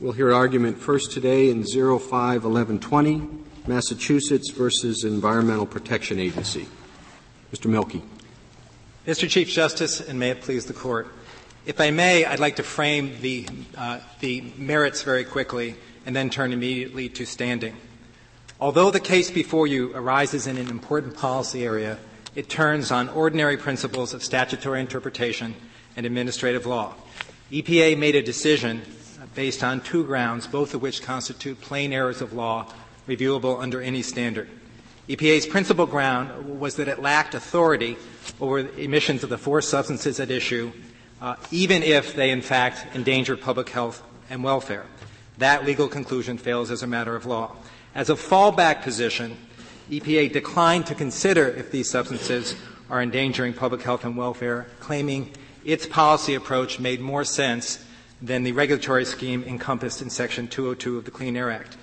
We'll 0.00 0.12
hear 0.12 0.32
argument 0.32 0.78
first 0.78 1.12
today 1.12 1.50
in 1.50 1.62
051120, 1.62 3.28
Massachusetts 3.66 4.48
versus 4.48 5.04
Environmental 5.04 5.66
Protection 5.66 6.18
Agency. 6.18 6.66
Mr. 7.52 7.66
Milkey. 7.66 8.00
Mr. 9.06 9.28
Chief 9.28 9.46
Justice, 9.46 10.00
and 10.00 10.18
may 10.18 10.30
it 10.30 10.40
please 10.40 10.64
the 10.64 10.72
Court. 10.72 11.08
If 11.66 11.82
I 11.82 11.90
may, 11.90 12.24
I'd 12.24 12.40
like 12.40 12.56
to 12.56 12.62
frame 12.62 13.20
the, 13.20 13.46
uh, 13.76 14.00
the 14.20 14.40
merits 14.56 15.02
very 15.02 15.22
quickly 15.22 15.76
and 16.06 16.16
then 16.16 16.30
turn 16.30 16.54
immediately 16.54 17.10
to 17.10 17.26
standing. 17.26 17.76
Although 18.58 18.90
the 18.90 19.00
case 19.00 19.30
before 19.30 19.66
you 19.66 19.94
arises 19.94 20.46
in 20.46 20.56
an 20.56 20.68
important 20.68 21.14
policy 21.14 21.66
area, 21.66 21.98
it 22.34 22.48
turns 22.48 22.90
on 22.90 23.10
ordinary 23.10 23.58
principles 23.58 24.14
of 24.14 24.24
statutory 24.24 24.80
interpretation 24.80 25.54
and 25.94 26.06
administrative 26.06 26.64
law. 26.64 26.94
EPA 27.52 27.98
made 27.98 28.14
a 28.14 28.22
decision 28.22 28.80
based 29.34 29.62
on 29.62 29.80
two 29.80 30.04
grounds, 30.04 30.46
both 30.46 30.74
of 30.74 30.82
which 30.82 31.02
constitute 31.02 31.60
plain 31.60 31.92
errors 31.92 32.20
of 32.20 32.32
law 32.32 32.72
reviewable 33.08 33.60
under 33.60 33.80
any 33.80 34.02
standard. 34.02 34.48
EPA's 35.08 35.46
principal 35.46 35.86
ground 35.86 36.60
was 36.60 36.76
that 36.76 36.86
it 36.86 37.00
lacked 37.00 37.34
authority 37.34 37.96
over 38.40 38.58
emissions 38.58 39.24
of 39.24 39.30
the 39.30 39.38
four 39.38 39.60
substances 39.60 40.20
at 40.20 40.30
issue, 40.30 40.70
uh, 41.20 41.34
even 41.50 41.82
if 41.82 42.14
they 42.14 42.30
in 42.30 42.40
fact 42.40 42.86
endanger 42.94 43.36
public 43.36 43.68
health 43.70 44.02
and 44.30 44.44
welfare. 44.44 44.86
That 45.38 45.64
legal 45.64 45.88
conclusion 45.88 46.38
fails 46.38 46.70
as 46.70 46.82
a 46.82 46.86
matter 46.86 47.16
of 47.16 47.26
law. 47.26 47.56
As 47.94 48.10
a 48.10 48.14
fallback 48.14 48.82
position, 48.82 49.36
EPA 49.90 50.32
declined 50.32 50.86
to 50.86 50.94
consider 50.94 51.48
if 51.48 51.72
these 51.72 51.90
substances 51.90 52.54
are 52.88 53.02
endangering 53.02 53.52
public 53.52 53.82
health 53.82 54.04
and 54.04 54.16
welfare, 54.16 54.68
claiming 54.78 55.32
its 55.64 55.86
policy 55.86 56.34
approach 56.34 56.78
made 56.78 57.00
more 57.00 57.24
sense 57.24 57.84
than 58.22 58.42
the 58.42 58.52
regulatory 58.52 59.04
scheme 59.04 59.44
encompassed 59.44 60.02
in 60.02 60.10
Section 60.10 60.48
202 60.48 60.98
of 60.98 61.04
the 61.04 61.10
Clean 61.10 61.36
Air 61.36 61.50
Act. 61.50 61.76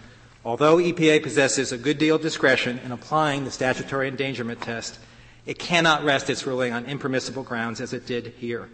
Although 0.46 0.78
EPA 0.78 1.24
possesses 1.24 1.72
a 1.72 1.78
good 1.78 1.98
deal 1.98 2.16
of 2.16 2.22
discretion 2.22 2.80
in 2.80 2.92
applying 2.92 3.44
the 3.44 3.52
statutory 3.52 4.08
endangerment 4.08 4.62
test, 4.62 5.00
it 5.46 5.60
cannot 5.60 6.04
rest 6.04 6.30
its 6.30 6.46
ruling 6.46 6.74
on 6.74 6.86
impermissible 6.86 7.44
grounds 7.44 7.82
as 7.82 7.94
it 7.94 8.06
did 8.06 8.28
here. 8.38 8.70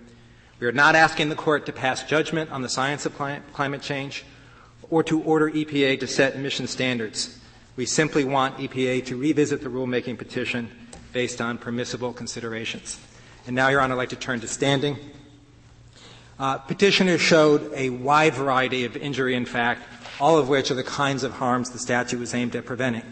We 0.60 0.68
are 0.68 0.72
not 0.72 0.96
asking 0.96 1.30
the 1.30 1.36
court 1.36 1.66
to 1.66 1.74
pass 1.74 2.04
judgment 2.04 2.52
on 2.52 2.62
the 2.62 2.70
science 2.70 3.06
of 3.06 3.16
climate 3.16 3.82
change 3.82 4.24
or 4.90 5.04
to 5.04 5.22
order 5.24 5.50
EPA 5.50 6.00
to 6.00 6.08
set 6.08 6.36
emission 6.36 6.68
standards. 6.68 7.40
We 7.76 7.86
simply 7.86 8.24
want 8.24 8.58
EPA 8.58 9.06
to 9.08 9.18
revisit 9.18 9.62
the 9.62 9.70
rulemaking 9.70 10.18
petition 10.18 10.70
based 11.12 11.42
on 11.42 11.58
permissible 11.58 12.14
considerations. 12.14 13.00
And 13.48 13.56
now, 13.56 13.70
Your 13.70 13.82
Honor, 13.82 13.96
I'd 13.96 13.98
like 13.98 14.10
to 14.10 14.16
turn 14.16 14.40
to 14.42 14.48
standing. 14.48 14.98
Uh, 16.40 16.58
petitioners 16.58 17.22
showed 17.22 17.72
a 17.76 17.90
wide 17.90 18.34
variety 18.34 18.86
of 18.86 18.98
injury 18.98 19.36
in 19.36 19.46
fact, 19.46 19.84
all 20.20 20.38
of 20.38 20.50
which 20.50 20.72
are 20.72 20.76
the 20.76 20.84
kinds 20.84 21.24
of 21.24 21.32
harms 21.34 21.70
the 21.70 21.80
statute 21.80 22.20
was 22.20 22.34
aimed 22.34 22.56
at 22.56 22.66
preventing. 22.66 23.04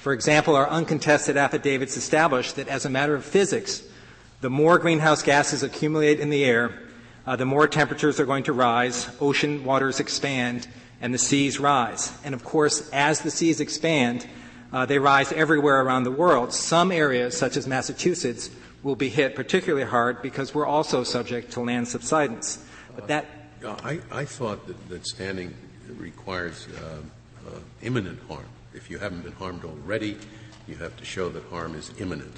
For 0.00 0.12
example, 0.12 0.54
our 0.54 0.68
uncontested 0.68 1.36
affidavits 1.36 1.96
establish 1.96 2.52
that 2.52 2.68
as 2.68 2.84
a 2.84 2.90
matter 2.90 3.14
of 3.14 3.24
physics, 3.24 3.82
the 4.40 4.50
more 4.50 4.78
greenhouse 4.78 5.22
gases 5.22 5.64
accumulate 5.64 6.20
in 6.20 6.30
the 6.30 6.44
air, 6.44 6.72
uh, 7.26 7.34
the 7.34 7.44
more 7.44 7.66
temperatures 7.66 8.20
are 8.20 8.26
going 8.26 8.44
to 8.44 8.52
rise, 8.52 9.10
ocean 9.20 9.64
waters 9.64 9.98
expand, 9.98 10.68
and 11.00 11.12
the 11.12 11.18
seas 11.18 11.58
rise. 11.58 12.12
And 12.24 12.34
of 12.34 12.44
course, 12.44 12.88
as 12.90 13.20
the 13.20 13.30
seas 13.30 13.60
expand, 13.60 14.26
uh, 14.72 14.86
they 14.86 14.98
rise 14.98 15.32
everywhere 15.32 15.80
around 15.82 16.04
the 16.04 16.10
world. 16.10 16.52
Some 16.52 16.92
areas, 16.92 17.36
such 17.36 17.56
as 17.56 17.66
Massachusetts, 17.66 18.50
will 18.82 18.96
be 18.96 19.08
hit 19.08 19.34
particularly 19.34 19.86
hard 19.86 20.22
because 20.22 20.54
we're 20.54 20.66
also 20.66 21.04
subject 21.04 21.52
to 21.52 21.60
land 21.60 21.88
subsidence. 21.88 22.64
But 22.94 23.08
that 23.08 23.26
uh, 23.64 23.76
I, 23.82 24.00
I, 24.10 24.24
thought 24.24 24.66
that, 24.66 24.88
that 24.88 25.06
standing 25.06 25.54
requires 25.96 26.68
uh, 26.68 27.48
uh, 27.48 27.58
imminent 27.82 28.20
harm. 28.28 28.46
If 28.74 28.90
you 28.90 28.98
haven't 28.98 29.22
been 29.22 29.32
harmed 29.32 29.64
already, 29.64 30.16
you 30.68 30.76
have 30.76 30.96
to 30.98 31.04
show 31.04 31.28
that 31.30 31.44
harm 31.44 31.74
is 31.74 31.90
imminent. 31.98 32.34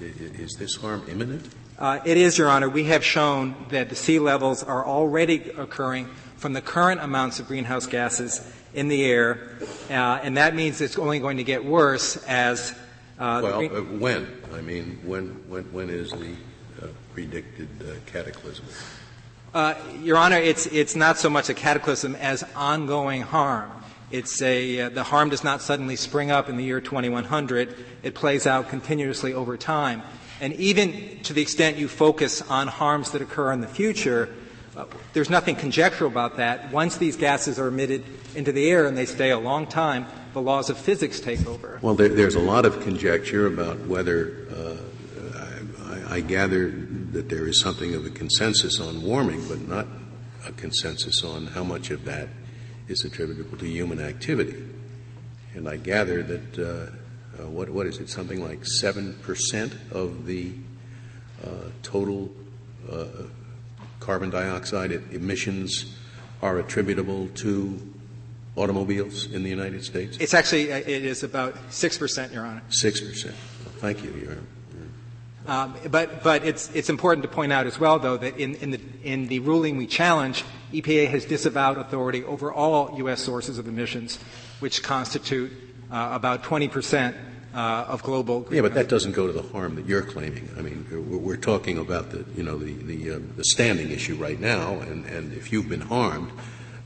Is 0.00 0.52
this 0.58 0.76
harm 0.76 1.04
imminent? 1.08 1.48
Uh, 1.78 2.00
it 2.04 2.16
is, 2.16 2.38
Your 2.38 2.48
Honor. 2.48 2.68
We 2.68 2.84
have 2.84 3.04
shown 3.04 3.54
that 3.70 3.88
the 3.88 3.94
sea 3.94 4.18
levels 4.18 4.62
are 4.62 4.84
already 4.84 5.50
occurring 5.50 6.08
from 6.38 6.54
the 6.54 6.62
current 6.62 7.00
amounts 7.00 7.40
of 7.40 7.46
greenhouse 7.46 7.86
gases 7.86 8.40
in 8.72 8.88
the 8.88 9.04
air, 9.04 9.50
uh, 9.90 10.20
and 10.22 10.36
that 10.36 10.54
means 10.54 10.80
it's 10.80 10.98
only 10.98 11.18
going 11.18 11.36
to 11.36 11.44
get 11.44 11.64
worse 11.64 12.16
as. 12.24 12.72
Uh, 13.18 13.40
well, 13.42 13.58
green- 13.58 13.76
uh, 13.76 13.80
when? 13.98 14.26
I 14.54 14.60
mean, 14.60 14.98
when, 15.04 15.28
when, 15.48 15.64
when 15.72 15.90
is 15.90 16.10
the 16.12 16.34
uh, 16.82 16.86
predicted 17.12 17.68
uh, 17.82 17.94
cataclysm? 18.06 18.64
Your 20.02 20.16
Honor, 20.16 20.38
it's, 20.38 20.66
it's 20.66 20.94
not 20.94 21.18
so 21.18 21.28
much 21.28 21.48
a 21.48 21.54
cataclysm 21.54 22.14
as 22.16 22.44
ongoing 22.54 23.22
harm. 23.22 23.72
It's 24.10 24.40
a, 24.40 24.80
uh, 24.80 24.88
the 24.88 25.02
harm 25.02 25.28
does 25.28 25.44
not 25.44 25.60
suddenly 25.60 25.96
spring 25.96 26.30
up 26.30 26.48
in 26.48 26.56
the 26.56 26.64
year 26.64 26.80
2100. 26.80 27.74
It 28.02 28.14
plays 28.14 28.46
out 28.46 28.68
continuously 28.70 29.34
over 29.34 29.56
time. 29.58 30.02
And 30.40 30.54
even 30.54 31.18
to 31.24 31.32
the 31.32 31.42
extent 31.42 31.76
you 31.76 31.88
focus 31.88 32.40
on 32.42 32.68
harms 32.68 33.10
that 33.10 33.20
occur 33.20 33.52
in 33.52 33.60
the 33.60 33.68
future, 33.68 34.30
uh, 34.30 34.37
there's 35.12 35.30
nothing 35.30 35.56
conjectural 35.56 36.10
about 36.10 36.36
that. 36.36 36.70
Once 36.72 36.96
these 36.96 37.16
gases 37.16 37.58
are 37.58 37.68
emitted 37.68 38.04
into 38.34 38.52
the 38.52 38.70
air 38.70 38.86
and 38.86 38.96
they 38.96 39.06
stay 39.06 39.30
a 39.30 39.38
long 39.38 39.66
time, 39.66 40.06
the 40.32 40.40
laws 40.40 40.70
of 40.70 40.78
physics 40.78 41.20
take 41.20 41.46
over. 41.46 41.78
Well, 41.82 41.94
there, 41.94 42.08
there's 42.08 42.34
a 42.34 42.40
lot 42.40 42.64
of 42.64 42.80
conjecture 42.82 43.46
about 43.46 43.78
whether 43.86 44.46
uh, 44.54 44.76
I, 45.84 46.16
I, 46.16 46.20
gather 46.20 46.70
that 47.12 47.28
there 47.28 47.46
is 47.48 47.60
something 47.60 47.94
of 47.94 48.06
a 48.06 48.10
consensus 48.10 48.78
on 48.80 49.02
warming, 49.02 49.46
but 49.48 49.66
not 49.66 49.86
a 50.46 50.52
consensus 50.52 51.24
on 51.24 51.46
how 51.46 51.64
much 51.64 51.90
of 51.90 52.04
that 52.04 52.28
is 52.88 53.04
attributable 53.04 53.58
to 53.58 53.66
human 53.66 54.00
activity. 54.00 54.62
And 55.54 55.68
I 55.68 55.76
gather 55.76 56.22
that 56.22 56.58
uh, 56.58 57.42
uh, 57.42 57.48
what, 57.48 57.68
what 57.70 57.86
is 57.86 57.98
it? 57.98 58.08
Something 58.08 58.42
like 58.42 58.64
seven 58.66 59.14
percent 59.22 59.74
of 59.90 60.26
the 60.26 60.52
uh, 61.44 61.70
total 61.82 62.30
uh, 62.90 63.06
carbon 64.08 64.30
dioxide 64.30 64.90
emissions 65.12 65.94
are 66.40 66.58
attributable 66.60 67.28
to 67.34 67.78
automobiles 68.56 69.26
in 69.26 69.42
the 69.42 69.50
United 69.50 69.84
States? 69.84 70.16
It's 70.18 70.32
actually, 70.32 70.72
uh, 70.72 70.78
it 70.78 71.04
is 71.04 71.24
about 71.24 71.54
6%, 71.68 72.32
Your 72.32 72.46
Honor. 72.46 72.62
6%. 72.70 73.32
Thank 73.82 74.02
you, 74.02 74.10
Your 74.14 74.30
Honor. 74.30 74.40
Um, 75.46 75.74
but 75.90 76.22
but 76.22 76.44
it's 76.44 76.70
it's 76.74 76.90
important 76.90 77.22
to 77.22 77.28
point 77.28 77.54
out 77.54 77.66
as 77.66 77.78
well, 77.80 77.98
though, 77.98 78.18
that 78.18 78.36
in, 78.36 78.54
in 78.56 78.70
the 78.70 78.80
in 79.02 79.28
the 79.28 79.38
ruling 79.38 79.78
we 79.78 79.86
challenge, 79.86 80.44
EPA 80.74 81.08
has 81.08 81.24
disavowed 81.24 81.78
authority 81.78 82.22
over 82.24 82.52
all 82.52 82.94
U.S. 82.98 83.22
sources 83.22 83.56
of 83.56 83.66
emissions, 83.66 84.18
which 84.60 84.82
constitute 84.82 85.50
uh, 85.90 86.10
about 86.12 86.44
20 86.44 86.68
percent 86.68 87.16
uh, 87.54 87.86
of 87.88 88.02
global. 88.02 88.46
Yeah, 88.50 88.62
but 88.62 88.74
that 88.74 88.88
doesn't 88.88 89.12
go 89.12 89.26
to 89.26 89.32
the 89.32 89.42
harm 89.42 89.76
that 89.76 89.86
you're 89.86 90.02
claiming. 90.02 90.50
I 90.56 90.62
mean, 90.62 90.86
we're, 90.90 91.18
we're 91.18 91.36
talking 91.36 91.78
about 91.78 92.10
the 92.10 92.24
you 92.36 92.42
know 92.42 92.58
the 92.58 92.72
the, 92.72 93.16
uh, 93.16 93.18
the, 93.36 93.44
standing 93.44 93.90
issue 93.90 94.16
right 94.16 94.38
now, 94.38 94.80
and, 94.80 95.04
and 95.06 95.32
if 95.32 95.52
you've 95.52 95.68
been 95.68 95.80
harmed, 95.80 96.30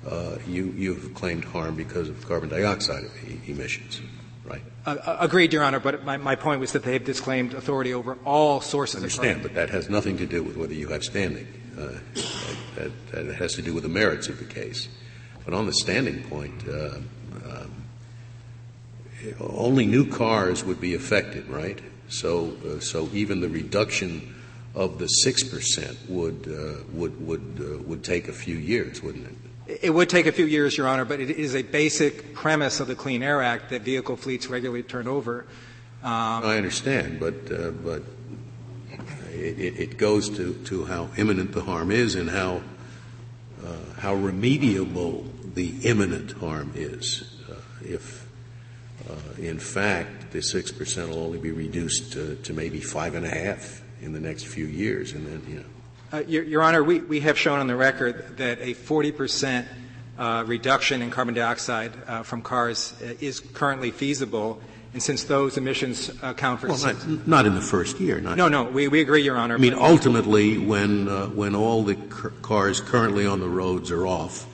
uh, 0.08 0.36
you 0.46 0.66
you've 0.76 1.14
claimed 1.14 1.44
harm 1.44 1.74
because 1.74 2.08
of 2.08 2.26
carbon 2.26 2.48
dioxide 2.48 3.04
emissions. 3.46 4.00
Right. 4.44 4.62
Uh, 4.84 4.96
uh, 5.04 5.16
agreed, 5.20 5.52
Your 5.52 5.62
Honor. 5.62 5.78
But 5.78 6.04
my, 6.04 6.16
my, 6.16 6.34
point 6.34 6.60
was 6.60 6.72
that 6.72 6.82
they 6.82 6.94
have 6.94 7.04
disclaimed 7.04 7.54
authority 7.54 7.94
over 7.94 8.18
all 8.24 8.60
sources. 8.60 8.96
I 8.96 8.98
understand, 8.98 9.42
but 9.42 9.54
that 9.54 9.70
has 9.70 9.88
nothing 9.88 10.16
to 10.18 10.26
do 10.26 10.42
with 10.42 10.56
whether 10.56 10.74
you 10.74 10.88
have 10.88 11.04
standing. 11.04 11.46
Uh, 11.78 11.98
that, 12.74 12.90
that, 13.12 13.26
that, 13.26 13.36
has 13.36 13.54
to 13.54 13.62
do 13.62 13.72
with 13.72 13.84
the 13.84 13.88
merits 13.88 14.28
of 14.28 14.38
the 14.38 14.44
case. 14.44 14.88
But 15.44 15.54
on 15.54 15.66
the 15.66 15.72
standing 15.72 16.22
point, 16.24 16.68
uh, 16.68 16.98
only 19.40 19.86
new 19.86 20.06
cars 20.06 20.64
would 20.64 20.80
be 20.80 20.94
affected, 20.94 21.48
right? 21.48 21.78
So, 22.08 22.56
uh, 22.66 22.80
so 22.80 23.08
even 23.12 23.40
the 23.40 23.48
reduction 23.48 24.34
of 24.74 24.98
the 24.98 25.06
six 25.06 25.42
percent 25.42 25.96
would 26.08 26.48
uh, 26.48 26.82
would 26.92 27.26
would 27.26 27.58
uh, 27.60 27.82
would 27.84 28.04
take 28.04 28.28
a 28.28 28.32
few 28.32 28.56
years, 28.56 29.02
wouldn't 29.02 29.26
it? 29.26 29.78
It 29.82 29.90
would 29.90 30.08
take 30.08 30.26
a 30.26 30.32
few 30.32 30.44
years, 30.44 30.76
Your 30.76 30.88
Honor, 30.88 31.04
but 31.04 31.20
it 31.20 31.30
is 31.30 31.54
a 31.54 31.62
basic 31.62 32.34
premise 32.34 32.80
of 32.80 32.88
the 32.88 32.94
Clean 32.94 33.22
Air 33.22 33.42
Act 33.42 33.70
that 33.70 33.82
vehicle 33.82 34.16
fleets 34.16 34.48
regularly 34.48 34.82
turn 34.82 35.06
over. 35.06 35.46
Um, 36.02 36.44
I 36.44 36.56
understand, 36.56 37.20
but 37.20 37.34
uh, 37.52 37.70
but 37.70 38.02
it, 39.32 39.78
it, 39.78 39.98
goes 39.98 40.28
to, 40.30 40.54
to 40.64 40.84
how 40.84 41.08
imminent 41.16 41.52
the 41.52 41.62
harm 41.62 41.90
is 41.90 42.16
and 42.16 42.28
how 42.28 42.62
uh, 43.64 44.00
how 44.00 44.14
remediable 44.14 45.24
the 45.54 45.74
imminent 45.84 46.32
harm 46.32 46.72
is. 46.74 47.40
Uh, 47.48 47.54
if 47.82 48.21
in 49.38 49.58
fact, 49.58 50.32
the 50.32 50.38
6% 50.38 51.08
will 51.08 51.18
only 51.18 51.38
be 51.38 51.52
reduced 51.52 52.12
to, 52.12 52.36
to 52.36 52.52
maybe 52.52 52.80
five 52.80 53.14
and 53.14 53.26
a 53.26 53.30
half 53.30 53.82
in 54.00 54.12
the 54.12 54.20
next 54.20 54.46
few 54.46 54.66
years. 54.66 55.12
And 55.12 55.26
then, 55.26 55.42
you 55.48 55.56
know. 55.56 55.64
Uh, 56.12 56.22
Your, 56.26 56.42
Your, 56.44 56.62
Honor, 56.62 56.84
we, 56.84 57.00
we 57.00 57.20
have 57.20 57.38
shown 57.38 57.58
on 57.58 57.66
the 57.66 57.76
record 57.76 58.36
that 58.36 58.60
a 58.60 58.74
40% 58.74 59.66
uh, 60.18 60.44
reduction 60.46 61.02
in 61.02 61.10
carbon 61.10 61.34
dioxide 61.34 61.92
uh, 62.06 62.22
from 62.22 62.42
cars 62.42 62.94
uh, 63.02 63.14
is 63.20 63.40
currently 63.40 63.90
feasible. 63.90 64.60
And 64.92 65.02
since 65.02 65.24
those 65.24 65.56
emissions 65.56 66.10
account 66.22 66.60
for 66.60 66.68
well, 66.68 66.78
not, 66.78 67.26
not, 67.26 67.46
in 67.46 67.54
the 67.54 67.62
first 67.62 67.98
year. 67.98 68.20
Not 68.20 68.36
no, 68.36 68.48
no, 68.48 68.64
we, 68.64 68.88
we 68.88 69.00
agree, 69.00 69.22
Your 69.22 69.38
Honor. 69.38 69.54
I 69.54 69.58
mean, 69.58 69.72
ultimately, 69.72 70.58
when 70.58 71.08
uh, 71.08 71.28
when 71.28 71.54
all 71.54 71.82
the 71.82 71.94
cars 72.42 72.82
currently 72.82 73.26
on 73.26 73.40
the 73.40 73.48
roads 73.48 73.90
are 73.90 74.06
off, 74.06 74.46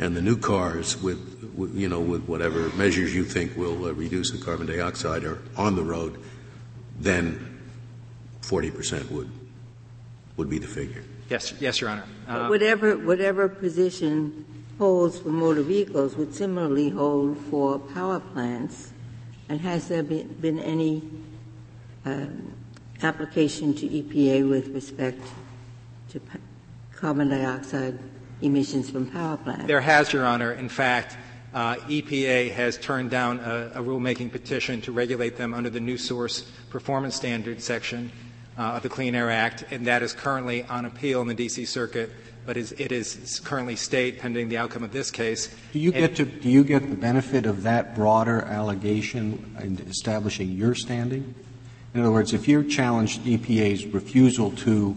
and 0.00 0.16
the 0.16 0.22
new 0.22 0.36
cars 0.36 1.00
with, 1.00 1.52
with 1.54 1.74
you 1.76 1.88
know, 1.88 2.00
with 2.00 2.24
whatever 2.24 2.70
measures 2.70 3.14
you 3.14 3.22
think 3.22 3.54
will 3.56 3.84
uh, 3.84 3.92
reduce 3.92 4.30
the 4.30 4.38
carbon 4.38 4.66
dioxide 4.66 5.24
are 5.24 5.42
on 5.56 5.76
the 5.76 5.82
road, 5.82 6.18
then 6.98 7.60
40% 8.40 9.10
would, 9.10 9.30
would 10.36 10.48
be 10.48 10.58
the 10.58 10.66
figure. 10.66 11.04
Yes, 11.28 11.52
yes, 11.60 11.80
Your 11.80 11.90
Honor. 11.90 12.04
Uh, 12.26 12.46
whatever, 12.48 12.96
whatever 12.96 13.48
position 13.48 14.44
holds 14.78 15.18
for 15.18 15.28
motor 15.28 15.62
vehicles 15.62 16.16
would 16.16 16.34
similarly 16.34 16.88
hold 16.88 17.36
for 17.36 17.78
power 17.78 18.18
plants. 18.18 18.92
And 19.50 19.60
has 19.60 19.88
there 19.88 20.02
been, 20.02 20.28
been 20.40 20.58
any 20.58 21.02
um, 22.06 22.54
application 23.02 23.74
to 23.74 23.86
EPA 23.86 24.48
with 24.48 24.68
respect 24.68 25.20
to 26.08 26.20
p- 26.20 26.38
carbon 26.96 27.28
dioxide 27.28 27.98
emissions 28.42 28.90
from 28.90 29.10
power 29.10 29.36
plants? 29.36 29.66
There 29.66 29.80
has, 29.80 30.12
Your 30.12 30.24
Honor. 30.24 30.52
In 30.52 30.68
fact, 30.68 31.16
uh, 31.52 31.76
EPA 31.76 32.52
has 32.52 32.78
turned 32.78 33.10
down 33.10 33.40
a, 33.40 33.72
a, 33.74 33.82
rulemaking 33.82 34.30
petition 34.30 34.80
to 34.82 34.92
regulate 34.92 35.36
them 35.36 35.52
under 35.52 35.68
the 35.68 35.80
new 35.80 35.98
source 35.98 36.42
performance 36.70 37.16
standard 37.16 37.60
section 37.60 38.12
uh, 38.56 38.62
of 38.72 38.82
the 38.82 38.88
Clean 38.88 39.14
Air 39.14 39.30
Act, 39.30 39.64
and 39.70 39.86
that 39.86 40.02
is 40.02 40.12
currently 40.12 40.62
on 40.64 40.84
appeal 40.84 41.20
in 41.22 41.28
the 41.28 41.34
D.C. 41.34 41.64
Circuit. 41.64 42.10
But 42.46 42.56
is, 42.56 42.72
it 42.72 42.90
is 42.90 43.40
currently 43.44 43.76
state 43.76 44.18
pending 44.18 44.48
the 44.48 44.56
outcome 44.56 44.82
of 44.82 44.92
this 44.92 45.10
case. 45.10 45.54
Do 45.72 45.78
you 45.78 45.92
and 45.92 46.00
get 46.00 46.16
to 46.16 46.24
do 46.24 46.48
you 46.48 46.64
get 46.64 46.88
the 46.88 46.96
benefit 46.96 47.44
of 47.44 47.62
that 47.64 47.94
broader 47.94 48.40
allegation 48.42 49.54
in 49.60 49.78
establishing 49.88 50.50
your 50.50 50.74
standing? 50.74 51.34
In 51.94 52.00
other 52.00 52.10
words, 52.10 52.32
if 52.32 52.48
you 52.48 52.64
challenged 52.64 53.22
EPA's 53.22 53.86
refusal 53.86 54.52
to 54.52 54.94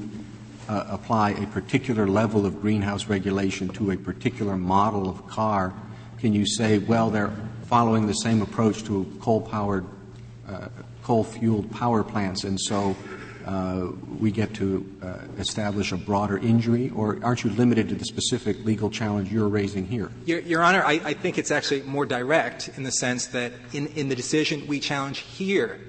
uh, 0.68 0.86
apply 0.90 1.32
a 1.32 1.48
particular 1.48 2.08
level 2.08 2.46
of 2.46 2.62
greenhouse 2.62 3.08
regulation 3.08 3.70
to 3.70 3.92
a 3.92 3.98
particular 3.98 4.58
model 4.58 5.10
of 5.10 5.28
car, 5.28 5.74
can 6.20 6.34
you 6.34 6.46
say, 6.46 6.78
well, 6.78 7.10
they're 7.10 7.34
following 7.66 8.08
the 8.08 8.14
same 8.14 8.42
approach 8.42 8.84
to 8.86 9.06
coal-powered, 9.20 9.86
uh, 10.48 10.70
coal-fueled 11.04 11.70
power 11.72 12.04
plants, 12.04 12.44
and 12.44 12.60
so 12.60 12.96
uh, 13.46 13.88
we 14.20 14.32
get 14.32 14.54
to 14.54 14.90
uh, 15.02 15.18
establish 15.38 15.92
a 15.92 15.98
broader 15.98 16.38
injury, 16.38 16.92
or 16.96 17.20
aren't 17.24 17.44
you 17.44 17.50
limited 17.52 17.90
to 17.90 17.96
the 17.96 18.06
specific 18.06 18.64
legal 18.64 18.90
challenge 18.90 19.32
you're 19.32 19.50
raising 19.50 19.86
here? 19.86 20.10
Your, 20.26 20.40
Your 20.40 20.64
Honor, 20.64 20.84
I, 20.86 20.94
I, 21.04 21.14
think 21.14 21.38
it's 21.38 21.52
actually 21.52 21.82
more 21.82 22.06
direct 22.06 22.70
in 22.78 22.84
the 22.84 22.92
sense 22.92 23.28
that 23.28 23.52
in, 23.74 23.88
in 23.88 24.08
the 24.08 24.16
decision 24.16 24.66
we 24.66 24.80
challenge 24.80 25.20
here, 25.20 25.80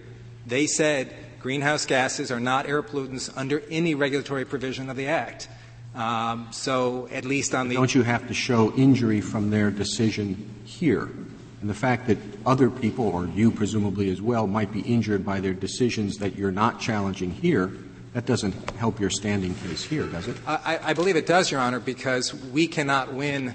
they 0.47 0.67
said 0.67 1.15
greenhouse 1.44 1.85
gases 1.85 2.31
are 2.31 2.41
not 2.41 2.67
air 2.67 2.82
pollutants 2.82 3.31
under 3.37 3.62
any 3.69 3.94
regulatory 3.94 4.46
provision 4.46 4.88
of 4.88 4.96
the 4.96 5.08
Act. 5.08 5.46
Um, 5.94 6.49
so, 6.52 7.06
at 7.12 7.26
least 7.26 7.55
on 7.55 7.69
the. 7.69 7.75
Don't 7.75 7.94
you 7.94 8.02
have 8.02 8.26
to 8.29 8.35
show 8.35 8.73
injury 8.73 9.20
from 9.20 9.50
their 9.50 9.70
decision 9.70 10.50
here? 10.64 11.02
And 11.61 11.69
the 11.69 11.75
fact 11.75 12.06
that 12.06 12.17
other 12.46 12.70
people, 12.70 13.08
or 13.08 13.26
you 13.26 13.50
presumably 13.50 14.11
as 14.11 14.23
well, 14.23 14.46
might 14.46 14.73
be 14.73 14.81
injured 14.81 15.23
by 15.23 15.41
their 15.41 15.52
decisions 15.52 16.17
that 16.17 16.35
you're 16.35 16.50
not 16.50 16.81
challenging 16.81 17.31
here, 17.31 17.70
that 18.14 18.25
doesn't 18.25 18.55
help 18.79 18.99
your 18.99 19.11
standing 19.11 19.55
case 19.56 19.85
here, 19.85 20.06
does 20.06 20.26
it? 20.29 20.38
I, 20.46 20.79
I 20.82 20.93
believe 20.94 21.17
it 21.17 21.26
does, 21.26 21.50
Your 21.50 21.61
Honor, 21.61 21.79
because 21.79 22.32
we 22.32 22.67
cannot 22.67 23.12
win 23.12 23.55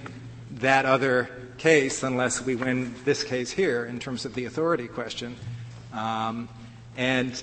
that 0.51 0.85
other 0.85 1.27
case 1.57 2.03
unless 2.03 2.39
we 2.39 2.55
win 2.55 2.93
this 3.03 3.23
case 3.23 3.49
here 3.49 3.83
in 3.83 3.97
terms 3.97 4.25
of 4.25 4.35
the 4.35 4.45
authority 4.45 4.87
question. 4.87 5.35
Um, 5.91 6.49
and 6.99 7.41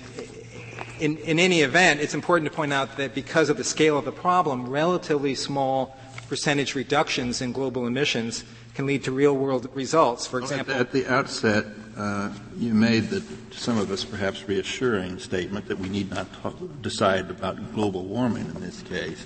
in, 0.99 1.17
in 1.17 1.39
any 1.39 1.61
event, 1.61 1.99
it's 1.99 2.13
important 2.13 2.47
to 2.51 2.55
point 2.55 2.71
out 2.71 2.95
that 2.97 3.15
because 3.15 3.49
of 3.49 3.57
the 3.57 3.63
scale 3.63 3.97
of 3.97 4.05
the 4.05 4.11
problem, 4.11 4.69
relatively 4.69 5.33
small 5.33 5.97
percentage 6.27 6.75
reductions 6.75 7.41
in 7.41 7.53
global 7.53 7.87
emissions 7.87 8.43
can 8.75 8.85
lead 8.85 9.03
to 9.05 9.11
real 9.11 9.35
world 9.35 9.67
results. 9.73 10.27
For 10.27 10.39
example, 10.39 10.75
at, 10.75 10.91
the 10.91 11.11
outset, 11.11 11.65
uh, 11.97 12.29
you 12.55 12.75
made 12.75 13.09
the, 13.09 13.23
some 13.49 13.79
of 13.79 13.89
us 13.89 14.05
perhaps 14.05 14.47
reassuring 14.47 15.17
statement 15.17 15.67
that 15.69 15.79
we 15.79 15.89
need 15.89 16.11
not 16.11 16.31
talk, 16.33 16.55
decide 16.83 17.31
about 17.31 17.73
global 17.73 18.03
warming 18.03 18.45
in 18.45 18.61
this 18.61 18.83
case. 18.83 19.25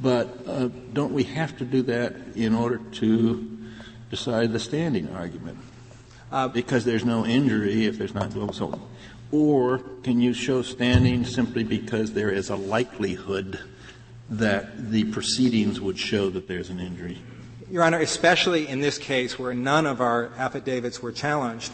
But 0.00 0.46
uh, 0.46 0.68
don't 0.92 1.12
we 1.12 1.24
have 1.24 1.58
to 1.58 1.64
do 1.64 1.82
that 1.82 2.14
in 2.36 2.54
order 2.54 2.78
to 2.78 3.58
decide 4.10 4.52
the 4.52 4.60
standing 4.60 5.08
argument? 5.10 5.58
Uh, 6.30 6.46
because 6.46 6.84
there's 6.84 7.04
no 7.04 7.26
injury 7.26 7.86
if 7.86 7.98
there's 7.98 8.14
not 8.14 8.32
global. 8.32 8.54
So 8.54 8.80
or 9.32 9.78
can 10.02 10.20
you 10.20 10.32
show 10.32 10.62
standing 10.62 11.24
simply 11.24 11.62
because 11.62 12.12
there 12.12 12.30
is 12.30 12.50
a 12.50 12.56
likelihood 12.56 13.60
that 14.28 14.90
the 14.90 15.04
proceedings 15.04 15.80
would 15.80 15.98
show 15.98 16.30
that 16.30 16.48
there's 16.48 16.70
an 16.70 16.80
injury? 16.80 17.18
Your 17.70 17.84
Honor, 17.84 18.00
especially 18.00 18.66
in 18.66 18.80
this 18.80 18.98
case 18.98 19.38
where 19.38 19.54
none 19.54 19.86
of 19.86 20.00
our 20.00 20.32
affidavits 20.36 21.02
were 21.02 21.12
challenged, 21.12 21.72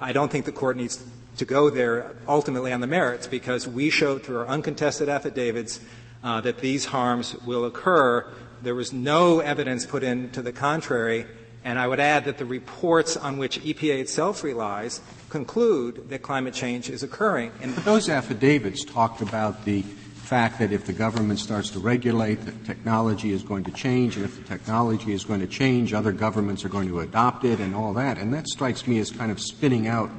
I 0.00 0.12
don't 0.12 0.30
think 0.30 0.44
the 0.44 0.52
court 0.52 0.76
needs 0.76 1.04
to 1.38 1.44
go 1.44 1.70
there 1.70 2.14
ultimately 2.28 2.72
on 2.72 2.80
the 2.80 2.86
merits 2.86 3.26
because 3.26 3.66
we 3.66 3.90
showed 3.90 4.22
through 4.22 4.38
our 4.38 4.46
uncontested 4.46 5.08
affidavits 5.08 5.80
uh, 6.22 6.40
that 6.42 6.58
these 6.58 6.84
harms 6.84 7.34
will 7.44 7.64
occur. 7.64 8.26
There 8.62 8.74
was 8.74 8.92
no 8.92 9.40
evidence 9.40 9.86
put 9.86 10.02
in 10.02 10.30
to 10.30 10.42
the 10.42 10.52
contrary, 10.52 11.26
and 11.64 11.78
I 11.78 11.86
would 11.88 12.00
add 12.00 12.24
that 12.26 12.38
the 12.38 12.44
reports 12.44 13.16
on 13.16 13.38
which 13.38 13.60
EPA 13.60 14.00
itself 14.00 14.44
relies 14.44 15.00
conclude 15.32 16.10
that 16.10 16.20
climate 16.20 16.52
change 16.52 16.90
is 16.90 17.02
occurring. 17.02 17.50
And 17.62 17.74
those 17.76 18.10
affidavits 18.10 18.84
talked 18.84 19.22
about 19.22 19.64
the 19.64 19.80
fact 19.80 20.58
that 20.58 20.72
if 20.72 20.84
the 20.84 20.92
government 20.92 21.38
starts 21.38 21.70
to 21.70 21.78
regulate, 21.78 22.44
the 22.44 22.52
technology 22.66 23.32
is 23.32 23.42
going 23.42 23.64
to 23.64 23.70
change, 23.70 24.16
and 24.16 24.26
if 24.26 24.36
the 24.36 24.42
technology 24.42 25.12
is 25.12 25.24
going 25.24 25.40
to 25.40 25.46
change, 25.46 25.94
other 25.94 26.12
governments 26.12 26.66
are 26.66 26.68
going 26.68 26.86
to 26.86 27.00
adopt 27.00 27.44
it, 27.44 27.60
and 27.60 27.74
all 27.74 27.94
that. 27.94 28.18
And 28.18 28.32
that 28.34 28.46
strikes 28.46 28.86
me 28.86 28.98
as 28.98 29.10
kind 29.10 29.32
of 29.32 29.40
spinning 29.40 29.88
out 29.88 30.10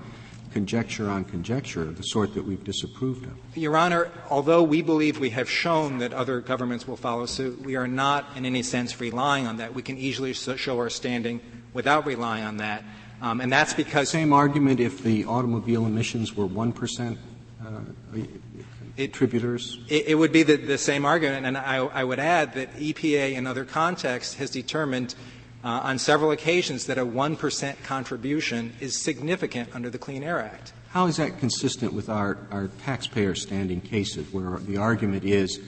conjecture 0.52 1.10
on 1.10 1.26
conjecture, 1.26 1.86
the 1.86 2.04
sort 2.04 2.34
that 2.34 2.44
we've 2.44 2.64
disapproved 2.64 3.26
of. 3.26 3.34
Your 3.56 3.78
Honor, 3.78 4.12
although 4.32 4.64
we 4.64 4.82
believe 4.82 5.20
we 5.20 5.30
have 5.30 5.50
shown 5.50 6.00
that 6.00 6.14
other 6.14 6.42
governments 6.42 6.88
will 6.88 6.98
follow 6.98 7.28
suit, 7.28 7.62
we 7.62 7.76
are 7.76 7.88
not 7.88 8.26
in 8.36 8.48
any 8.48 8.64
sense 8.64 9.00
relying 9.00 9.46
on 9.46 9.58
that. 9.58 9.76
We 9.76 9.84
can 9.84 9.98
easily 9.98 10.34
show 10.34 10.78
our 10.80 10.90
standing 10.90 11.40
without 11.74 12.08
relying 12.08 12.46
on 12.46 12.58
that. 12.58 12.84
Um, 13.24 13.40
and 13.40 13.52
that's 13.52 13.74
because. 13.74 14.10
Same 14.10 14.34
argument 14.34 14.82
if 14.82 15.02
the 15.02 15.26
automobile 15.26 15.86
emissions 15.86 16.36
were 16.36 16.46
1%. 16.46 17.18
Uh, 17.66 17.80
contributors? 18.98 19.80
It, 19.88 20.08
it, 20.10 20.16
would 20.16 20.34
be 20.34 20.44
the, 20.44 20.58
the, 20.58 20.78
same 20.78 21.06
argument, 21.06 21.46
and 21.46 21.58
I, 21.58 21.78
I, 21.78 22.04
would 22.04 22.20
add 22.20 22.54
that 22.56 22.76
EPA 22.76 23.34
in 23.34 23.48
other 23.48 23.66
contexts 23.66 24.36
has 24.36 24.50
determined 24.50 25.16
uh, 25.64 25.80
on 25.84 25.98
several 25.98 26.32
occasions 26.32 26.86
that 26.88 26.98
a 26.98 27.06
1% 27.06 27.84
contribution 27.84 28.74
is 28.82 29.02
significant 29.02 29.70
under 29.74 29.90
the 29.90 29.98
Clean 29.98 30.22
Air 30.22 30.40
Act. 30.40 30.74
How 30.90 31.08
is 31.08 31.18
that 31.18 31.40
consistent 31.40 31.94
with 31.94 32.10
our, 32.10 32.38
our 32.52 32.68
taxpayer 32.84 33.34
standing 33.34 33.82
cases, 33.82 34.32
where 34.32 34.58
the 34.58 34.78
argument 34.78 35.24
is 35.24 35.60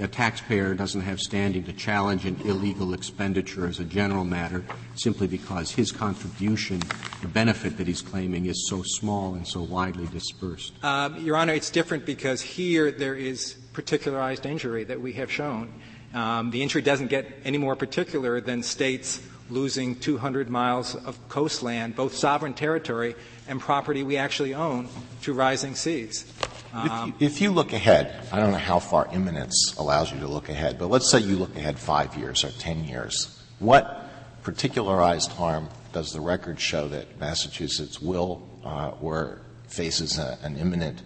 a 0.00 0.08
taxpayer 0.08 0.74
doesn't 0.74 1.00
have 1.02 1.20
standing 1.20 1.64
to 1.64 1.72
challenge 1.72 2.24
an 2.24 2.40
illegal 2.44 2.94
expenditure 2.94 3.66
as 3.66 3.80
a 3.80 3.84
general 3.84 4.24
matter 4.24 4.64
simply 4.94 5.26
because 5.26 5.70
his 5.70 5.92
contribution, 5.92 6.80
the 7.20 7.28
benefit 7.28 7.76
that 7.78 7.86
he's 7.86 8.02
claiming, 8.02 8.46
is 8.46 8.68
so 8.68 8.82
small 8.82 9.34
and 9.34 9.46
so 9.46 9.62
widely 9.62 10.06
dispersed? 10.06 10.72
Um, 10.84 11.24
Your 11.24 11.36
Honor, 11.36 11.54
it's 11.54 11.70
different 11.70 12.06
because 12.06 12.40
here 12.40 12.90
there 12.90 13.14
is 13.14 13.54
particularized 13.72 14.46
injury 14.46 14.84
that 14.84 15.00
we 15.00 15.12
have 15.14 15.30
shown. 15.30 15.72
Um, 16.14 16.50
the 16.50 16.62
injury 16.62 16.82
doesn't 16.82 17.08
get 17.08 17.26
any 17.44 17.58
more 17.58 17.76
particular 17.76 18.40
than 18.40 18.62
states 18.62 19.20
losing 19.50 19.96
200 19.96 20.50
miles 20.50 20.94
of 20.94 21.16
coastland, 21.28 21.96
both 21.96 22.14
sovereign 22.14 22.54
territory 22.54 23.14
and 23.46 23.60
property 23.60 24.02
we 24.02 24.16
actually 24.16 24.54
own, 24.54 24.88
to 25.22 25.32
rising 25.32 25.74
seas. 25.74 26.30
Um, 26.72 26.86
if, 26.86 27.20
you, 27.20 27.26
if, 27.26 27.40
you, 27.40 27.50
look 27.50 27.72
ahead, 27.72 28.26
I 28.30 28.38
don't 28.38 28.52
know 28.52 28.58
how 28.58 28.78
far 28.78 29.08
imminence 29.12 29.74
allows 29.78 30.12
you 30.12 30.20
to 30.20 30.28
look 30.28 30.48
ahead, 30.48 30.78
but 30.78 30.88
let's 30.88 31.10
say 31.10 31.20
you 31.20 31.36
look 31.36 31.56
ahead 31.56 31.78
five 31.78 32.16
years 32.16 32.44
or 32.44 32.50
ten 32.50 32.84
years. 32.84 33.42
What 33.58 34.04
particularized 34.42 35.32
harm 35.32 35.68
does 35.92 36.12
the 36.12 36.20
record 36.20 36.60
show 36.60 36.88
that 36.88 37.18
Massachusetts 37.18 38.00
will 38.00 38.46
uh, 38.64 38.92
or 39.00 39.40
faces 39.66 40.18
a, 40.18 40.38
an 40.42 40.56
imminent 40.56 41.02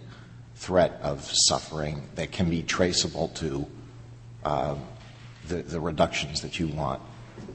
threat 0.55 0.99
of 1.01 1.29
suffering 1.31 2.07
that 2.15 2.31
can 2.31 2.49
be 2.49 2.63
traceable 2.63 3.29
to 3.29 3.65
uh, 4.43 4.75
the, 5.47 5.57
the 5.63 5.79
reductions 5.79 6.41
that 6.41 6.59
you 6.59 6.67
want 6.67 7.01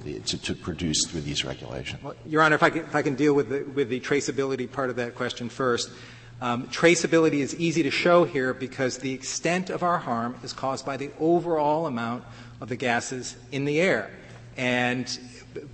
to, 0.04 0.38
to, 0.38 0.54
produce 0.54 1.06
through 1.06 1.20
these 1.20 1.44
regulations? 1.44 2.02
Well, 2.02 2.14
Your 2.26 2.42
Honor, 2.42 2.56
if 2.56 2.62
I 2.62 2.70
can, 2.70 2.82
if 2.82 2.94
I 2.94 3.02
can 3.02 3.14
deal 3.14 3.34
with 3.34 3.48
the, 3.48 3.62
with 3.62 3.88
the 3.88 4.00
traceability 4.00 4.70
part 4.70 4.90
of 4.90 4.96
that 4.96 5.14
question 5.14 5.48
first. 5.48 5.90
Um, 6.40 6.68
traceability 6.68 7.40
is 7.40 7.56
easy 7.56 7.82
to 7.82 7.90
show 7.90 8.24
here 8.24 8.54
because 8.54 8.98
the 8.98 9.12
extent 9.12 9.70
of 9.70 9.82
our 9.82 9.98
harm 9.98 10.36
is 10.44 10.52
caused 10.52 10.86
by 10.86 10.96
the 10.96 11.10
overall 11.18 11.86
amount 11.86 12.22
of 12.60 12.68
the 12.68 12.76
gases 12.76 13.36
in 13.50 13.64
the 13.64 13.80
air. 13.80 14.10
And 14.56 15.18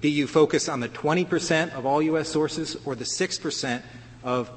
be 0.01 0.11
you 0.11 0.27
focused 0.27 0.69
on 0.69 0.81
the 0.81 0.89
20% 0.89 1.75
of 1.75 1.85
all 1.85 2.01
U.S. 2.01 2.29
sources 2.29 2.77
or 2.87 2.95
the 2.95 3.05
6% 3.05 3.83
of, 4.23 4.51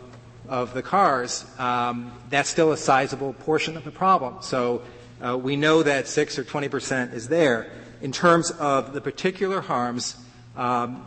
of 0.48 0.74
the 0.74 0.82
cars, 0.82 1.46
um, 1.60 2.12
that's 2.30 2.50
still 2.50 2.72
a 2.72 2.78
sizable 2.78 3.34
portion 3.34 3.76
of 3.76 3.84
the 3.84 3.92
problem. 3.92 4.38
So 4.42 4.84
uh, 5.22 5.38
we 5.38 5.56
know 5.58 5.84
that 5.84 6.08
6 6.08 6.40
or 6.40 6.44
20% 6.44 7.14
is 7.14 7.28
there. 7.28 7.70
In 8.02 8.12
terms 8.12 8.52
of 8.52 8.94
the 8.94 9.02
particular 9.02 9.60
harms, 9.60 10.16
um, 10.58 11.06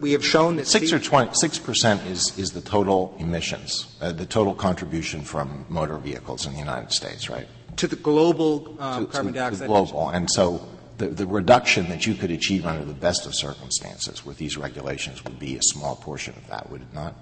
we 0.00 0.12
have 0.12 0.24
shown 0.24 0.56
that 0.56 0.66
six 0.66 0.92
or 0.92 0.98
twenty 0.98 1.32
six 1.34 1.58
percent 1.58 2.04
is 2.06 2.36
is 2.38 2.50
the 2.50 2.60
total 2.60 3.14
emissions, 3.18 3.96
uh, 4.00 4.12
the 4.12 4.26
total 4.26 4.54
contribution 4.54 5.22
from 5.22 5.64
motor 5.68 5.96
vehicles 5.96 6.44
in 6.46 6.52
the 6.52 6.58
United 6.58 6.92
States, 6.92 7.30
right? 7.30 7.46
to 7.76 7.86
the 7.86 7.96
global 7.96 8.76
um, 8.78 9.06
To- 9.06 9.12
carbon 9.12 9.32
to- 9.32 9.38
dioxide. 9.38 9.60
to 9.60 9.66
global, 9.68 10.10
and 10.10 10.30
so 10.30 10.68
the, 10.98 11.06
the 11.08 11.26
reduction 11.26 11.88
that 11.88 12.06
you 12.06 12.14
could 12.14 12.30
achieve 12.30 12.66
under 12.66 12.84
the 12.84 12.92
best 12.92 13.24
of 13.24 13.34
circumstances 13.34 14.26
with 14.26 14.36
these 14.36 14.58
regulations 14.58 15.24
would 15.24 15.38
be 15.38 15.56
a 15.56 15.62
small 15.62 15.96
portion 15.96 16.34
of 16.36 16.46
that, 16.48 16.68
would 16.68 16.82
it 16.82 16.92
not? 16.92 17.14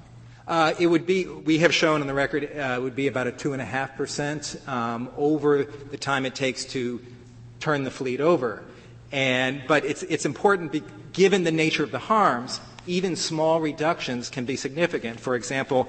Uh, 0.48 0.72
it 0.80 0.86
would 0.88 1.06
be, 1.06 1.26
we 1.26 1.58
have 1.58 1.72
shown 1.72 2.00
on 2.00 2.06
the 2.08 2.14
record, 2.14 2.42
uh, 2.44 2.74
it 2.76 2.82
would 2.82 2.96
be 2.96 3.06
about 3.06 3.26
a 3.28 3.30
2.5% 3.32 4.66
um, 4.66 5.10
over 5.16 5.62
the 5.64 5.98
time 5.98 6.24
it 6.26 6.34
takes 6.34 6.64
to 6.64 7.00
turn 7.60 7.84
the 7.84 7.90
fleet 7.90 8.20
over. 8.20 8.64
And, 9.12 9.62
but 9.68 9.84
it's, 9.84 10.02
it's 10.04 10.24
important, 10.26 10.72
be, 10.72 10.82
given 11.12 11.44
the 11.44 11.52
nature 11.52 11.82
of 11.82 11.90
the 11.90 11.98
harms, 11.98 12.60
even 12.86 13.16
small 13.16 13.60
reductions 13.60 14.30
can 14.30 14.44
be 14.44 14.56
significant. 14.56 15.20
For 15.20 15.34
example, 15.34 15.88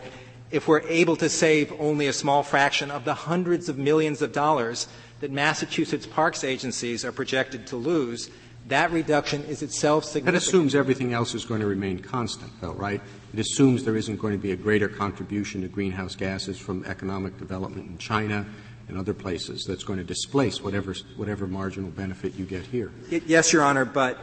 if 0.51 0.67
we're 0.67 0.81
able 0.81 1.15
to 1.17 1.29
save 1.29 1.71
only 1.79 2.07
a 2.07 2.13
small 2.13 2.43
fraction 2.43 2.91
of 2.91 3.05
the 3.05 3.13
hundreds 3.13 3.69
of 3.69 3.77
millions 3.77 4.21
of 4.21 4.31
dollars 4.31 4.87
that 5.19 5.31
Massachusetts 5.31 6.07
parks 6.07 6.43
agencies 6.43 7.05
are 7.05 7.11
projected 7.11 7.67
to 7.67 7.75
lose, 7.75 8.29
that 8.67 8.91
reduction 8.91 9.43
is 9.45 9.61
itself 9.61 10.05
significant. 10.05 10.33
That 10.33 10.47
assumes 10.47 10.75
everything 10.75 11.13
else 11.13 11.33
is 11.33 11.45
going 11.45 11.61
to 11.61 11.67
remain 11.67 11.99
constant, 11.99 12.51
though, 12.61 12.73
right? 12.73 13.01
It 13.33 13.39
assumes 13.39 13.83
there 13.83 13.97
isn't 13.97 14.17
going 14.17 14.33
to 14.33 14.39
be 14.39 14.51
a 14.51 14.55
greater 14.55 14.87
contribution 14.87 15.61
to 15.61 15.67
greenhouse 15.67 16.15
gases 16.15 16.57
from 16.59 16.83
economic 16.85 17.37
development 17.37 17.89
in 17.89 17.97
China 17.97 18.45
and 18.87 18.97
other 18.97 19.13
places 19.13 19.65
that's 19.65 19.83
going 19.83 19.99
to 19.99 20.05
displace 20.05 20.61
whatever, 20.61 20.95
whatever 21.15 21.47
marginal 21.47 21.91
benefit 21.91 22.33
you 22.35 22.45
get 22.45 22.63
here. 22.63 22.91
Yes, 23.09 23.53
Your 23.53 23.63
Honor, 23.63 23.85
but 23.85 24.17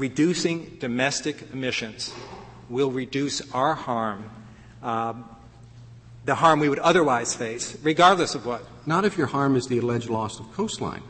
reducing 0.00 0.76
domestic 0.80 1.52
emissions 1.52 2.12
will 2.70 2.90
reduce 2.90 3.42
our 3.52 3.74
harm, 3.74 4.30
um, 4.82 5.28
the 6.24 6.34
harm 6.34 6.58
we 6.58 6.70
would 6.70 6.78
otherwise 6.78 7.34
face, 7.34 7.76
regardless 7.82 8.34
of 8.34 8.46
what. 8.46 8.64
Not 8.86 9.04
if 9.04 9.18
your 9.18 9.26
harm 9.26 9.56
is 9.56 9.66
the 9.66 9.78
alleged 9.78 10.08
loss 10.08 10.40
of 10.40 10.50
coastline. 10.54 11.02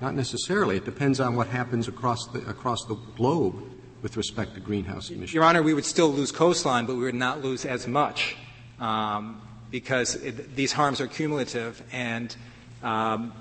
Not 0.00 0.14
necessarily. 0.14 0.76
It 0.76 0.84
depends 0.84 1.20
on 1.20 1.36
what 1.36 1.46
happens 1.46 1.86
across 1.86 2.26
the, 2.26 2.40
across 2.48 2.84
the 2.84 2.96
globe 3.16 3.54
with 4.02 4.16
respect 4.16 4.54
to 4.54 4.60
greenhouse 4.60 5.10
emissions. 5.10 5.34
Your 5.34 5.44
Honor, 5.44 5.62
we 5.62 5.74
would 5.74 5.84
still 5.84 6.08
lose 6.08 6.32
coastline, 6.32 6.86
but 6.86 6.96
we 6.96 7.04
would 7.04 7.14
not 7.14 7.42
lose 7.42 7.64
as 7.64 7.86
much 7.86 8.36
um, 8.80 9.40
because 9.70 10.16
it, 10.16 10.56
these 10.56 10.72
harms 10.72 11.00
are 11.00 11.06
cumulative. 11.06 11.82
And 11.92 12.34
um, 12.82 13.32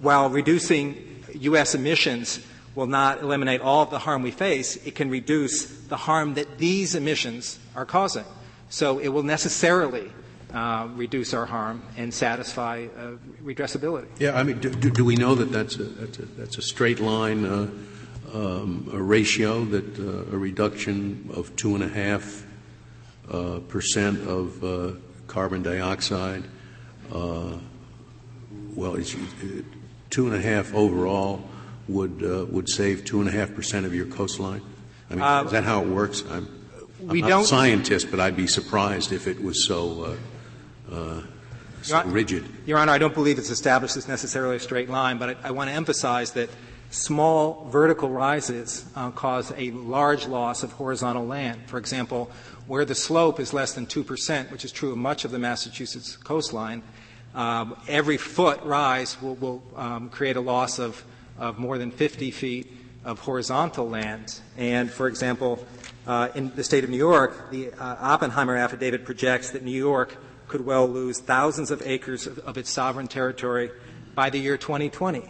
while 0.00 0.28
reducing 0.28 1.22
U.S. 1.34 1.74
emissions 1.74 2.40
will 2.74 2.86
not 2.86 3.22
eliminate 3.22 3.60
all 3.60 3.82
of 3.82 3.90
the 3.90 3.98
harm 3.98 4.22
we 4.22 4.30
face, 4.30 4.76
it 4.84 4.94
can 4.94 5.10
reduce 5.10 5.66
the 5.86 5.96
harm 5.96 6.34
that 6.34 6.58
these 6.58 6.94
emissions 6.94 7.58
are 7.76 7.86
causing. 7.86 8.24
So 8.68 8.98
it 8.98 9.08
will 9.08 9.22
necessarily 9.22 10.10
uh, 10.52 10.88
reduce 10.94 11.34
our 11.34 11.46
harm 11.46 11.82
and 11.96 12.12
satisfy 12.12 12.86
uh, 12.96 13.12
redressability. 13.44 14.06
Yeah, 14.18 14.36
I 14.36 14.42
mean, 14.42 14.58
do, 14.60 14.70
do, 14.70 15.04
we 15.04 15.16
know 15.16 15.34
that 15.34 15.52
that's 15.52 15.76
a, 15.76 15.84
that's 15.84 16.18
a, 16.18 16.22
that's 16.22 16.58
a 16.58 16.62
straight 16.62 17.00
line 17.00 17.44
uh, 17.44 17.68
um, 18.32 18.88
a 18.92 19.00
ratio, 19.00 19.64
that 19.66 19.98
uh, 19.98 20.34
a 20.34 20.38
reduction 20.38 21.30
of 21.34 21.54
two 21.56 21.74
and 21.74 21.84
a 21.84 21.88
half 21.88 22.44
uh, 23.30 23.60
percent 23.68 24.20
of 24.28 24.64
uh, 24.64 24.92
carbon 25.26 25.62
dioxide, 25.62 26.44
well, 27.10 28.96
it's, 28.96 29.14
two 30.10 30.26
and 30.26 30.34
a 30.34 30.40
half 30.40 30.74
overall 30.74 31.44
would 31.88 32.22
uh, 32.22 32.46
would 32.46 32.68
save 32.68 33.04
two 33.04 33.20
and 33.20 33.28
a 33.28 33.32
half 33.32 33.54
percent 33.54 33.86
of 33.86 33.94
your 33.94 34.06
coastline? 34.06 34.62
I 35.10 35.14
mean, 35.14 35.46
is 35.46 35.52
that 35.52 35.64
how 35.64 35.82
it 35.82 35.88
works? 35.88 36.22
I'm, 36.30 36.48
I'm 37.08 37.20
not 37.20 37.28
don't- 37.28 37.44
a 37.44 37.46
scientist, 37.46 38.10
but 38.10 38.20
I'd 38.20 38.36
be 38.36 38.46
surprised 38.46 39.12
if 39.12 39.26
it 39.26 39.42
was 39.42 39.66
so, 39.66 40.16
uh, 40.90 40.94
uh, 40.94 41.22
so 41.82 42.02
rigid. 42.04 42.44
Your 42.66 42.78
Honor, 42.78 42.92
I 42.92 42.98
don't 42.98 43.14
believe 43.14 43.38
it's 43.38 43.50
established 43.50 43.96
as 43.96 44.08
necessarily 44.08 44.56
a 44.56 44.60
straight 44.60 44.88
line, 44.88 45.18
but 45.18 45.36
I, 45.44 45.48
I 45.48 45.50
want 45.50 45.68
to 45.68 45.74
emphasize 45.74 46.32
that 46.32 46.48
small 46.90 47.68
vertical 47.70 48.08
rises 48.08 48.86
uh, 48.96 49.10
cause 49.10 49.52
a 49.56 49.70
large 49.72 50.26
loss 50.26 50.62
of 50.62 50.72
horizontal 50.72 51.26
land. 51.26 51.60
For 51.66 51.78
example, 51.78 52.30
where 52.66 52.84
the 52.84 52.94
slope 52.94 53.40
is 53.40 53.52
less 53.52 53.74
than 53.74 53.86
2%, 53.86 54.50
which 54.50 54.64
is 54.64 54.72
true 54.72 54.92
of 54.92 54.98
much 54.98 55.24
of 55.24 55.30
the 55.30 55.38
Massachusetts 55.38 56.16
coastline, 56.16 56.82
um, 57.34 57.76
every 57.88 58.16
foot 58.16 58.62
rise 58.62 59.20
will, 59.20 59.34
will 59.34 59.62
um, 59.76 60.08
create 60.08 60.36
a 60.36 60.40
loss 60.40 60.78
of, 60.78 61.04
of 61.38 61.58
more 61.58 61.78
than 61.78 61.90
50 61.90 62.30
feet 62.30 62.72
of 63.04 63.18
horizontal 63.20 63.88
land. 63.88 64.40
And, 64.56 64.90
for 64.90 65.08
example, 65.08 65.64
uh, 66.06 66.28
in 66.34 66.54
the 66.54 66.64
state 66.64 66.84
of 66.84 66.90
New 66.90 66.96
York, 66.96 67.50
the 67.50 67.72
uh, 67.72 67.96
Oppenheimer 68.00 68.56
affidavit 68.56 69.04
projects 69.04 69.50
that 69.50 69.62
New 69.62 69.70
York 69.70 70.16
could 70.48 70.64
well 70.64 70.86
lose 70.86 71.20
thousands 71.20 71.70
of 71.70 71.82
acres 71.84 72.26
of, 72.26 72.38
of 72.40 72.58
its 72.58 72.70
sovereign 72.70 73.08
territory 73.08 73.70
by 74.14 74.30
the 74.30 74.38
year 74.38 74.56
2020. 74.56 75.24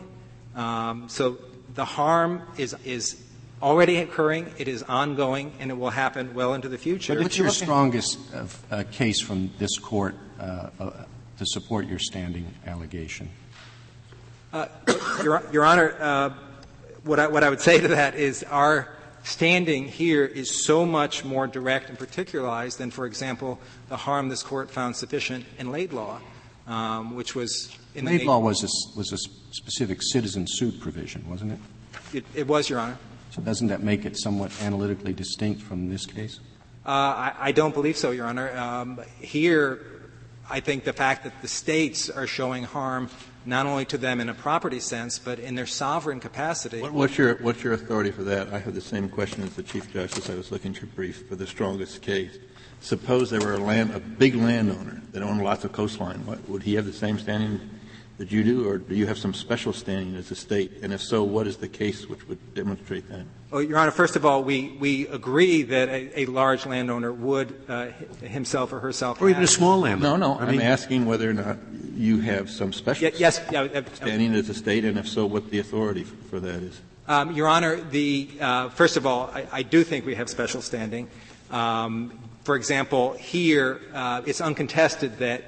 Um, 0.54 1.08
so 1.08 1.38
the 1.75 1.84
harm 1.84 2.42
is, 2.56 2.76
is 2.84 3.20
already 3.62 3.96
occurring, 3.99 4.52
it 4.58 4.68
is 4.68 4.82
ongoing, 4.82 5.52
and 5.58 5.70
it 5.70 5.75
will 5.75 5.90
happen 5.90 6.34
well 6.34 6.54
into 6.54 6.68
the 6.68 6.78
future. 6.78 7.14
But 7.14 7.23
What's 7.23 7.38
your 7.38 7.50
strongest 7.50 8.18
uh, 8.34 8.46
uh, 8.70 8.84
case 8.90 9.20
from 9.20 9.50
this 9.58 9.78
court 9.78 10.14
uh, 10.38 10.70
uh, 10.78 10.90
to 11.38 11.46
support 11.46 11.87
your 11.87 11.99
standing 11.99 12.46
allegation? 12.66 13.30
Your, 15.23 15.42
Your 15.52 15.64
Honor, 15.64 15.96
uh, 15.99 16.30
what, 17.04 17.18
I, 17.18 17.26
what 17.26 17.42
I 17.42 17.50
would 17.50 17.61
say 17.61 17.80
to 17.80 17.88
that 17.88 18.14
is 18.14 18.44
our 18.44 18.88
standing 19.25 19.88
here 19.88 20.25
is 20.25 20.64
so 20.64 20.84
much 20.84 21.25
more 21.25 21.46
direct 21.46 21.88
and 21.88 21.99
particularized 21.99 22.78
than, 22.78 22.90
for 22.90 23.06
example, 23.06 23.58
the 23.88 23.96
harm 23.96 24.28
this 24.28 24.42
court 24.42 24.70
found 24.70 24.94
sufficient 24.96 25.44
in 25.58 25.73
Laidlaw, 25.73 26.20
um, 26.66 27.16
which 27.16 27.34
was 27.34 27.76
in 27.94 28.04
the 28.04 28.12
Laidlaw 28.12 28.38
was 28.38 28.62
a, 28.62 28.99
was 28.99 29.12
a 29.12 29.18
specific 29.52 30.02
citizen 30.02 30.46
suit 30.46 30.80
provision, 30.80 31.28
wasn't 31.28 31.52
it? 31.52 31.58
It, 32.12 32.25
it 32.34 32.46
was, 32.46 32.68
Your 32.68 32.78
Honor. 32.78 32.99
So 33.30 33.42
doesn't 33.42 33.68
that 33.68 33.82
make 33.82 34.04
it 34.04 34.16
somewhat 34.16 34.52
analytically 34.62 35.12
distinct 35.12 35.62
from 35.62 35.88
this 35.88 36.06
case? 36.06 36.38
Uh, 36.87 36.90
I, 36.90 37.34
I 37.40 37.52
don't 37.52 37.75
believe 37.75 37.96
so, 37.96 38.11
Your 38.11 38.26
Honor. 38.26 38.56
Um, 38.56 39.00
here, 39.18 39.80
I 40.49 40.61
think 40.61 40.84
the 40.84 40.92
fact 40.92 41.25
that 41.25 41.40
the 41.42 41.49
states 41.49 42.11
are 42.11 42.26
showing 42.26 42.64
harm 42.64 43.08
not 43.46 43.66
only 43.66 43.84
to 43.86 43.98
them 43.98 44.20
in 44.20 44.28
a 44.28 44.34
property 44.34 44.80
sense, 44.80 45.18
but 45.18 45.38
in 45.38 45.54
their 45.54 45.66
sovereign 45.66 46.20
capacity. 46.20 46.80
What- 46.80 46.92
What's 46.92 47.18
your, 47.18 47.34
what's 47.36 47.62
your 47.62 47.72
authority 47.74 48.10
for 48.10 48.22
that? 48.24 48.52
I 48.52 48.58
have 48.58 48.74
the 48.74 48.80
same 48.80 49.08
question 49.08 49.42
as 49.42 49.54
the 49.54 49.62
Chief 49.62 49.92
Justice. 49.92 50.30
I 50.30 50.34
was 50.34 50.50
looking 50.50 50.74
your 50.74 50.86
brief 50.94 51.26
for 51.28 51.36
the 51.36 51.46
strongest 51.46 52.02
case. 52.02 52.38
Suppose 52.80 53.30
there 53.30 53.40
were 53.40 53.54
a 53.54 53.58
land, 53.58 53.92
a 53.94 54.00
big 54.00 54.34
landowner 54.34 55.02
that 55.12 55.22
owned 55.22 55.42
lots 55.42 55.64
of 55.64 55.72
coastline. 55.72 56.26
What, 56.26 56.46
would 56.48 56.62
he 56.64 56.74
have 56.74 56.86
the 56.86 56.92
same 56.92 57.18
standing 57.18 57.60
that 58.18 58.30
you 58.30 58.44
do, 58.44 58.68
or 58.68 58.78
do 58.78 58.94
you 58.94 59.06
have 59.06 59.18
some 59.18 59.35
special 59.35 59.73
standing 59.73 60.14
as 60.14 60.30
a 60.30 60.37
state? 60.37 60.71
And 60.83 60.92
if 60.92 61.00
so, 61.00 61.25
what 61.25 61.47
is 61.47 61.56
the 61.56 61.68
case 61.68 62.09
which 62.09 62.26
would 62.28 62.54
demonstrate 62.54 63.09
that? 63.09 63.25
Oh, 63.52 63.59
Your 63.59 63.78
Honor, 63.78 63.90
first 63.90 64.16
of 64.16 64.25
all, 64.25 64.42
we, 64.42 64.71
we 64.80 65.06
agree 65.09 65.62
that 65.62 65.88
a, 65.88 66.21
a 66.21 66.26
large 66.26 66.66
landowner 66.66 67.12
would 67.12 67.54
uh, 67.68 67.87
himself 68.23 68.73
or 68.73 68.80
herself 68.80 69.21
Or 69.21 69.28
even 69.28 69.42
a 69.42 69.47
small 69.49 69.80
landowner. 69.80 70.18
No, 70.18 70.35
no, 70.35 70.38
I 70.40 70.44
I'm 70.47 70.52
mean, 70.52 70.61
asking 70.61 71.06
whether 71.06 71.28
or 71.28 71.35
not 71.35 71.59
you 71.94 72.21
have 72.21 72.50
some 72.50 72.73
special 72.73 73.09
Ye- 73.09 73.14
Yes, 73.18 73.40
yeah, 73.52 73.62
uh, 73.62 73.83
standing 73.94 74.35
as 74.35 74.49
a 74.49 74.54
state, 74.54 74.85
and 74.85 74.99
if 74.99 75.09
so, 75.09 75.26
what 75.26 75.50
the 75.50 75.59
authority 75.61 76.02
f- 76.02 76.12
for 76.30 76.40
that 76.40 76.62
is. 76.62 76.80
Um, 77.06 77.33
Your 77.33 77.49
Honor, 77.49 77.80
the, 77.80 78.28
uh, 78.40 78.68
first 78.71 78.97
of 78.97 79.06
all, 79.06 79.30
I, 79.35 79.47
I 79.52 79.62
do 79.62 79.85
think 79.85 80.06
we 80.06 80.14
have 80.14 80.28
special 80.30 80.62
standing. 80.62 81.09
Um, 81.50 82.18
for 82.44 82.56
example, 82.56 83.12
here, 83.12 83.80
uh, 83.92 84.23
it's 84.26 84.40
uncontested 84.40 85.18
that 85.18 85.44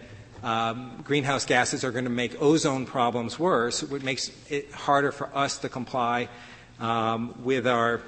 um, 0.46 1.02
greenhouse 1.02 1.44
gases 1.44 1.82
are 1.82 1.90
going 1.90 2.04
to 2.04 2.10
make 2.10 2.40
ozone 2.40 2.86
problems 2.86 3.36
worse, 3.36 3.82
which 3.82 4.04
makes 4.04 4.30
it 4.48 4.70
harder 4.70 5.10
for 5.10 5.28
us 5.36 5.58
to 5.58 5.68
comply 5.68 6.28
um, 6.78 7.34
with 7.42 7.66
our, 7.66 8.00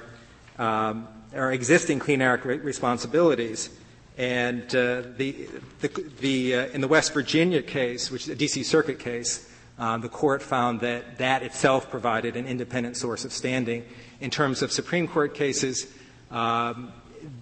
um, 0.56 1.08
our 1.34 1.52
existing 1.52 1.98
Clean 1.98 2.22
Air 2.22 2.36
responsibilities. 2.38 3.70
And 4.16 4.62
uh, 4.68 5.02
the, 5.16 5.48
the, 5.80 5.88
the, 6.20 6.54
uh, 6.54 6.66
in 6.68 6.80
the 6.80 6.86
West 6.86 7.12
Virginia 7.12 7.60
case, 7.60 8.08
which 8.08 8.22
is 8.22 8.28
a 8.28 8.36
D.C. 8.36 8.62
Circuit 8.62 9.00
case, 9.00 9.52
uh, 9.76 9.98
the 9.98 10.08
court 10.08 10.40
found 10.40 10.80
that 10.80 11.18
that 11.18 11.42
itself 11.42 11.90
provided 11.90 12.36
an 12.36 12.46
independent 12.46 12.96
source 12.96 13.24
of 13.24 13.32
standing. 13.32 13.84
In 14.20 14.30
terms 14.30 14.62
of 14.62 14.70
Supreme 14.70 15.08
Court 15.08 15.34
cases, 15.34 15.92
um, 16.30 16.92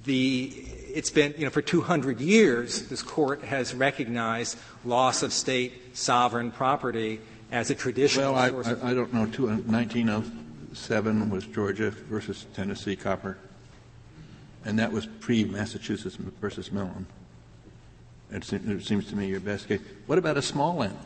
the, 0.04 0.65
it's 0.96 1.10
been, 1.10 1.34
you 1.36 1.44
know, 1.44 1.50
for 1.50 1.60
200 1.60 2.22
years, 2.22 2.88
this 2.88 3.02
court 3.02 3.42
has 3.44 3.74
recognized 3.74 4.56
loss 4.82 5.22
of 5.22 5.30
state 5.30 5.94
sovereign 5.94 6.50
property 6.50 7.20
as 7.52 7.70
a 7.70 7.74
traditional 7.74 8.32
Well, 8.32 8.42
I, 8.42 8.48
source 8.48 8.66
of 8.68 8.82
I, 8.82 8.90
I 8.90 8.94
don't 8.94 9.12
know, 9.12 9.26
two, 9.26 9.46
1907 9.46 11.28
was 11.30 11.44
Georgia 11.46 11.90
versus 11.90 12.46
Tennessee 12.54 12.96
copper, 12.96 13.36
and 14.64 14.78
that 14.78 14.90
was 14.90 15.04
pre-Massachusetts 15.04 16.16
versus 16.40 16.72
Mellon. 16.72 17.04
It, 18.30 18.44
se- 18.44 18.60
it 18.64 18.82
seems 18.82 19.06
to 19.08 19.16
me 19.16 19.26
your 19.26 19.40
best 19.40 19.68
case. 19.68 19.80
What 20.06 20.16
about 20.16 20.38
a 20.38 20.42
small 20.42 20.76
land? 20.76 20.96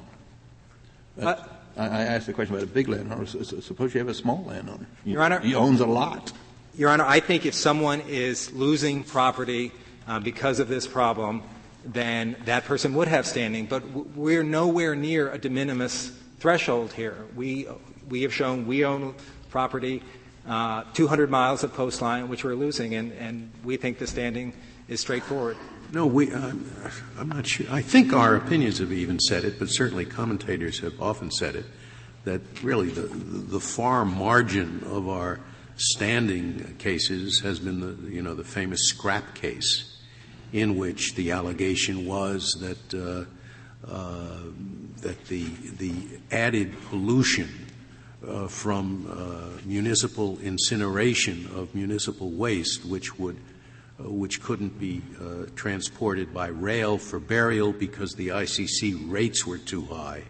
Uh, 1.21 1.35
I, 1.77 1.85
I 1.85 2.01
asked 2.03 2.29
the 2.29 2.33
question 2.33 2.55
about 2.55 2.65
a 2.65 2.71
big 2.71 2.87
landowner. 2.89 3.27
Suppose 3.27 3.93
you 3.93 3.99
have 3.99 4.09
a 4.09 4.15
small 4.15 4.45
landowner. 4.47 4.87
Your 5.05 5.21
Honor, 5.21 5.41
he 5.41 5.57
owns 5.57 5.81
a 5.81 5.87
lot. 5.87 6.33
Your 6.81 6.89
Honor, 6.89 7.05
I 7.05 7.21
think 7.21 7.45
if 7.45 7.53
someone 7.53 8.01
is 8.09 8.55
losing 8.55 9.05
property 9.05 9.71
uh, 10.09 10.19
because 10.19 10.61
of 10.61 10.69
this 10.69 10.87
problem, 10.87 11.43
then 11.85 12.37
that 12.47 12.65
person 12.65 12.95
would 12.95 13.07
have 13.07 13.27
standing. 13.27 13.67
But 13.67 13.87
we're 14.17 14.43
nowhere 14.43 14.95
near 14.95 15.31
a 15.31 15.37
de 15.37 15.51
minimis 15.51 16.11
threshold 16.39 16.95
here. 16.95 17.27
We 17.37 17.69
we 18.09 18.23
have 18.23 18.33
shown 18.33 18.67
we 18.67 18.87
own 18.87 19.15
property 19.51 20.03
uh, 20.49 20.85
200 20.95 21.29
miles 21.29 21.63
of 21.65 21.75
coastline, 21.75 22.31
which 22.31 22.45
we're 22.45 22.55
losing, 22.55 22.95
and, 22.95 23.13
and 23.13 23.53
we 23.63 23.77
think 23.77 23.99
the 23.99 24.07
standing 24.07 24.55
is 24.89 25.01
straightforward. 25.01 25.59
No, 25.93 26.07
we, 26.07 26.33
uh, 26.33 26.53
I'm 27.19 27.29
not 27.29 27.47
sure. 27.47 27.67
I 27.71 27.83
think 27.83 28.15
our 28.15 28.37
opinions 28.37 28.79
have 28.79 28.91
even 28.91 29.21
said 29.21 29.45
it, 29.45 29.59
but 29.59 29.69
certainly 29.69 30.07
commentators 30.07 30.79
have 30.79 30.99
often 30.99 31.31
said 31.31 31.57
it, 31.57 31.67
that 32.25 32.41
really 32.63 32.89
the, 32.89 33.03
the 33.03 33.61
far 33.61 34.07
margin 34.07 34.83
of 34.87 35.11
our 35.11 35.41
standing 35.77 36.77
cases 36.79 37.41
has 37.41 37.59
been 37.59 37.81
the, 37.81 38.11
you 38.11 38.23
know, 38.23 38.35
the 38.35 38.45
famous 38.45 38.89
scrap 38.89 39.35
case, 39.35 39.99
in 40.53 40.77
which 40.77 41.15
the 41.15 41.31
allegation 41.31 42.07
was 42.07 42.57
that, 42.61 42.95
uh, 42.95 43.91
uh, 43.91 44.39
that 45.03 45.25
the, 45.27 45.45
the 45.79 45.93
added 46.31 46.75
pollution 46.89 47.49
uh, 48.27 48.47
from 48.49 49.07
uh, 49.11 49.61
municipal 49.65 50.39
incineration 50.41 51.49
of 51.55 51.75
municipal 51.75 52.31
waste, 52.31 52.85
which 52.85 53.19
would 53.19 53.37
uh, 54.01 54.09
which 54.11 54.43
couldn't 54.43 54.79
be 54.79 55.03
uh, 55.21 55.47
transported 55.57 56.33
by 56.33 56.47
rail 56.47 56.97
for 56.97 57.19
burial 57.19 57.73
because 57.73 58.15
the 58.15 58.29
ICC 58.29 59.11
rates 59.11 59.47
were 59.47 59.59
too 59.59 59.85
high. 59.87 60.23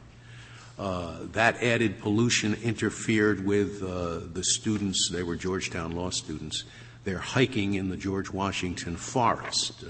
Uh, 0.80 1.18
that 1.32 1.62
added 1.62 2.00
pollution 2.00 2.54
interfered 2.62 3.44
with 3.44 3.82
uh, 3.82 4.20
the 4.32 4.42
students, 4.42 5.10
they 5.12 5.22
were 5.22 5.36
Georgetown 5.36 5.92
law 5.92 6.08
students, 6.08 6.64
they're 7.04 7.18
hiking 7.18 7.74
in 7.74 7.90
the 7.90 7.98
George 7.98 8.30
Washington 8.30 8.96
forest 8.96 9.84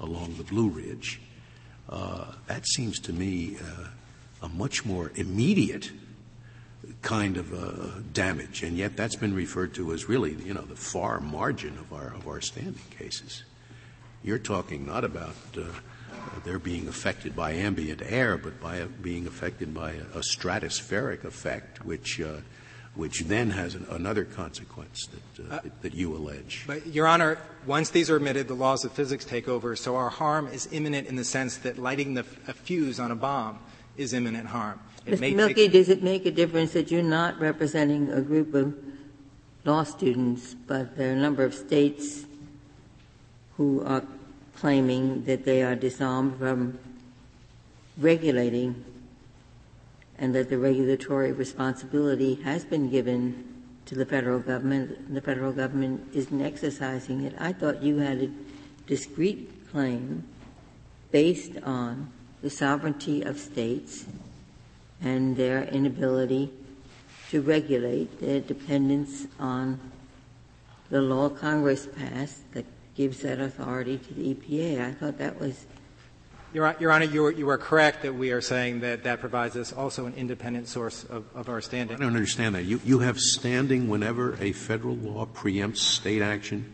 along 0.00 0.34
the 0.38 0.44
Blue 0.44 0.68
Ridge. 0.68 1.20
that 1.90 2.66
seems 2.66 2.98
to 3.00 3.12
me 3.12 3.58
a 4.40 4.48
much 4.48 4.86
more 4.86 5.12
immediate 5.14 5.90
kind 7.02 7.36
of 7.36 7.52
uh, 7.52 8.00
damage, 8.14 8.62
and 8.62 8.78
yet 8.78 8.96
that's 8.96 9.16
been 9.16 9.34
referred 9.34 9.74
to 9.74 9.92
as 9.92 10.08
really, 10.08 10.32
you 10.34 10.54
know, 10.54 10.62
the 10.62 10.76
far 10.76 11.20
margin 11.20 11.76
of 11.78 11.92
our 11.92 12.14
of 12.14 12.26
our 12.26 12.40
standing 12.40 12.80
cases. 12.98 13.44
You're 14.24 14.38
talking 14.38 14.86
not 14.86 15.04
about 15.04 15.36
uh, 15.56 15.64
they're 16.44 16.58
being 16.58 16.88
affected 16.88 17.34
by 17.34 17.52
ambient 17.52 18.02
air, 18.04 18.36
but 18.36 18.60
by 18.60 18.76
a, 18.76 18.86
being 18.86 19.26
affected 19.26 19.74
by 19.74 19.92
a, 19.92 20.02
a 20.18 20.22
stratospheric 20.22 21.24
effect, 21.24 21.84
which 21.84 22.20
uh, 22.20 22.36
which 22.96 23.20
then 23.20 23.50
has 23.50 23.74
an, 23.74 23.86
another 23.90 24.24
consequence 24.24 25.06
that, 25.06 25.52
uh, 25.52 25.54
uh, 25.56 25.60
that 25.82 25.94
you 25.94 26.16
allege. 26.16 26.64
But, 26.66 26.86
Your 26.86 27.06
Honor, 27.06 27.38
once 27.66 27.90
these 27.90 28.10
are 28.10 28.16
admitted, 28.16 28.48
the 28.48 28.54
laws 28.54 28.84
of 28.84 28.92
physics 28.92 29.24
take 29.24 29.48
over, 29.48 29.76
so 29.76 29.96
our 29.96 30.08
harm 30.08 30.48
is 30.48 30.68
imminent 30.72 31.06
in 31.06 31.16
the 31.16 31.24
sense 31.24 31.58
that 31.58 31.78
lighting 31.78 32.14
the, 32.14 32.24
a 32.48 32.54
fuse 32.54 32.98
on 32.98 33.10
a 33.10 33.14
bomb 33.14 33.58
is 33.96 34.12
imminent 34.12 34.46
harm. 34.48 34.80
It 35.04 35.20
Mr. 35.20 35.34
Milkey, 35.34 35.70
does 35.70 35.88
it 35.88 36.02
make 36.02 36.26
a 36.26 36.30
difference 36.30 36.72
that 36.72 36.90
you're 36.90 37.02
not 37.02 37.38
representing 37.38 38.10
a 38.10 38.20
group 38.20 38.54
of 38.54 38.74
law 39.64 39.84
students, 39.84 40.54
but 40.54 40.96
there 40.96 41.10
are 41.10 41.16
a 41.16 41.20
number 41.20 41.44
of 41.44 41.54
states 41.54 42.24
who 43.56 43.84
are 43.84 44.02
claiming 44.56 45.24
that 45.24 45.44
they 45.44 45.62
are 45.62 45.74
disarmed 45.74 46.38
from 46.38 46.78
regulating 47.98 48.84
and 50.18 50.34
that 50.34 50.48
the 50.48 50.58
regulatory 50.58 51.32
responsibility 51.32 52.36
has 52.36 52.64
been 52.64 52.90
given 52.90 53.54
to 53.84 53.94
the 53.94 54.06
federal 54.06 54.40
government. 54.40 55.14
The 55.14 55.20
federal 55.20 55.52
government 55.52 56.08
isn't 56.14 56.40
exercising 56.40 57.22
it. 57.22 57.34
I 57.38 57.52
thought 57.52 57.82
you 57.82 57.98
had 57.98 58.22
a 58.22 58.30
discrete 58.86 59.70
claim 59.70 60.24
based 61.10 61.52
on 61.62 62.10
the 62.42 62.50
sovereignty 62.50 63.22
of 63.22 63.38
states 63.38 64.06
and 65.02 65.36
their 65.36 65.64
inability 65.64 66.50
to 67.30 67.42
regulate 67.42 68.20
their 68.20 68.40
dependence 68.40 69.26
on 69.38 69.78
the 70.90 71.02
law 71.02 71.28
Congress 71.28 71.86
passed 71.86 72.50
that 72.52 72.64
gives 72.96 73.20
that 73.20 73.38
authority 73.38 73.98
to 73.98 74.14
the 74.14 74.34
EPA. 74.34 74.80
I 74.80 74.92
thought 74.92 75.18
that 75.18 75.38
was. 75.38 75.66
Your, 76.52 76.74
Your 76.80 76.90
Honor, 76.90 77.04
you 77.04 77.26
are, 77.26 77.30
you 77.30 77.48
are, 77.50 77.58
correct 77.58 78.02
that 78.02 78.14
we 78.14 78.30
are 78.30 78.40
saying 78.40 78.80
that 78.80 79.04
that 79.04 79.20
provides 79.20 79.56
us 79.56 79.72
also 79.72 80.06
an 80.06 80.14
independent 80.14 80.68
source 80.68 81.04
of, 81.04 81.24
of 81.34 81.50
our 81.50 81.60
standing. 81.60 81.96
I 81.96 82.00
don't 82.00 82.16
understand 82.16 82.54
that. 82.54 82.64
You, 82.64 82.80
you 82.82 83.00
have 83.00 83.18
standing 83.18 83.88
whenever 83.88 84.36
a 84.40 84.52
federal 84.52 84.96
law 84.96 85.26
preempts 85.26 85.78
state 85.78 86.22
action. 86.22 86.72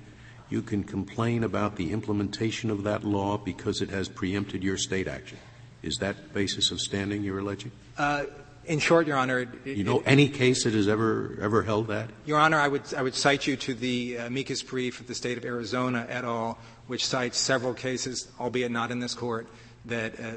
You 0.50 0.62
can 0.62 0.85
complain 0.85 1.42
about 1.42 1.76
the 1.76 1.90
implementation 1.90 2.70
of 2.70 2.85
that 2.85 3.02
law 3.02 3.38
because 3.38 3.80
it 3.80 3.90
has 3.90 4.08
preempted 4.08 4.62
your 4.62 4.76
state 4.76 5.08
action. 5.08 5.38
Is 5.82 5.96
that 5.96 6.32
basis 6.32 6.70
of 6.70 6.80
standing 6.80 7.24
you're 7.24 7.40
alleging? 7.40 7.72
Uh, 7.98 8.26
in 8.64 8.79
short, 8.79 9.07
Your 9.07 9.16
Honor, 9.16 9.40
it, 9.40 9.48
you 9.64 9.85
know 9.85 10.01
it, 10.01 10.05
any 10.07 10.29
case 10.29 10.64
that 10.64 10.75
has 10.75 10.88
ever 10.88 11.37
ever 11.40 11.62
held 11.62 11.88
that? 11.88 12.11
Your 12.25 12.38
Honor, 12.38 12.59
I 12.59 12.68
would 12.68 12.83
I 12.94 13.03
would 13.03 13.14
cite 13.14 13.46
you 13.46 13.57
to 13.57 13.75
the 13.75 14.16
amicus 14.16 14.62
brief 14.62 15.01
of 15.01 15.07
the 15.07 15.14
state 15.14 15.38
of 15.38 15.44
Arizona 15.44 16.07
et 16.09 16.25
al., 16.25 16.59
which 16.87 17.07
cites 17.07 17.38
several 17.38 17.75
cases, 17.75 18.29
albeit 18.38 18.70
not 18.70 18.90
in 18.90 19.01
this 19.01 19.14
court, 19.14 19.46
that 19.87 20.18
uh, 20.18 20.33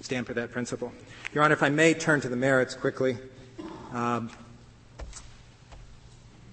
stand 0.00 0.26
for 0.26 0.34
that 0.34 0.50
principle. 0.50 0.92
Your 1.32 1.44
Honor, 1.44 1.54
if 1.54 1.62
I 1.62 1.68
may 1.68 1.94
turn 1.94 2.20
to 2.22 2.28
the 2.28 2.36
merits 2.36 2.74
quickly. 2.74 3.18
Um, 3.92 4.30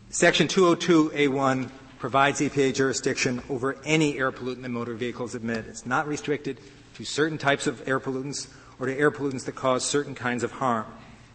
Section 0.10 0.48
202A1 0.48 1.70
provides 2.00 2.40
EPA 2.40 2.74
jurisdiction 2.74 3.42
over 3.50 3.76
any 3.84 4.18
air 4.18 4.32
pollutant 4.32 4.62
that 4.62 4.70
motor 4.70 4.94
vehicles 4.94 5.36
emit. 5.36 5.66
It's 5.68 5.86
not 5.86 6.08
restricted 6.08 6.58
to 6.96 7.04
certain 7.04 7.38
types 7.38 7.68
of 7.68 7.86
air 7.86 8.00
pollutants 8.00 8.48
or 8.80 8.86
to 8.86 8.98
air 8.98 9.12
pollutants 9.12 9.44
that 9.44 9.56
cause 9.56 9.84
certain 9.84 10.16
kinds 10.16 10.44
of 10.44 10.54
harm. 10.54 10.86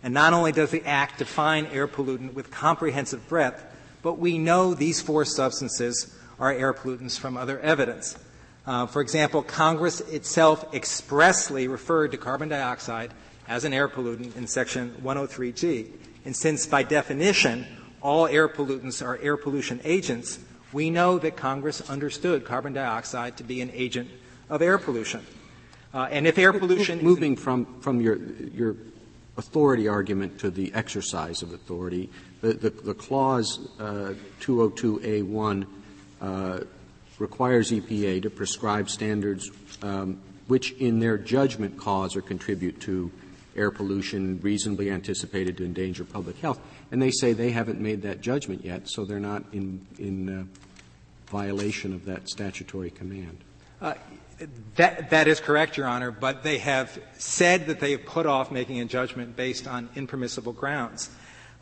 And 0.02 0.14
not 0.14 0.32
only 0.32 0.52
does 0.52 0.70
the 0.70 0.84
Act 0.86 1.18
define 1.18 1.66
air 1.66 1.86
pollutant 1.86 2.32
with 2.32 2.50
comprehensive 2.50 3.28
breadth, 3.28 3.64
but 4.02 4.18
we 4.18 4.38
know 4.38 4.74
these 4.74 5.00
four 5.00 5.24
substances 5.24 6.14
are 6.38 6.52
air 6.52 6.72
pollutants 6.72 7.18
from 7.18 7.36
other 7.36 7.60
evidence. 7.60 8.16
Uh, 8.66 8.86
for 8.86 9.02
example, 9.02 9.42
Congress 9.42 10.00
itself 10.00 10.74
expressly 10.74 11.68
referred 11.68 12.12
to 12.12 12.16
carbon 12.16 12.48
dioxide 12.48 13.12
as 13.48 13.64
an 13.64 13.72
air 13.72 13.88
pollutant 13.88 14.36
in 14.36 14.46
Section 14.46 14.94
103G. 15.02 15.90
And 16.24 16.36
since, 16.36 16.66
by 16.66 16.82
definition, 16.82 17.66
all 18.00 18.26
air 18.26 18.48
pollutants 18.48 19.04
are 19.04 19.18
air 19.18 19.36
pollution 19.36 19.80
agents, 19.84 20.38
we 20.72 20.88
know 20.88 21.18
that 21.18 21.36
Congress 21.36 21.88
understood 21.90 22.44
carbon 22.44 22.72
dioxide 22.72 23.36
to 23.38 23.44
be 23.44 23.60
an 23.60 23.70
agent 23.74 24.10
of 24.48 24.62
air 24.62 24.78
pollution. 24.78 25.26
Uh, 25.92 26.06
and 26.10 26.26
if 26.26 26.38
air 26.38 26.52
pollution 26.52 27.02
moving 27.02 27.34
from 27.34 27.80
from 27.80 28.00
your 28.00 28.16
your 28.54 28.76
authority 29.40 29.88
argument 29.88 30.38
to 30.38 30.50
the 30.50 30.72
exercise 30.74 31.42
of 31.42 31.52
authority, 31.52 32.10
the 32.42 32.52
the, 32.52 32.70
the 32.70 32.94
clause 32.94 33.58
uh, 33.80 34.14
202a1 34.40 35.66
uh, 36.20 36.60
requires 37.18 37.70
EPA 37.70 38.22
to 38.22 38.30
prescribe 38.30 38.88
standards 38.88 39.50
um, 39.82 40.20
which, 40.46 40.72
in 40.72 40.98
their 40.98 41.16
judgment, 41.16 41.78
cause 41.78 42.16
or 42.16 42.22
contribute 42.22 42.80
to 42.80 43.10
air 43.56 43.70
pollution 43.70 44.38
reasonably 44.42 44.90
anticipated 44.90 45.56
to 45.56 45.64
endanger 45.64 46.04
public 46.04 46.36
health. 46.38 46.60
And 46.92 47.00
they 47.00 47.10
say 47.10 47.32
they 47.32 47.52
haven't 47.52 47.80
made 47.80 48.02
that 48.02 48.20
judgment 48.20 48.64
yet, 48.64 48.88
so 48.88 49.04
they're 49.04 49.20
not 49.20 49.44
in 49.52 49.86
in 49.98 50.28
uh, 50.28 50.44
violation 51.30 51.94
of 51.94 52.04
that 52.04 52.28
statutory 52.28 52.90
command. 52.90 53.38
That, 53.80 55.10
that 55.10 55.28
is 55.28 55.40
correct, 55.40 55.76
Your 55.76 55.86
Honor, 55.86 56.10
but 56.10 56.42
they 56.42 56.58
have 56.58 56.98
said 57.18 57.66
that 57.66 57.80
they 57.80 57.92
have 57.92 58.06
put 58.06 58.24
off 58.24 58.50
making 58.50 58.80
a 58.80 58.86
judgment 58.86 59.36
based 59.36 59.66
on 59.66 59.90
impermissible 59.94 60.54
grounds. 60.54 61.10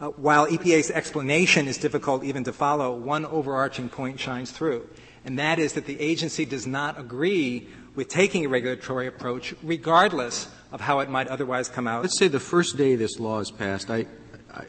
Uh, 0.00 0.08
while 0.10 0.46
EPA's 0.46 0.90
explanation 0.92 1.66
is 1.66 1.76
difficult 1.76 2.22
even 2.22 2.44
to 2.44 2.52
follow, 2.52 2.94
one 2.94 3.26
overarching 3.26 3.88
point 3.88 4.20
shines 4.20 4.52
through, 4.52 4.88
and 5.24 5.40
that 5.40 5.58
is 5.58 5.72
that 5.72 5.86
the 5.86 5.98
agency 6.00 6.44
does 6.44 6.68
not 6.68 7.00
agree 7.00 7.68
with 7.96 8.06
taking 8.06 8.44
a 8.44 8.48
regulatory 8.48 9.08
approach, 9.08 9.54
regardless 9.64 10.48
of 10.70 10.80
how 10.80 11.00
it 11.00 11.10
might 11.10 11.26
otherwise 11.26 11.68
come 11.68 11.88
out. 11.88 12.02
Let's 12.02 12.18
say 12.18 12.28
the 12.28 12.38
first 12.38 12.76
day 12.76 12.94
this 12.94 13.18
law 13.18 13.40
is 13.40 13.50
passed, 13.50 13.90
I, 13.90 14.06
I, 14.54 14.64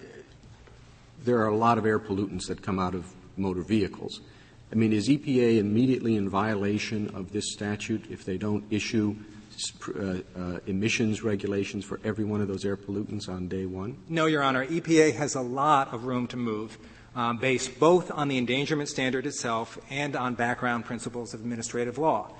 there 1.23 1.37
are 1.41 1.47
a 1.47 1.55
lot 1.55 1.77
of 1.77 1.85
air 1.85 1.99
pollutants 1.99 2.47
that 2.47 2.63
come 2.63 2.79
out 2.79 2.95
of 2.95 3.05
motor 3.37 3.61
vehicles. 3.61 4.21
I 4.71 4.75
mean, 4.75 4.93
is 4.93 5.09
EPA 5.09 5.57
immediately 5.57 6.15
in 6.15 6.29
violation 6.29 7.09
of 7.15 7.31
this 7.31 7.51
statute 7.51 8.05
if 8.09 8.23
they 8.23 8.37
don't 8.37 8.63
issue 8.69 9.15
uh, 9.97 10.01
uh, 10.37 10.59
emissions 10.67 11.23
regulations 11.23 11.83
for 11.83 11.99
every 12.03 12.23
one 12.23 12.39
of 12.39 12.47
those 12.47 12.65
air 12.65 12.77
pollutants 12.77 13.27
on 13.27 13.47
day 13.47 13.65
one? 13.65 13.97
No, 14.07 14.25
Your 14.25 14.43
Honor. 14.43 14.65
EPA 14.65 15.15
has 15.15 15.35
a 15.35 15.41
lot 15.41 15.93
of 15.93 16.05
room 16.05 16.27
to 16.27 16.37
move. 16.37 16.77
Um, 17.15 17.37
based 17.37 17.79
both 17.79 18.11
on 18.11 18.27
the 18.27 18.37
endangerment 18.37 18.87
standard 18.87 19.25
itself 19.25 19.79
and 19.89 20.15
on 20.15 20.35
background 20.35 20.85
principles 20.85 21.33
of 21.33 21.41
administrative 21.41 21.97
law. 21.97 22.31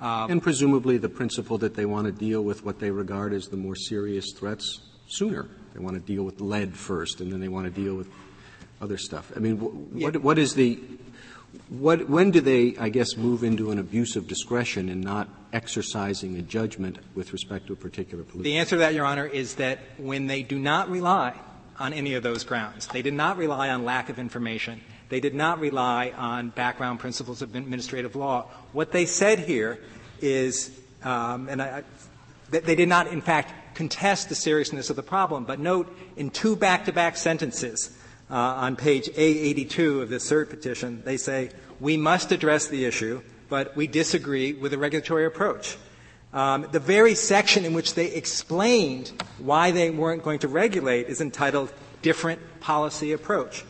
Um, 0.00 0.30
and 0.30 0.42
presumably 0.42 0.98
the 0.98 1.08
principle 1.08 1.58
that 1.58 1.74
they 1.74 1.86
want 1.86 2.04
to 2.06 2.12
deal 2.12 2.42
with 2.42 2.62
what 2.62 2.78
they 2.78 2.90
regard 2.90 3.32
as 3.32 3.48
the 3.48 3.56
more 3.56 3.74
serious 3.74 4.32
threats 4.32 4.80
sooner. 5.08 5.48
They 5.74 5.80
want 5.80 5.94
to 5.94 6.00
deal 6.00 6.24
with 6.24 6.40
lead 6.40 6.76
first, 6.76 7.20
and 7.20 7.32
then 7.32 7.40
they 7.40 7.48
want 7.48 7.64
to 7.64 7.70
deal 7.70 7.94
with 7.94 8.08
other 8.80 8.98
stuff. 8.98 9.32
I 9.34 9.40
mean, 9.40 9.56
what, 9.56 10.18
what 10.18 10.38
is 10.38 10.54
the 10.54 10.78
what, 11.68 12.08
when 12.08 12.30
do 12.30 12.40
they, 12.40 12.76
I 12.78 12.88
guess, 12.88 13.16
move 13.16 13.44
into 13.44 13.70
an 13.70 13.78
abuse 13.78 14.16
of 14.16 14.26
discretion 14.26 14.88
in 14.88 15.00
not 15.00 15.28
exercising 15.52 16.36
a 16.36 16.42
judgment 16.42 16.98
with 17.14 17.32
respect 17.32 17.66
to 17.66 17.74
a 17.74 17.76
particular 17.76 18.24
pollution? 18.24 18.42
The 18.42 18.56
answer 18.56 18.76
to 18.76 18.80
that, 18.80 18.94
Your 18.94 19.04
Honor, 19.04 19.26
is 19.26 19.56
that 19.56 19.78
when 19.98 20.26
they 20.26 20.42
do 20.42 20.58
not 20.58 20.90
rely 20.90 21.34
on 21.78 21.92
any 21.92 22.14
of 22.14 22.22
those 22.22 22.44
grounds, 22.44 22.86
they 22.88 23.02
did 23.02 23.14
not 23.14 23.36
rely 23.36 23.68
on 23.68 23.84
lack 23.84 24.08
of 24.08 24.18
information, 24.18 24.80
they 25.08 25.20
did 25.20 25.34
not 25.34 25.60
rely 25.60 26.12
on 26.16 26.50
background 26.50 27.00
principles 27.00 27.42
of 27.42 27.54
administrative 27.54 28.16
law. 28.16 28.46
What 28.72 28.92
they 28.92 29.06
said 29.06 29.38
here 29.38 29.78
is, 30.20 30.70
um, 31.02 31.48
and 31.48 31.62
I, 31.62 31.84
they 32.50 32.74
did 32.74 32.88
not, 32.88 33.08
in 33.08 33.20
fact, 33.20 33.52
contest 33.74 34.28
the 34.28 34.34
seriousness 34.34 34.90
of 34.90 34.96
the 34.96 35.02
problem, 35.02 35.44
but 35.44 35.60
note 35.60 35.94
in 36.16 36.30
two 36.30 36.56
back-to-back 36.56 37.16
sentences 37.16 37.96
uh, 38.30 38.34
on 38.34 38.76
page 38.76 39.08
A82 39.08 40.02
of 40.02 40.08
the 40.10 40.16
cert 40.16 40.50
petition, 40.50 41.02
they 41.04 41.16
say, 41.16 41.50
we 41.80 41.96
must 41.96 42.32
address 42.32 42.66
the 42.66 42.84
issue, 42.84 43.22
but 43.48 43.76
we 43.76 43.86
disagree 43.86 44.52
with 44.52 44.72
the 44.72 44.78
regulatory 44.78 45.24
approach. 45.24 45.76
Um, 46.32 46.66
the 46.72 46.80
very 46.80 47.14
section 47.14 47.64
in 47.64 47.72
which 47.72 47.94
they 47.94 48.12
explained 48.12 49.12
why 49.38 49.70
they 49.70 49.90
weren't 49.90 50.22
going 50.22 50.40
to 50.40 50.48
regulate 50.48 51.06
is 51.06 51.20
entitled 51.20 51.72
Different 52.02 52.40
Policy 52.60 53.12
Approach. 53.12 53.64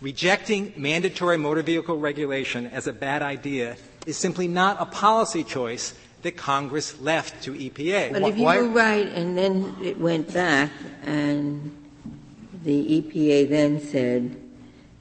Rejecting 0.00 0.72
mandatory 0.76 1.36
motor 1.36 1.62
vehicle 1.62 1.98
regulation 1.98 2.66
as 2.66 2.86
a 2.86 2.92
bad 2.92 3.22
idea 3.22 3.76
is 4.06 4.16
simply 4.16 4.48
not 4.48 4.80
a 4.80 4.86
policy 4.86 5.44
choice 5.44 5.94
that 6.22 6.36
Congress 6.36 6.98
left 7.00 7.42
to 7.44 7.52
EPA. 7.52 8.12
But 8.12 8.22
if 8.22 8.38
you 8.38 8.44
were 8.44 8.68
right 8.68 9.06
and 9.06 9.36
then 9.36 9.76
it 9.82 9.98
went 9.98 10.32
back 10.32 10.70
and 11.04 11.76
the 12.70 13.02
EPA 13.02 13.48
then 13.48 13.80
said, 13.80 14.40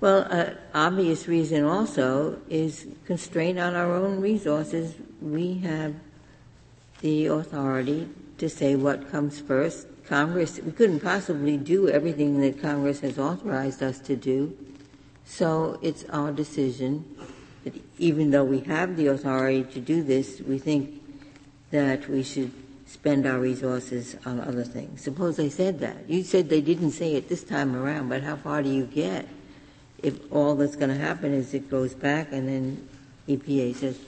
well, 0.01 0.21
an 0.23 0.57
obvious 0.73 1.27
reason 1.27 1.63
also 1.65 2.39
is 2.49 2.87
constraint 3.05 3.59
on 3.59 3.75
our 3.75 3.93
own 3.93 4.19
resources. 4.19 4.95
We 5.21 5.59
have 5.59 5.93
the 7.01 7.27
authority 7.27 8.09
to 8.39 8.49
say 8.49 8.75
what 8.75 9.11
comes 9.11 9.39
first. 9.39 9.85
Congress, 10.07 10.59
we 10.59 10.71
couldn't 10.71 11.01
possibly 11.01 11.57
do 11.57 11.87
everything 11.87 12.41
that 12.41 12.59
Congress 12.59 13.01
has 13.01 13.19
authorized 13.19 13.83
us 13.83 13.99
to 13.99 14.15
do. 14.15 14.57
So 15.25 15.77
it's 15.83 16.05
our 16.05 16.31
decision 16.31 17.05
that 17.65 17.75
even 17.99 18.31
though 18.31 18.45
we 18.45 18.61
have 18.61 18.97
the 18.97 19.07
authority 19.07 19.63
to 19.73 19.79
do 19.79 20.01
this, 20.01 20.41
we 20.41 20.57
think 20.57 21.03
that 21.69 22.09
we 22.09 22.23
should 22.23 22.51
spend 22.89 23.27
our 23.27 23.39
resources 23.39 24.15
on 24.25 24.39
other 24.39 24.63
things. 24.63 25.03
Suppose 25.03 25.37
they 25.37 25.49
said 25.49 25.79
that. 25.79 26.09
You 26.09 26.23
said 26.23 26.49
they 26.49 26.61
didn't 26.61 26.91
say 26.91 27.13
it 27.13 27.29
this 27.29 27.43
time 27.43 27.75
around, 27.75 28.09
but 28.09 28.23
how 28.23 28.35
far 28.35 28.63
do 28.63 28.69
you 28.69 28.85
get 28.85 29.27
if 30.01 30.19
all 30.31 30.55
that's 30.55 30.75
going 30.75 30.89
to 30.89 30.97
happen 30.97 31.31
is 31.31 31.53
it 31.53 31.69
goes 31.69 31.93
back 31.93 32.31
and 32.31 32.47
then 32.47 32.89
EPA 33.27 33.75
says 33.75 33.99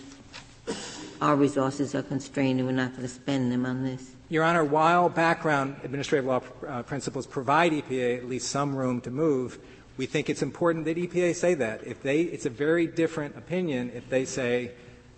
our 1.21 1.35
resources 1.35 1.93
are 1.93 2.01
constrained 2.01 2.59
and 2.59 2.67
we're 2.67 2.73
not 2.73 2.91
going 2.91 3.03
to 3.03 3.07
spend 3.07 3.51
them 3.51 3.67
on 3.67 3.83
this? 3.83 4.15
Your 4.29 4.43
Honor, 4.43 4.63
while 4.63 5.09
background 5.09 5.75
administrative 5.83 6.25
law 6.25 6.41
uh, 6.67 6.81
principles 6.81 7.27
provide 7.27 7.73
EPA 7.73 8.17
at 8.17 8.27
least 8.27 8.49
some 8.49 8.75
room 8.75 8.99
to 9.01 9.11
move, 9.11 9.59
we 9.97 10.07
think 10.07 10.27
it's 10.27 10.41
important 10.41 10.85
that 10.85 10.97
EPA 10.97 11.35
say 11.35 11.53
that. 11.53 11.85
If 11.85 12.01
they, 12.01 12.21
it's 12.21 12.47
a 12.47 12.49
very 12.49 12.87
different 12.87 13.37
opinion 13.37 13.91
if 13.93 14.09
they 14.09 14.25
say 14.25 14.71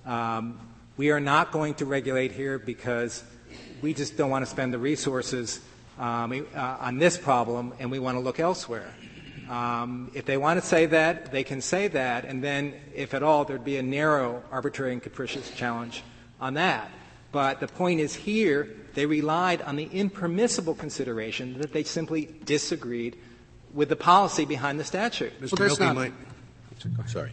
um, 0.06 0.60
we 0.98 1.12
are 1.12 1.22
not 1.22 1.54
going 1.54 1.76
to 1.76 1.86
regulate 1.86 2.34
here 2.34 2.60
because 2.60 3.24
we 3.82 3.94
just 3.94 4.18
don't 4.18 4.30
want 4.30 4.46
to 4.46 4.50
spend 4.50 4.74
the 4.74 4.78
resources 4.78 5.60
um, 6.00 6.46
uh, 6.56 6.78
on 6.80 6.98
this 6.98 7.18
problem 7.18 7.74
and 7.80 7.92
we 7.92 8.00
want 8.00 8.16
to 8.16 8.20
look 8.20 8.40
elsewhere. 8.40 8.94
Um, 9.50 10.12
if 10.14 10.26
they 10.26 10.38
want 10.38 10.60
to 10.62 10.66
say 10.66 10.86
that, 10.88 11.32
they 11.32 11.44
can 11.44 11.62
say 11.62 11.88
that, 11.90 12.26
and 12.26 12.44
then, 12.44 12.74
if 12.96 13.14
at 13.14 13.24
all, 13.24 13.44
there'd 13.44 13.66
be 13.66 13.78
a 13.78 13.84
narrow, 13.84 14.42
arbitrary, 14.52 14.94
and 14.94 15.04
capricious 15.04 15.52
challenge 15.52 16.02
on 16.40 16.54
that. 16.54 16.90
But 17.32 17.60
the 17.60 17.68
point 17.68 18.00
is 18.00 18.16
here, 18.16 18.70
they 18.94 19.06
relied 19.06 19.62
on 19.62 19.76
the 19.76 19.86
impermissible 19.86 20.76
consideration 20.76 21.60
that 21.60 21.74
they 21.74 21.84
simply 21.84 22.30
disagreed 22.46 23.18
with 23.74 23.90
the 23.90 23.96
policy 23.96 24.46
behind 24.46 24.80
the 24.80 24.84
statute. 24.84 25.34
Mr. 25.42 25.60
Well, 25.60 25.68
that's 25.68 25.80
not, 25.80 25.96
might, 25.96 26.14
sorry. 27.08 27.32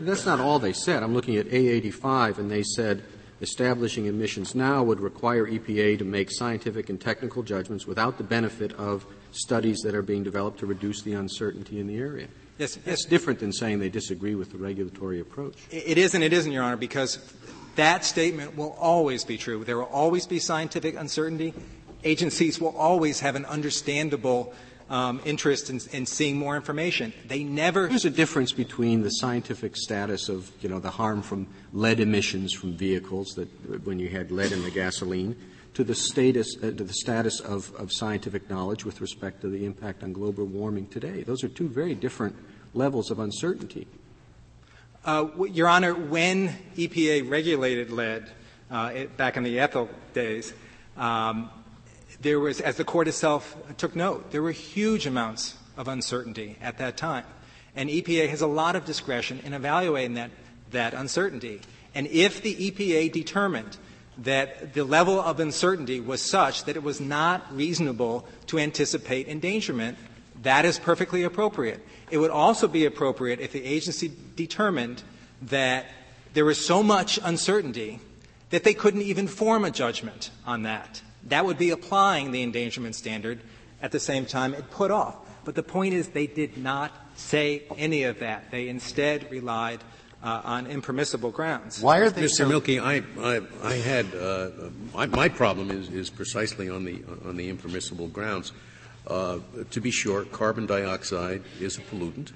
That's 0.00 0.24
not 0.24 0.40
all 0.40 0.58
they 0.58 0.72
said. 0.72 1.02
I'm 1.02 1.14
looking 1.14 1.36
at 1.36 1.46
A85, 1.46 2.38
and 2.38 2.50
they 2.50 2.62
said 2.62 3.02
establishing 3.44 4.06
emissions 4.06 4.54
now 4.54 4.82
would 4.82 4.98
require 4.98 5.46
EPA 5.46 5.98
to 5.98 6.04
make 6.04 6.30
scientific 6.32 6.88
and 6.88 7.00
technical 7.00 7.44
judgments 7.44 7.86
without 7.86 8.18
the 8.18 8.24
benefit 8.24 8.72
of 8.72 9.06
studies 9.30 9.80
that 9.84 9.94
are 9.94 10.02
being 10.02 10.24
developed 10.24 10.58
to 10.58 10.66
reduce 10.66 11.02
the 11.02 11.12
uncertainty 11.12 11.78
in 11.78 11.86
the 11.86 11.96
area. 11.96 12.26
Yes, 12.58 12.76
That's 12.76 13.04
different 13.04 13.40
than 13.40 13.52
saying 13.52 13.80
they 13.80 13.88
disagree 13.88 14.34
with 14.34 14.50
the 14.50 14.58
regulatory 14.58 15.20
approach. 15.20 15.56
It 15.70 15.98
is 15.98 16.14
and 16.14 16.24
it 16.24 16.32
isn't, 16.32 16.50
Your 16.50 16.62
Honor, 16.62 16.76
because 16.76 17.18
that 17.76 18.04
statement 18.04 18.56
will 18.56 18.76
always 18.80 19.24
be 19.24 19.36
true. 19.36 19.64
There 19.64 19.76
will 19.76 19.84
always 19.84 20.26
be 20.26 20.38
scientific 20.38 20.96
uncertainty. 20.96 21.52
Agencies 22.02 22.60
will 22.60 22.76
always 22.76 23.20
have 23.20 23.36
an 23.36 23.44
understandable 23.44 24.54
um, 24.90 25.20
interest 25.24 25.70
in, 25.70 25.80
in, 25.92 26.06
seeing 26.06 26.36
more 26.36 26.56
information. 26.56 27.12
They 27.26 27.42
never. 27.42 27.88
There's 27.88 28.04
a 28.04 28.10
difference 28.10 28.52
between 28.52 29.02
the 29.02 29.10
scientific 29.10 29.76
status 29.76 30.28
of, 30.28 30.50
you 30.60 30.68
know, 30.68 30.78
the 30.78 30.90
harm 30.90 31.22
from 31.22 31.46
lead 31.72 32.00
emissions 32.00 32.52
from 32.52 32.76
vehicles 32.76 33.34
that 33.36 33.48
when 33.84 33.98
you 33.98 34.08
had 34.08 34.30
lead 34.30 34.52
in 34.52 34.62
the 34.62 34.70
gasoline, 34.70 35.36
to 35.74 35.84
the 35.84 35.94
status, 35.94 36.56
uh, 36.58 36.70
to 36.70 36.84
the 36.84 36.92
status 36.92 37.40
of, 37.40 37.74
of 37.76 37.92
scientific 37.92 38.48
knowledge 38.48 38.84
with 38.84 39.00
respect 39.00 39.40
to 39.40 39.48
the 39.48 39.64
impact 39.64 40.02
on 40.02 40.12
global 40.12 40.44
warming 40.44 40.86
today. 40.86 41.22
Those 41.22 41.42
are 41.42 41.48
two 41.48 41.68
very 41.68 41.94
different 41.94 42.36
levels 42.74 43.10
of 43.10 43.18
uncertainty. 43.18 43.86
Uh, 45.04 45.28
Your 45.50 45.68
Honor, 45.68 45.94
when 45.94 46.48
EPA 46.76 47.28
regulated 47.28 47.90
lead 47.90 48.30
uh, 48.70 48.92
it, 48.94 49.16
back 49.16 49.36
in 49.36 49.42
the 49.42 49.58
ethyl 49.58 49.88
days, 50.14 50.52
um, 50.96 51.50
there 52.20 52.40
was, 52.40 52.60
as 52.60 52.76
the 52.76 52.84
court 52.84 53.08
itself 53.08 53.56
took 53.76 53.94
note, 53.96 54.30
there 54.30 54.42
were 54.42 54.52
huge 54.52 55.06
amounts 55.06 55.56
of 55.76 55.88
uncertainty 55.88 56.56
at 56.60 56.78
that 56.78 56.96
time. 56.96 57.24
And 57.76 57.90
EPA 57.90 58.28
has 58.28 58.40
a 58.40 58.46
lot 58.46 58.76
of 58.76 58.84
discretion 58.84 59.40
in 59.44 59.52
evaluating 59.52 60.14
that, 60.14 60.30
that 60.70 60.94
uncertainty. 60.94 61.60
And 61.94 62.06
if 62.06 62.42
the 62.42 62.54
EPA 62.54 63.12
determined 63.12 63.76
that 64.18 64.74
the 64.74 64.84
level 64.84 65.20
of 65.20 65.40
uncertainty 65.40 66.00
was 66.00 66.22
such 66.22 66.64
that 66.64 66.76
it 66.76 66.82
was 66.82 67.00
not 67.00 67.54
reasonable 67.54 68.26
to 68.46 68.58
anticipate 68.58 69.28
endangerment, 69.28 69.98
that 70.42 70.64
is 70.64 70.78
perfectly 70.78 71.24
appropriate. 71.24 71.84
It 72.10 72.18
would 72.18 72.30
also 72.30 72.68
be 72.68 72.84
appropriate 72.84 73.40
if 73.40 73.52
the 73.52 73.64
agency 73.64 74.12
determined 74.36 75.02
that 75.42 75.86
there 76.32 76.44
was 76.44 76.64
so 76.64 76.82
much 76.82 77.18
uncertainty 77.22 78.00
that 78.50 78.62
they 78.62 78.74
couldn't 78.74 79.02
even 79.02 79.26
form 79.26 79.64
a 79.64 79.70
judgment 79.70 80.30
on 80.46 80.62
that. 80.62 81.02
That 81.28 81.44
would 81.44 81.58
be 81.58 81.70
applying 81.70 82.32
the 82.32 82.42
endangerment 82.42 82.94
standard 82.94 83.40
at 83.80 83.92
the 83.92 84.00
same 84.00 84.26
time 84.26 84.54
it 84.54 84.70
put 84.70 84.90
off. 84.90 85.16
But 85.44 85.54
the 85.54 85.62
point 85.62 85.94
is 85.94 86.08
they 86.08 86.26
did 86.26 86.56
not 86.56 86.92
say 87.16 87.64
any 87.76 88.04
of 88.04 88.20
that. 88.20 88.50
They 88.50 88.68
instead 88.68 89.30
relied 89.30 89.82
uh, 90.22 90.40
on 90.44 90.66
impermissible 90.66 91.30
grounds. 91.30 91.82
Why 91.82 91.98
are 91.98 92.10
they 92.10 92.22
Mr. 92.22 92.30
So 92.30 92.48
Milkey, 92.48 92.80
I, 92.80 93.02
I, 93.20 93.42
I 93.62 93.74
had 93.74 94.06
uh, 94.14 94.50
my, 94.94 95.06
my, 95.06 95.28
problem 95.28 95.70
is, 95.70 95.90
is 95.90 96.08
precisely 96.08 96.70
on 96.70 96.84
the 96.84 97.04
on 97.26 97.36
the 97.36 97.50
impermissible 97.50 98.08
grounds. 98.08 98.52
Uh, 99.06 99.40
to 99.70 99.80
be 99.82 99.90
sure, 99.90 100.24
carbon 100.24 100.64
dioxide 100.64 101.42
is 101.60 101.76
a 101.76 101.82
pollutant, 101.82 102.32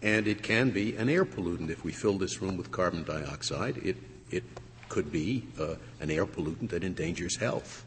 and 0.00 0.28
it 0.28 0.44
can 0.44 0.70
be 0.70 0.94
an 0.94 1.08
air 1.08 1.24
pollutant. 1.24 1.70
If 1.70 1.82
we 1.82 1.90
fill 1.90 2.18
this 2.18 2.40
room 2.40 2.56
with 2.56 2.70
carbon 2.70 3.02
dioxide, 3.02 3.78
it 3.78 3.96
it 4.30 4.44
could 4.88 5.10
be 5.10 5.44
uh, 5.58 5.74
an 6.00 6.10
air 6.10 6.26
pollutant 6.26 6.70
that 6.70 6.84
endangers 6.84 7.36
health. 7.36 7.84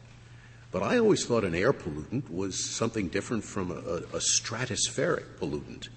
But 0.72 0.82
I 0.82 0.98
always 0.98 1.26
thought 1.26 1.44
an 1.44 1.54
air 1.54 1.72
pollutant 1.72 2.30
was 2.30 2.64
something 2.64 3.08
different 3.08 3.44
from 3.44 3.70
a, 3.70 3.74
a, 3.74 4.20
stratospheric 4.20 5.24
pollutant. 5.40 5.88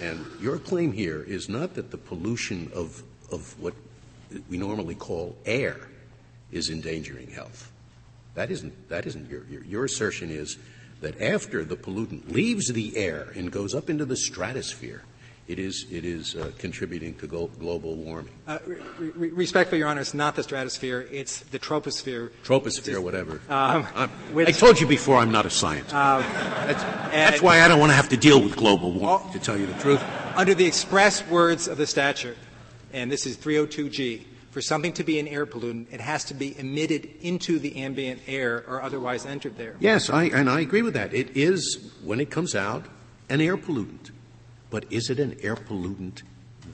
And 0.00 0.26
your 0.40 0.58
claim 0.58 0.92
here 0.92 1.22
is 1.22 1.48
not 1.48 1.74
that 1.74 1.92
the 1.92 1.96
pollution 1.96 2.70
of, 2.74 3.02
of 3.30 3.58
what 3.60 3.74
we 4.48 4.58
normally 4.58 4.96
call 4.96 5.36
air 5.46 5.76
is 6.50 6.68
endangering 6.68 7.30
health. 7.30 7.70
That 8.34 8.50
isn't, 8.50 8.88
that 8.88 9.06
isn't 9.06 9.30
your, 9.30 9.44
your, 9.46 9.64
your 9.64 9.84
assertion 9.84 10.30
is 10.30 10.58
that 11.00 11.20
after 11.20 11.64
the 11.64 11.76
pollutant 11.76 12.32
leaves 12.32 12.72
the 12.72 12.96
air 12.96 13.32
and 13.36 13.52
goes 13.52 13.74
up 13.74 13.88
into 13.88 14.04
the 14.04 14.16
stratosphere, 14.16 15.02
it 15.48 15.58
is, 15.58 15.86
it 15.90 16.04
is 16.04 16.34
uh, 16.34 16.50
contributing 16.58 17.14
to 17.16 17.26
go- 17.26 17.46
global 17.58 17.94
warming. 17.94 18.32
Uh, 18.46 18.58
re- 18.66 19.10
re- 19.14 19.30
respectfully, 19.30 19.78
Your 19.78 19.88
Honor, 19.88 20.00
it's 20.00 20.14
not 20.14 20.34
the 20.34 20.42
stratosphere, 20.42 21.06
it's 21.10 21.40
the 21.40 21.58
troposphere. 21.58 22.30
Troposphere, 22.44 22.98
whatever. 23.02 23.40
Um, 23.48 23.86
I 24.36 24.52
told 24.52 24.80
you 24.80 24.86
before 24.86 25.18
I'm 25.18 25.30
not 25.30 25.46
a 25.46 25.50
scientist. 25.50 25.90
That's, 25.92 26.82
that's 26.82 27.42
why 27.42 27.60
I 27.60 27.68
don't 27.68 27.78
want 27.78 27.90
to 27.90 27.96
have 27.96 28.08
to 28.08 28.16
deal 28.16 28.42
with 28.42 28.56
global 28.56 28.92
warming, 28.92 29.32
to 29.32 29.38
tell 29.38 29.56
you 29.56 29.66
the 29.66 29.78
truth. 29.80 30.02
Under 30.34 30.54
the 30.54 30.66
express 30.66 31.26
words 31.28 31.68
of 31.68 31.78
the 31.78 31.86
statute, 31.86 32.36
and 32.92 33.10
this 33.10 33.26
is 33.26 33.36
302G, 33.36 34.24
for 34.50 34.60
something 34.62 34.94
to 34.94 35.04
be 35.04 35.18
an 35.18 35.28
air 35.28 35.44
pollutant, 35.44 35.86
it 35.92 36.00
has 36.00 36.24
to 36.24 36.34
be 36.34 36.58
emitted 36.58 37.08
into 37.20 37.58
the 37.58 37.76
ambient 37.76 38.22
air 38.26 38.64
or 38.66 38.82
otherwise 38.82 39.26
entered 39.26 39.58
there. 39.58 39.76
Yes, 39.80 40.08
I, 40.08 40.24
and 40.24 40.48
I 40.48 40.60
agree 40.60 40.80
with 40.82 40.94
that. 40.94 41.12
It 41.12 41.36
is, 41.36 41.92
when 42.02 42.20
it 42.20 42.30
comes 42.30 42.54
out, 42.54 42.86
an 43.28 43.40
air 43.42 43.56
pollutant. 43.58 44.10
But 44.76 44.92
is 44.92 45.08
it 45.08 45.18
an 45.18 45.38
air 45.40 45.56
pollutant 45.56 46.20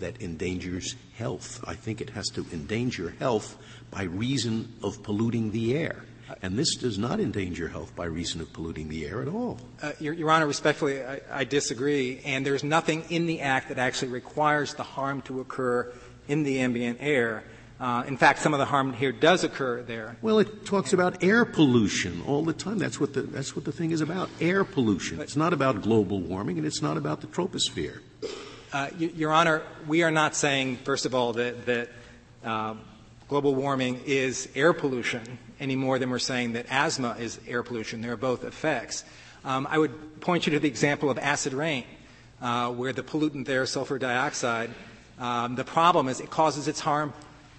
that 0.01 0.21
endangers 0.21 0.97
health? 1.15 1.63
I 1.65 1.75
think 1.75 2.01
it 2.01 2.11
has 2.11 2.27
to 2.31 2.45
endanger 2.53 3.15
health 3.21 3.57
by 3.93 4.03
reason 4.03 4.73
of 4.83 5.05
polluting 5.05 5.53
the 5.53 5.77
air. 5.77 6.05
And 6.43 6.59
this 6.59 6.75
does 6.75 6.99
not 6.99 7.21
endanger 7.21 7.69
health 7.69 7.95
by 7.95 8.07
reason 8.07 8.41
of 8.41 8.53
polluting 8.53 8.89
the 8.89 9.07
air 9.07 9.23
at 9.23 9.29
all. 9.29 9.61
Uh, 9.81 9.93
Your, 10.01 10.15
Your, 10.15 10.33
Honor, 10.33 10.49
respectfully, 10.49 11.01
I, 11.01 11.21
I, 11.31 11.45
disagree. 11.45 12.21
And 12.25 12.45
there's 12.45 12.65
nothing 12.65 13.05
in 13.09 13.27
the 13.27 13.41
Act 13.41 13.69
that 13.69 13.79
actually 13.79 14.11
requires 14.11 14.75
the 14.75 14.83
harm 14.83 15.23
to 15.23 15.39
occur 15.39 15.93
in 16.27 16.43
the 16.43 16.59
ambient 16.59 16.99
air. 17.01 17.45
Uh, 17.83 18.05
in 18.07 18.17
fact, 18.17 18.39
some 18.39 18.55
of 18.55 18.61
the 18.61 18.65
harm 18.65 18.93
here 18.93 19.11
does 19.11 19.43
occur 19.43 19.83
there. 19.83 20.17
Well, 20.23 20.39
it 20.39 20.65
talks 20.65 20.93
about 20.93 21.25
air 21.25 21.45
pollution 21.45 22.23
all 22.29 22.45
the 22.45 22.53
time. 22.53 22.79
That's 22.79 23.01
what 23.01 23.13
the, 23.13 23.23
that's 23.23 23.57
what 23.57 23.65
the 23.65 23.73
thing 23.73 23.91
is 23.91 24.01
about 24.01 24.31
air 24.41 24.63
pollution. 24.63 25.17
But, 25.17 25.25
it's 25.25 25.35
not 25.35 25.53
about 25.53 25.83
global 25.83 26.21
warming, 26.21 26.59
and 26.59 26.67
it's 26.67 26.81
not 26.81 26.97
about 26.97 27.23
the 27.23 27.27
troposphere. 27.27 27.99
Uh, 28.73 28.91
Your 28.97 29.33
Honor, 29.33 29.63
we 29.89 30.05
are 30.05 30.13
not 30.13 30.37
saying, 30.37 30.77
first 30.85 31.07
of 31.07 31.15
all, 31.17 31.33
that, 31.33 31.67
that 31.67 31.89
uh, 32.45 32.75
global 33.27 33.53
warming 33.53 34.01
is 34.07 34.49
air 34.55 34.73
pollution 34.73 35.39
any 35.59 35.75
more 35.75 35.99
than 35.99 36.09
we're 36.09 36.21
saying 36.21 36.53
that 36.53 36.67
asthma 36.71 37.17
is 37.19 37.41
air 37.49 37.65
pollution. 37.65 38.01
There 38.01 38.13
are 38.13 38.17
both 38.17 38.45
effects. 38.45 39.05
Um, 39.45 39.67
I 39.69 39.79
would 39.79 40.21
point 40.21 40.47
you 40.47 40.53
to 40.53 40.61
the 40.61 40.69
example 40.69 41.11
of 41.11 41.19
acid 41.19 41.53
rain, 41.53 41.83
uh, 42.41 42.71
where 42.71 42.93
the 42.93 43.03
pollutant 43.03 43.47
there, 43.47 43.67
sulfur 43.67 43.99
dioxide, 43.99 44.71
um, 45.19 45.57
the 45.57 45.65
problem 45.65 46.07
is 46.07 46.21
it 46.21 46.31
causes 46.31 46.69
its 46.69 46.79
harm 46.79 47.13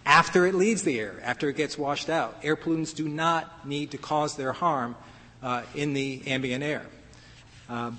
after 0.05 0.45
it 0.45 0.55
leaves 0.55 0.83
the 0.83 0.99
air, 0.99 1.19
after 1.23 1.49
it 1.49 1.55
gets 1.55 1.77
washed 1.77 2.09
out. 2.09 2.37
Air 2.43 2.55
pollutants 2.55 2.93
do 2.93 3.07
not 3.07 3.67
need 3.67 3.91
to 3.91 3.97
cause 3.97 4.35
their 4.35 4.53
harm 4.53 4.95
uh, 5.41 5.63
in 5.75 5.93
the 5.93 6.21
ambient 6.27 6.63
air. 6.63 6.85
Um, 7.69 7.97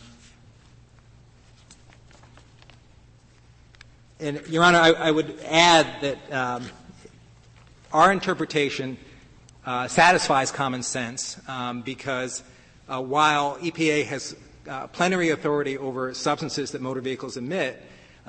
and, 4.21 4.43
Your 4.49 4.65
Honor, 4.65 4.79
I, 4.79 4.91
I 4.91 5.11
would 5.11 5.39
add 5.45 5.87
that 6.03 6.33
um, 6.33 6.65
our 7.93 8.13
interpretation 8.13 8.97
uh, 9.65 9.89
satisfies 9.89 10.51
common 10.51 10.83
sense 10.83 11.41
um, 11.49 11.83
because 11.83 12.43
uh, 12.89 13.01
while 13.01 13.57
EPA 13.59 14.05
has 14.07 14.37
uh, 14.69 14.87
plenary 14.89 15.31
authority 15.31 15.79
over 15.79 16.13
substances 16.13 16.73
that 16.73 16.83
motor 16.83 17.01
vehicles 17.01 17.37
emit, 17.37 17.83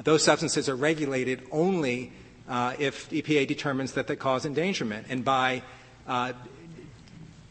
those 0.03 0.23
substances 0.23 0.67
are 0.67 0.75
regulated 0.75 1.43
only 1.51 2.11
uh, 2.47 2.73
if 2.77 3.10
EPA 3.10 3.47
determines 3.47 3.93
that 3.93 4.08
they 4.08 4.15
cause 4.15 4.45
endangerment. 4.45 5.08
And 5.10 5.23
by 5.25 5.63
uh, 6.08 6.34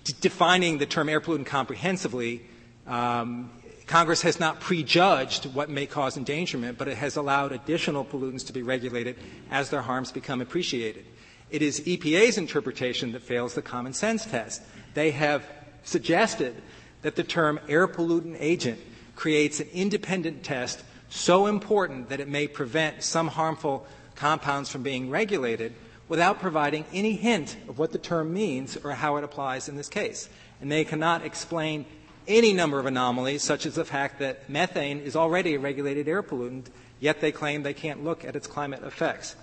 d- 0.04 0.14
defining 0.20 0.78
the 0.78 0.86
term 0.86 1.08
air 1.08 1.20
pollutant 1.20 1.46
comprehensively, 1.46 2.42
um, 2.86 3.50
Congress 3.86 4.22
has 4.22 4.40
not 4.40 4.60
prejudged 4.60 5.46
what 5.54 5.68
may 5.68 5.86
cause 5.86 6.16
endangerment, 6.16 6.78
but 6.78 6.88
it 6.88 6.96
has 6.96 7.16
allowed 7.16 7.52
additional 7.52 8.04
pollutants 8.04 8.46
to 8.46 8.52
be 8.52 8.62
regulated 8.62 9.16
as 9.50 9.70
their 9.70 9.82
harms 9.82 10.10
become 10.10 10.40
appreciated. 10.40 11.04
It 11.50 11.60
is 11.60 11.80
EPA's 11.80 12.38
interpretation 12.38 13.12
that 13.12 13.22
fails 13.22 13.54
the 13.54 13.62
common 13.62 13.92
sense 13.92 14.24
test. 14.24 14.62
They 14.94 15.10
have 15.10 15.44
suggested 15.84 16.54
that 17.02 17.16
the 17.16 17.24
term 17.24 17.60
air 17.68 17.86
pollutant 17.86 18.36
agent 18.40 18.80
creates 19.14 19.60
an 19.60 19.68
independent 19.72 20.42
test 20.42 20.82
so 21.10 21.46
important 21.46 22.08
that 22.08 22.20
it 22.20 22.28
may 22.28 22.48
prevent 22.48 23.02
some 23.02 23.28
harmful 23.28 23.86
compounds 24.14 24.70
from 24.70 24.82
being 24.82 25.10
regulated 25.10 25.74
without 26.08 26.40
providing 26.40 26.84
any 26.92 27.12
hint 27.12 27.56
of 27.68 27.78
what 27.78 27.92
the 27.92 27.98
term 27.98 28.32
means 28.32 28.76
or 28.76 28.92
how 28.92 29.16
it 29.16 29.24
applies 29.24 29.68
in 29.68 29.76
this 29.76 29.88
case. 29.88 30.28
And 30.60 30.70
they 30.70 30.84
cannot 30.84 31.24
explain 31.24 31.86
any 32.26 32.52
number 32.52 32.78
of 32.78 32.86
anomalies, 32.86 33.42
such 33.42 33.66
as 33.66 33.74
the 33.74 33.84
fact 33.84 34.18
that 34.20 34.48
methane 34.48 35.00
is 35.00 35.16
already 35.16 35.54
a 35.54 35.58
regulated 35.58 36.08
air 36.08 36.22
pollutant, 36.22 36.66
yet 37.00 37.20
they 37.20 37.32
claim 37.32 37.62
they 37.62 37.74
can't 37.74 38.02
look 38.04 38.24
at 38.24 38.36
its 38.36 38.46
climate 38.46 38.82
effects. 38.82 39.36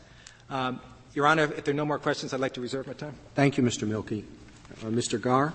Um, 0.50 0.80
Your 1.14 1.28
Honor, 1.28 1.44
if 1.44 1.64
there 1.64 1.74
are 1.74 1.78
no 1.78 1.86
more 1.86 2.00
questions, 2.00 2.34
I'd 2.34 2.40
like 2.40 2.54
to 2.54 2.62
reserve 2.62 2.88
my 2.88 2.94
time. 2.94 3.16
Thank 3.36 3.58
you, 3.58 3.64
Mr. 3.64 3.88
Milkey. 3.88 4.24
Uh, 4.82 4.88
Mr. 4.88 5.20
Gar? 5.22 5.54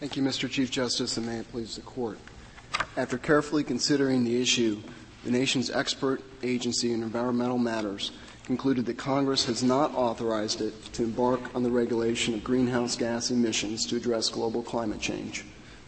Thank 0.00 0.16
you, 0.16 0.22
Mr. 0.22 0.50
Chief 0.50 0.70
Justice, 0.70 1.16
and 1.16 1.26
may 1.26 1.38
it 1.38 1.50
please 1.50 1.76
the 1.76 1.82
Court. 1.82 2.18
After 2.96 3.16
carefully 3.16 3.64
considering 3.64 4.24
the 4.24 4.40
issue 4.40 4.82
the 5.26 5.32
nation's 5.32 5.72
expert 5.72 6.22
agency 6.44 6.92
in 6.92 7.02
environmental 7.02 7.58
matters 7.58 8.12
concluded 8.44 8.86
that 8.86 8.96
Congress 8.96 9.44
has 9.46 9.60
not 9.60 9.92
authorized 9.92 10.60
it 10.60 10.84
to 10.92 11.02
embark 11.02 11.52
on 11.52 11.64
the 11.64 11.70
regulation 11.70 12.32
of 12.32 12.44
greenhouse 12.44 12.94
gas 12.94 13.32
emissions 13.32 13.84
to 13.86 13.96
address 13.96 14.28
global 14.28 14.62
climate 14.62 15.00
change, 15.00 15.44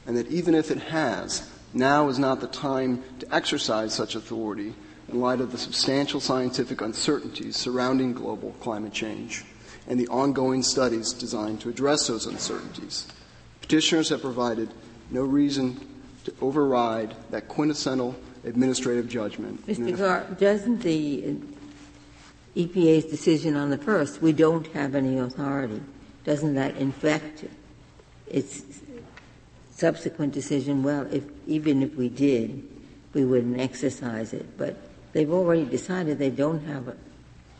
and 0.09 0.17
that 0.17 0.27
even 0.27 0.57
if 0.57 0.73
it 0.73 0.79
has, 0.79 1.49
now 1.73 2.09
is 2.09 2.19
not 2.19 2.41
the 2.41 2.49
time 2.49 3.05
to 3.21 3.33
exercise 3.33 3.95
such 3.95 4.17
authority 4.17 4.75
in 5.09 5.21
light 5.21 5.41
of 5.41 5.53
the 5.53 5.59
substantial 5.59 6.19
scientific 6.19 6.81
uncertainties 6.81 7.55
surrounding 7.55 8.13
global 8.13 8.51
climate 8.59 8.93
change 8.93 9.45
and 9.87 10.01
the 10.01 10.09
ongoing 10.09 10.65
studies 10.65 11.13
designed 11.13 11.61
to 11.61 11.69
address 11.69 12.09
those 12.09 12.27
uncertainties. 12.27 13.07
Petitioners 13.61 14.09
have 14.09 14.21
provided 14.21 14.69
no 15.13 15.23
reason 15.23 15.79
to 16.25 16.35
override 16.41 17.15
that 17.31 17.47
quintessential 17.47 18.17
administrative 18.49 19.09
judgment. 19.09 19.67
Mr. 19.67 19.97
Gar, 19.97 20.27
doesn't 20.39 20.81
the 20.83 21.37
EPA's 22.57 23.05
decision 23.05 23.57
on 23.57 23.71
the 23.71 23.79
first, 23.79 24.21
we 24.21 24.33
don't 24.33 24.67
have 24.69 24.95
any 24.95 25.19
authority, 25.19 25.81
doesn't 26.25 26.55
that 26.55 26.77
infect 26.77 27.45
its 28.27 28.63
subsequent 29.71 30.33
decision? 30.33 30.83
Well, 30.83 31.07
if, 31.13 31.25
even 31.47 31.83
if 31.83 31.95
we 31.95 32.09
did, 32.09 32.69
we 33.15 33.25
wouldn't 33.25 33.61
exercise 33.61 34.33
it. 34.33 34.59
But 34.59 34.77
they've 35.13 35.31
already 35.31 35.65
decided 35.65 36.19
they 36.19 36.31
don't 36.31 36.65
have 36.65 36.97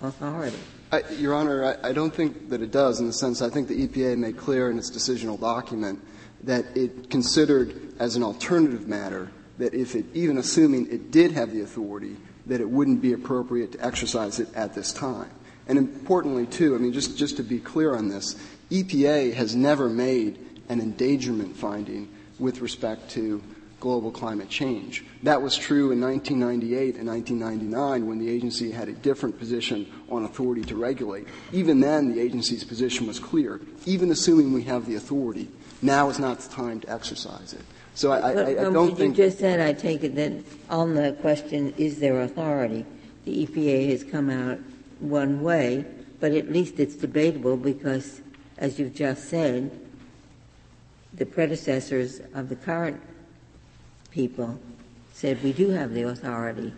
authority. 0.03 0.59
I, 0.91 1.03
Your 1.19 1.35
Honor, 1.35 1.77
I, 1.83 1.91
I, 1.91 1.93
don't 1.93 2.15
think 2.15 2.49
that 2.49 2.63
it 2.63 2.71
does 2.71 2.99
in 2.99 3.07
the 3.07 3.13
sense 3.13 3.43
I 3.43 3.51
think 3.51 3.69
the 3.69 3.87
EPA 3.87 4.17
made 4.17 4.39
clear 4.39 4.71
in 4.71 4.79
its 4.79 4.91
decisional 4.91 5.39
document 5.39 6.01
that 6.45 6.65
it 6.77 7.11
considered 7.11 7.93
as 7.99 8.17
an 8.17 8.23
alternative 8.23 8.89
matter 8.89 9.31
that 9.59 9.75
if 9.75 9.95
it, 9.95 10.07
even 10.15 10.39
assuming 10.39 10.91
it 10.91 11.11
did 11.11 11.33
have 11.33 11.53
the 11.53 11.61
authority, 11.61 12.17
that 12.47 12.61
it 12.61 12.69
wouldn't 12.69 13.03
be 13.03 13.13
appropriate 13.13 13.73
to 13.73 13.85
exercise 13.85 14.41
it 14.41 14.49
at 14.55 14.75
this 14.75 14.93
time. 14.93 15.31
And 15.67 15.77
importantly, 15.77 16.47
too, 16.47 16.75
I 16.75 16.79
mean, 16.79 16.93
just, 16.93 17.19
just 17.19 17.37
to 17.37 17.43
be 17.43 17.59
clear 17.59 17.95
on 17.95 18.09
this, 18.09 18.37
EPA 18.71 19.35
has 19.35 19.55
never 19.55 19.89
made 19.89 20.39
an 20.69 20.81
endangerment 20.81 21.57
finding 21.57 22.09
with 22.39 22.61
respect 22.61 23.11
to 23.11 23.43
global 23.81 24.11
climate 24.11 24.49
change. 24.49 25.05
That 25.23 25.41
was 25.41 25.57
true 25.57 25.93
in 25.93 26.01
1998 26.01 26.97
and 26.97 27.09
1999 27.09 28.07
when 28.07 28.19
the 28.19 28.29
agency 28.29 28.71
had 28.71 28.89
a 28.89 28.93
different 28.93 29.39
position 29.39 29.91
on 30.11 30.25
authority 30.25 30.63
to 30.63 30.77
regulate. 30.77 31.27
Even 31.53 31.81
then, 31.81 32.13
the 32.13 32.21
agency's 32.21 32.65
position 32.65 33.07
was 33.07 33.19
clear. 33.19 33.61
Even 33.87 34.11
assuming 34.11 34.53
we 34.53 34.65
have 34.65 34.87
the 34.87 34.97
authority, 34.97 35.49
now 35.83 36.09
is 36.09 36.19
not 36.19 36.41
the 36.41 36.53
time 36.53 36.81
to 36.81 36.91
exercise 36.91 37.53
it. 37.53 37.63
So 37.95 38.13
I, 38.13 38.35
but, 38.35 38.47
I, 38.47 38.55
I 38.55 38.65
um, 38.65 38.73
don't 38.73 38.91
you 38.91 38.97
think. 38.97 39.19
You 39.19 39.25
just 39.25 39.39
said, 39.39 39.61
I 39.61 39.73
take 39.73 40.05
it 40.05 40.15
that 40.17 40.33
on 40.71 40.95
the 40.95 41.17
question, 41.21 41.75
is 41.77 42.01
there 42.01 42.21
authority, 42.23 42.85
the 43.25 43.47
EPA 43.47 43.91
has 43.91 44.05
come 44.05 44.31
out 44.31 44.59
one 45.01 45.43
way, 45.43 45.85
but 46.21 46.33
at 46.33 46.51
least 46.51 46.79
it's 46.79 46.95
debatable 46.95 47.57
because, 47.57 48.21
as 48.57 48.79
you've 48.79 48.95
just 48.95 49.29
said, 49.29 49.71
the 51.15 51.27
predecessors 51.27 52.21
of 52.35 52.49
the 52.49 52.57
current 52.57 53.01
people 54.11 54.59
said 55.13 55.43
we 55.43 55.53
do 55.53 55.71
have 55.71 55.93
the 55.95 56.03
authority. 56.03 56.73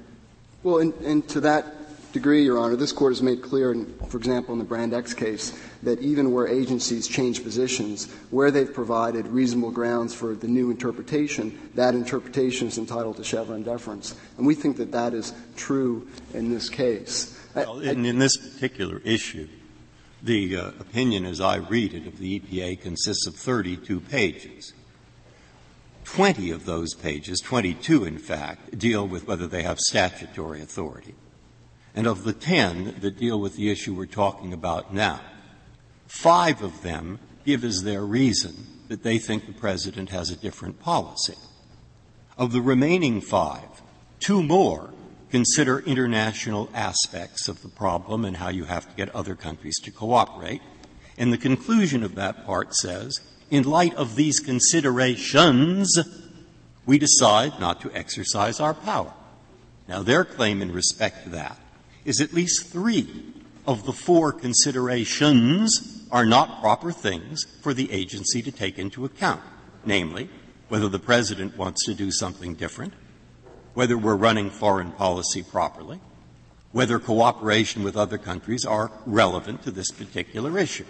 Well, 0.62 0.79
and, 0.79 0.95
and 1.03 1.29
to 1.31 1.40
that 1.40 2.12
degree, 2.12 2.45
Your 2.45 2.59
Honor, 2.59 2.77
this 2.77 2.93
Court 2.93 3.12
has 3.12 3.23
made 3.23 3.43
clear, 3.43 3.73
in, 3.73 3.87
for 4.09 4.16
example, 4.16 4.53
in 4.53 4.59
the 4.59 4.64
Brand 4.64 4.93
X 4.93 5.14
case, 5.14 5.59
that 5.83 6.01
even 6.01 6.33
where 6.33 6.47
agencies 6.47 7.07
change 7.07 7.43
positions, 7.43 8.12
where 8.31 8.51
they've 8.51 8.73
provided 8.73 9.27
reasonable 9.29 9.71
grounds 9.71 10.14
for 10.14 10.35
the 10.35 10.49
new 10.49 10.71
interpretation, 10.71 11.71
that 11.75 11.95
interpretation 11.95 12.69
is 12.69 12.79
entitled 12.79 13.16
to 13.16 13.25
Chevron 13.25 13.62
deference. 13.62 14.14
And 14.37 14.47
we 14.47 14.55
think 14.55 14.77
that 14.79 14.93
that 14.93 15.14
is 15.14 15.33
true 15.57 16.09
in 16.35 16.51
this 16.51 16.69
case. 16.69 17.38
Well, 17.55 17.81
in, 17.81 18.05
in 18.05 18.19
this 18.19 18.37
particular 18.37 19.01
issue, 19.05 19.49
the 20.23 20.57
uh, 20.57 20.69
opinion 20.81 21.25
as 21.25 21.40
I 21.40 21.57
read 21.57 21.95
it 21.95 22.07
of 22.07 22.19
the 22.19 22.40
EPA 22.40 22.81
consists 22.83 23.27
of 23.27 23.35
32 23.35 24.01
pages. 24.01 24.75
20 26.14 26.51
of 26.51 26.64
those 26.66 26.92
pages, 26.94 27.40
22 27.40 28.05
in 28.05 28.18
fact, 28.18 28.77
deal 28.77 29.07
with 29.07 29.29
whether 29.29 29.46
they 29.46 29.62
have 29.62 29.79
statutory 29.79 30.61
authority. 30.61 31.14
And 31.94 32.09
of 32.09 32.25
the 32.25 32.33
10 32.33 32.96
that 33.01 33.16
deal 33.16 33.38
with 33.38 33.55
the 33.55 33.70
issue 33.70 33.94
we're 33.94 34.07
talking 34.07 34.53
about 34.53 34.92
now, 34.92 35.20
five 36.09 36.62
of 36.62 36.83
them 36.83 37.20
give 37.44 37.62
as 37.62 37.85
their 37.85 38.05
reason 38.05 38.66
that 38.88 39.05
they 39.05 39.18
think 39.18 39.46
the 39.46 39.53
president 39.53 40.11
has 40.11 40.31
a 40.31 40.37
different 40.37 40.81
policy. 40.81 41.37
Of 42.37 42.51
the 42.51 42.61
remaining 42.61 43.20
five, 43.20 43.81
two 44.18 44.42
more 44.42 44.90
consider 45.31 45.79
international 45.79 46.68
aspects 46.75 47.46
of 47.46 47.62
the 47.62 47.68
problem 47.68 48.25
and 48.25 48.38
how 48.38 48.49
you 48.49 48.64
have 48.64 48.88
to 48.90 48.96
get 48.96 49.14
other 49.14 49.37
countries 49.37 49.79
to 49.85 49.92
cooperate. 49.92 50.61
And 51.16 51.33
the 51.33 51.38
conclusion 51.38 52.03
of 52.03 52.16
that 52.16 52.44
part 52.44 52.75
says, 52.75 53.20
in 53.51 53.65
light 53.65 53.95
of 53.95 54.17
these 54.17 54.39
considerations, 54.39 55.99
we 56.87 56.99
decide 56.99 57.59
not 57.61 57.81
to 57.83 57.93
exercise 57.93 58.61
our 58.61 58.75
power. 58.75 59.13
Now, 59.89 60.03
their 60.03 60.25
claim 60.25 60.63
in 60.63 60.73
respect 60.73 61.25
to 61.25 61.31
that 61.31 61.59
is 62.05 62.21
at 62.21 62.33
least 62.33 62.67
three 62.67 63.33
of 63.67 63.85
the 63.85 63.93
four 63.93 64.33
considerations 64.33 66.07
are 66.11 66.27
not 66.27 66.61
proper 66.61 66.93
things 66.93 67.45
for 67.61 67.75
the 67.75 67.91
agency 67.93 68.41
to 68.43 68.53
take 68.53 68.79
into 68.79 69.05
account. 69.05 69.43
Namely, 69.85 70.29
whether 70.69 70.89
the 70.89 70.99
President 70.99 71.57
wants 71.57 71.85
to 71.87 71.95
do 71.95 72.11
something 72.11 72.55
different, 72.55 72.95
whether 73.75 73.99
we're 73.99 74.17
running 74.17 74.51
foreign 74.51 74.93
policy 74.93 75.43
properly, 75.43 76.01
whether 76.73 76.99
cooperation 76.99 77.83
with 77.83 77.97
other 77.97 78.19
countries 78.19 78.65
are 78.65 78.93
relevant 79.07 79.63
to 79.63 79.71
this 79.71 79.91
particular 79.91 80.59
issue. 80.59 80.85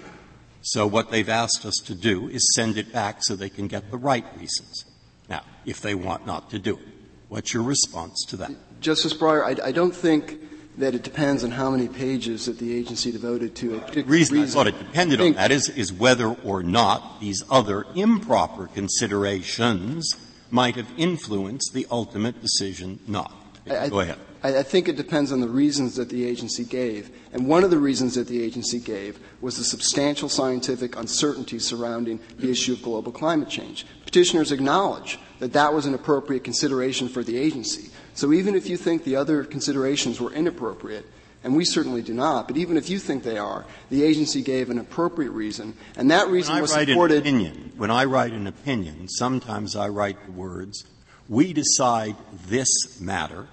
So 0.62 0.86
what 0.86 1.10
they've 1.10 1.28
asked 1.28 1.64
us 1.64 1.76
to 1.86 1.94
do 1.94 2.28
is 2.28 2.54
send 2.54 2.76
it 2.76 2.92
back 2.92 3.22
so 3.22 3.34
they 3.34 3.48
can 3.48 3.66
get 3.66 3.90
the 3.90 3.96
right 3.96 4.26
reasons. 4.38 4.84
Now, 5.28 5.42
if 5.64 5.80
they 5.80 5.94
want 5.94 6.26
not 6.26 6.50
to 6.50 6.58
do 6.58 6.76
it, 6.76 6.86
what's 7.28 7.54
your 7.54 7.62
response 7.62 8.24
to 8.28 8.36
that? 8.38 8.50
Justice 8.80 9.14
Breyer, 9.14 9.44
I, 9.44 9.68
I 9.68 9.72
don't 9.72 9.94
think 9.94 10.38
that 10.78 10.94
it 10.94 11.02
depends 11.02 11.44
on 11.44 11.50
how 11.50 11.70
many 11.70 11.88
pages 11.88 12.46
that 12.46 12.58
the 12.58 12.74
agency 12.74 13.12
devoted 13.12 13.54
to 13.56 13.76
a 13.76 13.80
particular 13.80 14.08
reason. 14.08 14.36
reason. 14.36 14.50
I 14.50 14.64
thought 14.64 14.66
it 14.74 14.78
depended 14.78 15.20
on 15.20 15.32
that 15.34 15.50
is, 15.50 15.68
is 15.68 15.92
whether 15.92 16.28
or 16.28 16.62
not 16.62 17.20
these 17.20 17.42
other 17.50 17.86
improper 17.94 18.66
considerations 18.66 20.16
might 20.50 20.76
have 20.76 20.88
influenced 20.96 21.72
the 21.74 21.86
ultimate 21.90 22.40
decision 22.40 22.98
not. 23.06 23.32
I, 23.68 23.88
Go 23.88 24.00
ahead. 24.00 24.18
I, 24.42 24.58
I 24.58 24.62
think 24.62 24.88
it 24.88 24.96
depends 24.96 25.32
on 25.32 25.40
the 25.40 25.48
reasons 25.48 25.96
that 25.96 26.08
the 26.08 26.24
agency 26.24 26.64
gave. 26.64 27.10
And 27.32 27.46
one 27.46 27.64
of 27.64 27.70
the 27.70 27.78
reasons 27.78 28.14
that 28.14 28.28
the 28.28 28.42
agency 28.42 28.78
gave 28.78 29.18
was 29.40 29.56
the 29.56 29.64
substantial 29.64 30.28
scientific 30.28 30.96
uncertainty 30.96 31.58
surrounding 31.58 32.20
the 32.38 32.50
issue 32.50 32.72
of 32.72 32.82
global 32.82 33.12
climate 33.12 33.48
change. 33.48 33.86
Petitioners 34.04 34.52
acknowledge 34.52 35.18
that 35.38 35.52
that 35.52 35.72
was 35.72 35.86
an 35.86 35.94
appropriate 35.94 36.44
consideration 36.44 37.08
for 37.08 37.22
the 37.22 37.36
agency. 37.36 37.90
So 38.14 38.32
even 38.32 38.54
if 38.54 38.68
you 38.68 38.76
think 38.76 39.04
the 39.04 39.16
other 39.16 39.44
considerations 39.44 40.20
were 40.20 40.32
inappropriate, 40.32 41.06
and 41.42 41.56
we 41.56 41.64
certainly 41.64 42.02
do 42.02 42.12
not, 42.12 42.48
but 42.48 42.58
even 42.58 42.76
if 42.76 42.90
you 42.90 42.98
think 42.98 43.22
they 43.22 43.38
are, 43.38 43.64
the 43.88 44.02
agency 44.02 44.42
gave 44.42 44.68
an 44.68 44.78
appropriate 44.78 45.30
reason, 45.30 45.74
and 45.96 46.10
that 46.10 46.28
reason 46.28 46.52
when 46.52 46.62
was 46.62 46.72
supported. 46.72 47.14
An 47.14 47.20
opinion, 47.22 47.72
when 47.78 47.90
I 47.90 48.04
write 48.04 48.32
an 48.32 48.46
opinion, 48.46 49.08
sometimes 49.08 49.74
I 49.74 49.88
write 49.88 50.22
the 50.26 50.32
words, 50.32 50.84
we 51.28 51.54
decide 51.54 52.16
this 52.46 53.00
matter 53.00 53.46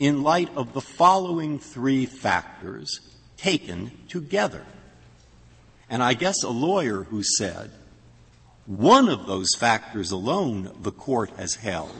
in 0.00 0.22
light 0.22 0.48
of 0.56 0.72
the 0.72 0.80
following 0.80 1.60
three 1.60 2.06
factors 2.06 3.00
taken 3.36 3.92
together. 4.08 4.64
And 5.88 6.02
I 6.02 6.14
guess 6.14 6.42
a 6.42 6.48
lawyer 6.48 7.04
who 7.04 7.22
said, 7.22 7.70
one 8.66 9.08
of 9.08 9.26
those 9.26 9.54
factors 9.58 10.10
alone 10.10 10.72
the 10.82 10.92
court 10.92 11.30
has 11.36 11.54
held 11.54 11.94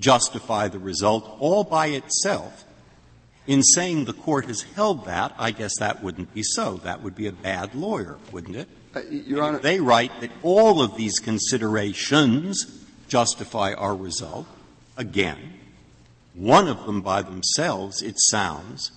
justify 0.00 0.66
the 0.68 0.78
result 0.78 1.36
all 1.38 1.62
by 1.62 1.86
itself. 1.86 2.64
In 3.46 3.62
saying 3.62 4.06
the 4.06 4.12
court 4.12 4.46
has 4.46 4.62
held 4.62 5.04
that, 5.04 5.34
I 5.38 5.50
guess 5.50 5.78
that 5.78 6.02
wouldn't 6.02 6.34
be 6.34 6.42
so. 6.42 6.78
That 6.78 7.02
would 7.02 7.14
be 7.14 7.26
a 7.26 7.32
bad 7.32 7.74
lawyer, 7.74 8.16
wouldn't 8.32 8.56
it? 8.56 8.68
Uh, 8.94 9.02
Your 9.10 9.42
Honor, 9.42 9.58
They 9.58 9.80
write 9.80 10.20
that 10.20 10.30
all 10.42 10.80
of 10.80 10.96
these 10.96 11.18
considerations 11.18 12.84
justify 13.06 13.74
our 13.74 13.94
result. 13.94 14.46
Again, 14.96 15.38
one 16.34 16.68
of 16.68 16.84
them 16.86 17.00
by 17.00 17.22
themselves, 17.22 18.02
it 18.02 18.18
sounds, 18.18 18.92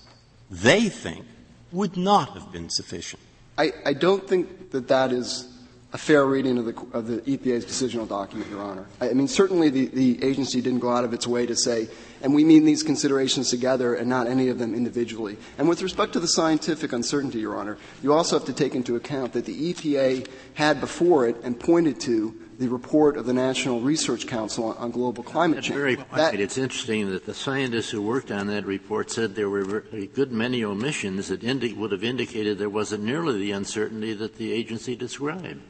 they 0.50 0.88
think 0.88 1.24
would 1.72 1.96
not 1.96 2.30
have 2.30 2.52
been 2.52 2.68
sufficient. 2.68 3.22
I, 3.56 3.72
I 3.84 3.92
don't 3.92 4.26
think 4.26 4.70
that 4.70 4.88
that 4.88 5.12
is 5.12 5.48
a 5.92 5.98
fair 5.98 6.26
reading 6.26 6.58
of 6.58 6.66
the, 6.66 6.76
of 6.92 7.06
the 7.06 7.18
EPA's 7.22 7.64
decisional 7.64 8.06
document, 8.06 8.50
Your 8.50 8.60
Honor. 8.60 8.86
I, 9.00 9.14
mean, 9.14 9.26
certainly 9.26 9.70
the, 9.70 9.86
the 9.86 10.22
agency 10.22 10.60
didn't 10.60 10.80
go 10.80 10.90
out 10.90 11.04
of 11.04 11.14
its 11.14 11.26
way 11.26 11.46
to 11.46 11.56
say, 11.56 11.88
and 12.20 12.34
we 12.34 12.44
mean 12.44 12.66
these 12.66 12.82
considerations 12.82 13.48
together 13.48 13.94
and 13.94 14.08
not 14.08 14.26
any 14.26 14.48
of 14.48 14.58
them 14.58 14.74
individually. 14.74 15.38
And 15.56 15.66
with 15.66 15.80
respect 15.80 16.12
to 16.12 16.20
the 16.20 16.28
scientific 16.28 16.92
uncertainty, 16.92 17.40
Your 17.40 17.56
Honor, 17.56 17.78
you 18.02 18.12
also 18.12 18.38
have 18.38 18.46
to 18.46 18.52
take 18.52 18.74
into 18.74 18.96
account 18.96 19.32
that 19.32 19.46
the 19.46 19.72
EPA 19.72 20.28
had 20.54 20.80
before 20.80 21.26
it 21.26 21.36
and 21.42 21.58
pointed 21.58 22.00
to 22.00 22.34
the 22.58 22.68
report 22.68 23.16
of 23.16 23.24
the 23.24 23.32
National 23.32 23.80
Research 23.80 24.26
Council 24.26 24.64
on, 24.64 24.76
on 24.78 24.90
global 24.90 25.22
climate 25.22 25.56
That's 25.56 25.68
change. 25.68 25.78
very 25.78 25.94
That- 26.14 26.34
It's 26.40 26.58
interesting 26.58 27.10
that 27.12 27.24
the 27.24 27.34
scientists 27.34 27.90
who 27.90 28.02
worked 28.02 28.32
on 28.32 28.48
that 28.48 28.66
report 28.66 29.10
said 29.10 29.36
there 29.36 29.48
were 29.48 29.84
a 29.92 30.06
good 30.06 30.32
many 30.32 30.64
omissions 30.64 31.28
that 31.28 31.44
indi- 31.44 31.72
would 31.74 31.92
have 31.92 32.02
indicated 32.02 32.58
there 32.58 32.68
wasn't 32.68 33.04
nearly 33.04 33.38
the 33.38 33.52
uncertainty 33.52 34.12
that 34.14 34.36
the 34.36 34.52
agency 34.52 34.96
described. 34.96 35.60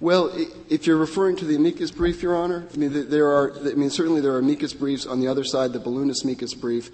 Well, 0.00 0.32
if 0.70 0.86
you're 0.86 0.96
referring 0.96 1.36
to 1.36 1.44
the 1.44 1.56
amicus 1.56 1.90
brief, 1.90 2.22
Your 2.22 2.34
Honor, 2.34 2.66
I 2.72 2.76
mean, 2.78 3.10
there 3.10 3.26
are, 3.26 3.52
I 3.58 3.74
mean, 3.74 3.90
certainly 3.90 4.22
there 4.22 4.32
are 4.32 4.38
amicus 4.38 4.72
briefs 4.72 5.04
on 5.04 5.20
the 5.20 5.28
other 5.28 5.44
side, 5.44 5.74
the 5.74 5.78
Baliunas 5.78 6.24
amicus 6.24 6.54
brief. 6.54 6.90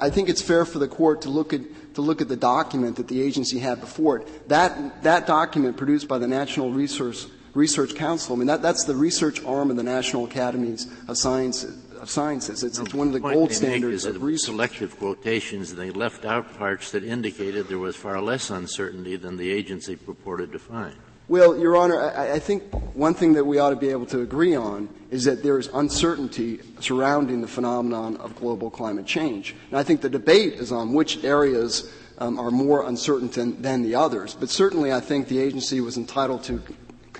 I 0.00 0.08
think 0.08 0.30
it's 0.30 0.40
fair 0.40 0.64
for 0.64 0.78
the 0.78 0.88
court 0.88 1.20
to 1.22 1.28
look 1.28 1.52
at, 1.52 1.60
to 1.96 2.00
look 2.00 2.22
at 2.22 2.28
the 2.28 2.36
document 2.36 2.96
that 2.96 3.08
the 3.08 3.20
agency 3.20 3.58
had 3.58 3.78
before 3.78 4.20
it. 4.20 4.48
That, 4.48 5.02
that 5.02 5.26
document 5.26 5.76
produced 5.76 6.08
by 6.08 6.16
the 6.16 6.26
National 6.28 6.70
Research, 6.72 7.26
Research 7.54 7.94
Council, 7.94 8.36
I 8.36 8.38
mean, 8.38 8.46
that, 8.46 8.62
that's 8.62 8.84
the 8.84 8.94
research 8.94 9.44
arm 9.44 9.70
of 9.70 9.76
the 9.76 9.82
National 9.82 10.24
Academies 10.24 10.86
of 11.08 11.18
Sciences. 11.18 11.76
Of 12.00 12.08
sciences. 12.08 12.62
It's, 12.64 12.78
it's 12.78 12.94
one 12.94 13.08
of 13.08 13.12
the 13.12 13.20
gold 13.20 13.52
standards 13.52 14.06
of 14.06 14.22
research. 14.22 14.46
selective 14.46 14.98
quotations, 14.98 15.72
and 15.72 15.78
they 15.78 15.90
left 15.90 16.24
out 16.24 16.56
parts 16.56 16.92
that 16.92 17.04
indicated 17.04 17.68
there 17.68 17.78
was 17.78 17.94
far 17.94 18.22
less 18.22 18.48
uncertainty 18.48 19.16
than 19.16 19.36
the 19.36 19.50
agency 19.50 19.96
purported 19.96 20.50
to 20.52 20.58
find. 20.58 20.94
Well, 21.28 21.58
Your 21.58 21.76
Honor, 21.76 22.00
I, 22.00 22.32
I 22.32 22.38
think 22.38 22.72
one 22.96 23.12
thing 23.12 23.34
that 23.34 23.44
we 23.44 23.58
ought 23.58 23.70
to 23.70 23.76
be 23.76 23.90
able 23.90 24.06
to 24.06 24.22
agree 24.22 24.54
on 24.54 24.88
is 25.10 25.26
that 25.26 25.42
there 25.42 25.58
is 25.58 25.68
uncertainty 25.74 26.60
surrounding 26.80 27.42
the 27.42 27.48
phenomenon 27.48 28.16
of 28.16 28.34
global 28.34 28.70
climate 28.70 29.04
change. 29.04 29.54
And 29.68 29.78
I 29.78 29.82
think 29.82 30.00
the 30.00 30.08
debate 30.08 30.54
is 30.54 30.72
on 30.72 30.94
which 30.94 31.22
areas 31.22 31.92
um, 32.18 32.38
are 32.38 32.50
more 32.50 32.88
uncertain 32.88 33.28
than, 33.28 33.60
than 33.62 33.82
the 33.82 33.94
others. 33.94 34.34
But 34.34 34.50
certainly 34.50 34.92
I 34.92 35.00
think 35.00 35.28
the 35.28 35.38
agency 35.38 35.80
was 35.80 35.96
entitled 35.96 36.44
to 36.44 36.62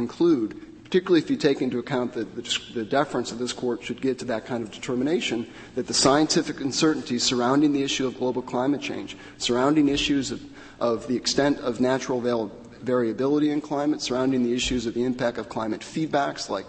conclude, 0.01 0.83
particularly 0.85 1.21
if 1.21 1.31
you 1.31 1.37
take 1.37 1.61
into 1.61 1.79
account 1.79 2.13
the, 2.15 2.25
the, 2.25 2.43
the 2.75 2.85
deference 2.85 3.31
that 3.31 3.37
this 3.37 3.53
court 3.53 3.85
should 3.85 4.01
give 4.01 4.17
to 4.19 4.25
that 4.25 4.47
kind 4.47 4.63
of 4.63 4.71
determination, 4.71 5.47
that 5.75 5.87
the 5.87 5.95
scientific 5.95 6.61
uncertainties 6.61 7.23
surrounding 7.23 7.73
the 7.73 7.83
issue 7.83 8.07
of 8.07 8.17
global 8.17 8.43
climate 8.43 8.81
change, 8.81 9.17
surrounding 9.39 9.89
issues 9.89 10.31
of, 10.31 10.41
of 10.81 11.07
the 11.07 11.17
extent 11.17 11.59
of 11.61 11.81
natural 11.81 12.19
avail- 12.19 12.51
variability 12.83 13.51
in 13.51 13.61
climate, 13.61 14.01
surrounding 14.01 14.43
the 14.43 14.55
issues 14.55 14.87
of 14.87 14.95
the 14.95 15.05
impact 15.05 15.37
of 15.37 15.49
climate 15.49 15.83
feedbacks 15.83 16.49
like 16.49 16.67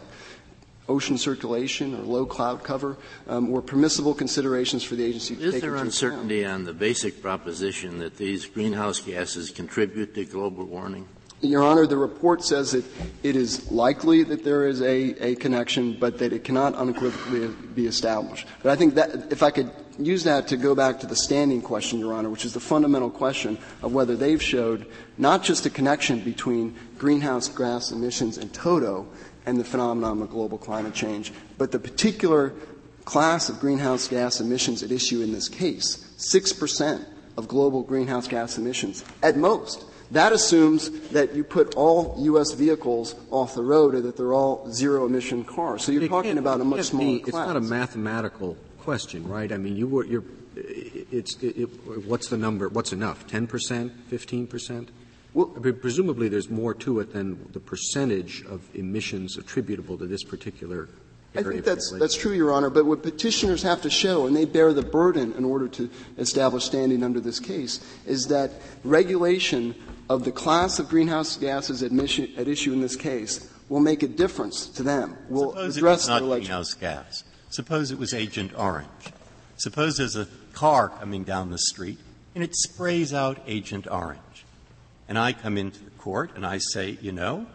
ocean 0.90 1.18
circulation 1.18 1.96
or 1.96 2.04
low 2.04 2.26
cloud 2.26 2.64
cover, 2.64 2.98
um, 3.28 3.50
were 3.50 3.62
permissible 3.62 4.14
considerations 4.14 4.84
for 4.84 4.96
the 4.96 5.06
agency 5.06 5.38
to 5.38 5.44
Is 5.44 5.54
take 5.54 5.62
there 5.62 5.72
into 5.72 5.86
uncertainty 5.86 6.44
on 6.44 6.66
the 6.66 6.74
basic 6.74 7.22
proposition 7.22 8.00
that 8.00 8.18
these 8.18 8.46
greenhouse 8.46 9.00
gases 9.00 9.52
contribute 9.52 10.14
to 10.16 10.26
global 10.26 10.66
warming? 10.66 11.08
Your 11.42 11.64
Honor, 11.64 11.88
the 11.88 11.98
report 11.98 12.44
says 12.44 12.72
that 12.72 12.86
it 13.24 13.36
is 13.36 13.72
likely 13.72 14.24
that 14.24 14.44
there 14.44 14.68
is 14.68 14.82
a, 14.82 15.32
a 15.32 15.36
connection, 15.36 15.98
but 16.00 16.20
that 16.20 16.34
it 16.34 16.44
cannot 16.44 16.76
unequivocally 16.76 17.48
be 17.74 17.88
established. 17.88 18.48
But 18.62 18.72
I 18.72 18.76
think 18.76 18.94
that 18.96 19.32
if 19.32 19.42
I 19.42 19.50
could 19.50 19.72
use 19.98 20.24
that 20.26 20.48
to 20.50 20.58
go 20.58 20.76
back 20.76 21.00
to 21.00 21.08
the 21.08 21.16
standing 21.16 21.62
question, 21.62 21.98
Your 21.98 22.14
Honor, 22.14 22.30
which 22.30 22.46
is 22.46 22.54
the 22.54 22.60
fundamental 22.60 23.10
question 23.10 23.58
of 23.82 23.92
whether 23.92 24.16
they've 24.16 24.42
showed 24.42 24.86
not 25.18 25.44
just 25.44 25.66
a 25.66 25.72
connection 25.72 26.20
between 26.20 26.76
greenhouse 27.00 27.48
gas 27.50 27.92
emissions 27.92 28.38
in 28.38 28.50
toto 28.50 29.08
and 29.48 29.60
the 29.60 29.64
phenomenon 29.64 30.22
of 30.22 30.30
global 30.30 30.60
climate 30.60 30.94
change, 30.94 31.34
but 31.58 31.72
the 31.72 31.80
particular 31.80 32.54
class 33.04 33.50
of 33.50 33.60
greenhouse 33.60 34.08
gas 34.08 34.40
emissions 34.40 34.84
at 34.84 34.92
issue 34.92 35.22
in 35.22 35.32
this 35.32 35.50
case, 35.50 36.14
6% 36.18 37.04
of 37.36 37.48
global 37.48 37.82
greenhouse 37.82 38.28
gas 38.28 38.60
emissions 38.60 39.04
at 39.24 39.38
most. 39.38 39.86
That 40.12 40.34
assumes 40.34 40.90
that 41.10 41.34
you 41.36 41.44
put 41.44 41.76
all 41.76 42.16
U.S. 42.20 42.52
vehicles 42.52 43.16
off 43.32 43.56
the 43.56 43.64
road 43.64 43.96
or 43.96 44.02
that 44.02 44.18
they're 44.18 44.34
all 44.34 44.70
zero 44.70 45.06
emission 45.06 45.46
cars. 45.46 45.84
So 45.84 45.92
you're 45.94 46.04
It 46.04 46.10
talking 46.10 46.38
about 46.38 46.60
a 46.60 46.66
much 46.66 46.88
smaller 46.88 47.06
be- 47.06 47.20
class. 47.20 47.28
It's 47.28 47.48
not 47.48 47.56
a 47.56 47.62
mathematical 47.62 48.58
question, 48.80 49.28
right? 49.28 49.52
I 49.52 49.58
mean, 49.58 49.78
you 49.78 49.88
were, 49.88 50.04
you're, 50.06 50.24
it's, 50.56 51.42
it, 51.42 51.58
it, 51.58 51.66
what's 52.08 52.28
the 52.28 52.38
number, 52.38 52.68
what's 52.68 52.92
enough, 52.92 53.26
10%, 53.28 53.48
15%? 54.10 54.88
Well- 55.34 55.54
I 55.56 55.60
mean, 55.60 55.76
presumably 55.76 56.28
there's 56.28 56.50
more 56.50 56.74
to 56.74 57.00
it 57.00 57.14
than 57.14 57.48
the 57.54 57.62
percentage 57.62 58.44
of 58.46 58.62
emissions 58.76 59.38
attributable 59.38 59.98
to 59.98 60.08
this 60.08 60.24
particular 60.24 60.90
I 61.34 61.44
think 61.44 61.64
that's, 61.64 61.92
that's 61.92 62.16
true, 62.16 62.34
Your 62.34 62.52
Honor, 62.52 62.70
but 62.70 62.86
what 62.86 63.04
petitioners 63.04 63.64
have 63.64 63.82
to 63.84 63.90
show, 63.90 64.28
and 64.28 64.36
they 64.36 64.44
bear 64.44 64.74
the 64.74 64.82
burden 64.82 65.34
in 65.34 65.46
order 65.46 65.70
to 65.70 65.90
establish 66.18 66.66
standing 66.66 67.04
under 67.04 67.22
this 67.22 67.40
case, 67.40 67.80
is 68.06 68.28
that 68.28 68.52
regulation 68.84 69.74
of 70.10 70.26
the 70.26 70.32
class 70.32 70.78
of 70.78 70.90
greenhouse 70.90 71.38
gases 71.38 71.84
at, 71.84 71.92
mission, 71.94 72.30
at 72.36 72.50
issue 72.50 72.74
in 72.74 72.82
this 72.82 72.98
case 72.98 73.50
will 73.70 73.80
make 73.80 74.04
a 74.04 74.08
difference 74.08 74.68
to 74.68 74.84
them, 74.84 75.18
will 75.30 75.52
Suppose 75.52 75.78
it 75.78 75.80
address 75.80 75.98
was 76.00 76.08
their 76.08 76.20
not 76.20 76.36
greenhouse 76.36 76.74
gas. 76.74 77.24
Suppose 77.50 77.92
it 77.92 77.98
was 77.98 78.14
Agent 78.14 78.52
Orange. 78.58 78.88
Suppose 79.56 79.96
there's 79.96 80.18
a 80.18 80.28
car 80.52 80.90
coming 80.90 81.24
down 81.24 81.50
the 81.50 81.58
street 81.58 82.00
and 82.36 82.44
it 82.44 82.56
sprays 82.56 83.14
out 83.14 83.40
Agent 83.48 83.88
Orange. 83.90 84.20
And 85.08 85.18
I 85.18 85.32
come 85.34 85.58
into 85.58 85.84
the 85.84 85.92
court 85.92 86.32
and 86.36 86.46
I 86.46 86.58
say, 86.58 86.98
you 87.02 87.12
know, 87.14 87.46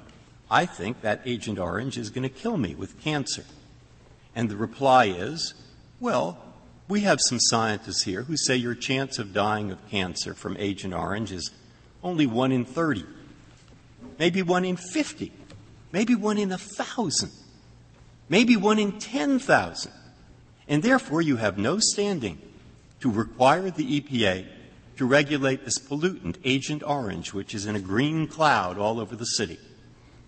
I 0.51 0.65
think 0.65 1.03
that 1.03 1.21
Agent 1.27 1.59
Orange 1.59 1.99
is 1.99 2.11
going 2.11 2.23
to 2.23 2.29
kill 2.29 2.57
me 2.57 2.75
with 2.75 3.01
cancer. 3.01 3.45
And 4.37 4.51
the 4.51 4.57
reply 4.57 5.07
is, 5.07 5.55
well, 5.99 6.39
we 6.89 7.01
have 7.01 7.21
some 7.21 7.41
scientists 7.41 8.05
here 8.05 8.23
who 8.23 8.37
say 8.37 8.55
your 8.55 8.75
chance 8.75 9.19
of 9.19 9.33
dying 9.33 9.71
of 9.73 9.89
cancer 9.89 10.35
from 10.35 10.59
Agent 10.59 10.93
Orange 10.93 11.33
is 11.33 11.51
only 12.05 12.27
1 12.27 12.53
in 12.53 12.67
30, 12.67 13.05
maybe 14.19 14.43
1 14.43 14.65
in 14.67 14.77
50, 14.77 15.33
maybe 15.91 16.15
1 16.15 16.37
in 16.37 16.51
a 16.51 16.59
1,000, 16.59 17.31
maybe 18.29 18.57
1 18.57 18.79
in 18.79 18.99
10,000. 18.99 19.93
And 20.69 20.83
therefore, 20.83 21.23
you 21.23 21.37
have 21.37 21.57
no 21.57 21.79
standing 21.79 22.39
to 23.01 23.11
require 23.11 23.71
the 23.71 24.01
EPA 24.01 24.47
to 24.99 25.07
regulate 25.07 25.65
this 25.65 25.79
pollutant, 25.79 26.37
Agent 26.45 26.83
Orange, 26.83 27.33
which 27.33 27.55
is 27.55 27.65
in 27.65 27.75
a 27.75 27.81
green 27.81 28.27
cloud 28.27 28.79
all 28.79 29.01
over 29.01 29.17
the 29.17 29.25
city. 29.25 29.59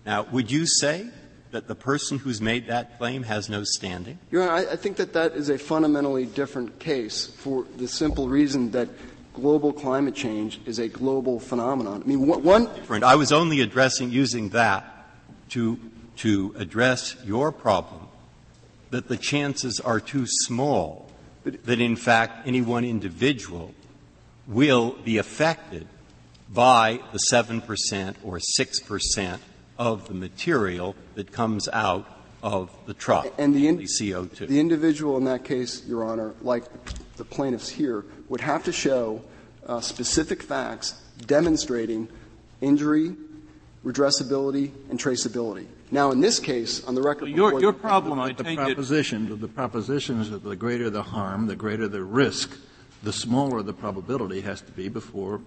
Now, 0.05 0.23
would 0.31 0.49
you 0.49 0.65
say 0.65 1.09
that 1.51 1.67
the 1.67 1.75
person 1.75 2.19
who's 2.19 2.41
made 2.41 2.67
that 2.67 2.97
claim 2.97 3.23
has 3.23 3.49
no 3.49 3.63
standing? 3.63 4.19
Your 4.31 4.43
Honor, 4.43 4.51
I, 4.51 4.73
I 4.73 4.75
think 4.75 4.97
that 4.97 5.13
that 5.13 5.33
is 5.33 5.49
a 5.49 5.57
fundamentally 5.57 6.25
different 6.25 6.79
case 6.79 7.27
for 7.27 7.65
the 7.77 7.87
simple 7.87 8.29
reason 8.29 8.71
that 8.71 8.89
global 9.33 9.73
climate 9.73 10.15
change 10.15 10.59
is 10.65 10.79
a 10.79 10.87
global 10.87 11.39
phenomenon. 11.39 12.03
I 12.03 12.07
mean, 12.07 12.27
one. 12.27 12.65
Different. 12.65 13.03
I 13.03 13.15
was 13.15 13.31
only 13.31 13.61
addressing 13.61 14.11
using 14.11 14.49
that 14.49 15.09
to, 15.49 15.79
to 16.17 16.53
address 16.57 17.15
your 17.25 17.51
problem 17.51 18.07
that 18.91 19.07
the 19.07 19.17
chances 19.17 19.79
are 19.79 19.99
too 19.99 20.25
small 20.27 21.09
that 21.43 21.79
in 21.79 21.95
fact 21.95 22.47
any 22.47 22.61
one 22.61 22.83
individual 22.83 23.73
will 24.47 24.91
be 25.03 25.17
affected 25.17 25.87
by 26.49 26.99
the 27.11 27.19
7% 27.31 28.15
or 28.23 28.39
6% 28.39 29.39
of 29.79 30.09
the 30.09 30.13
material 30.13 30.95
that 31.15 31.31
comes 31.31 31.69
out 31.69 32.05
of 32.43 32.69
the 32.85 32.93
truck, 32.93 33.33
and 33.37 33.55
the, 33.55 33.67
in, 33.67 33.77
the 33.77 33.83
CO2. 33.83 34.47
The 34.47 34.59
individual 34.59 35.17
in 35.17 35.23
that 35.25 35.43
case, 35.43 35.85
Your 35.87 36.03
Honor, 36.03 36.33
like 36.41 36.65
the 37.15 37.25
plaintiffs 37.25 37.69
here, 37.69 38.05
would 38.27 38.41
have 38.41 38.63
to 38.65 38.71
show 38.71 39.21
uh, 39.65 39.81
specific 39.81 40.43
facts 40.43 41.01
demonstrating 41.25 42.07
injury, 42.61 43.15
redressability, 43.85 44.71
and 44.89 44.99
traceability. 44.99 45.65
Now, 45.91 46.11
in 46.11 46.21
this 46.21 46.39
case, 46.39 46.83
on 46.85 46.93
the 46.93 47.01
record, 47.01 47.23
well, 47.23 47.31
your, 47.31 47.59
your 47.59 47.73
problem, 47.73 48.19
I 48.19 48.33
the 48.33 48.43
take 48.43 48.57
proposition, 48.57 49.31
it, 49.31 49.41
the 49.41 49.47
proposition 49.47 50.21
is 50.21 50.29
that 50.29 50.43
the 50.43 50.55
greater 50.55 50.89
the 50.89 51.01
harm, 51.01 51.47
the 51.47 51.55
greater 51.55 51.87
the 51.87 52.03
risk, 52.03 52.51
the 53.01 53.13
smaller 53.13 53.63
the 53.63 53.73
probability 53.73 54.41
has 54.41 54.61
to 54.61 54.71
be 54.71 54.87
before 54.87 55.41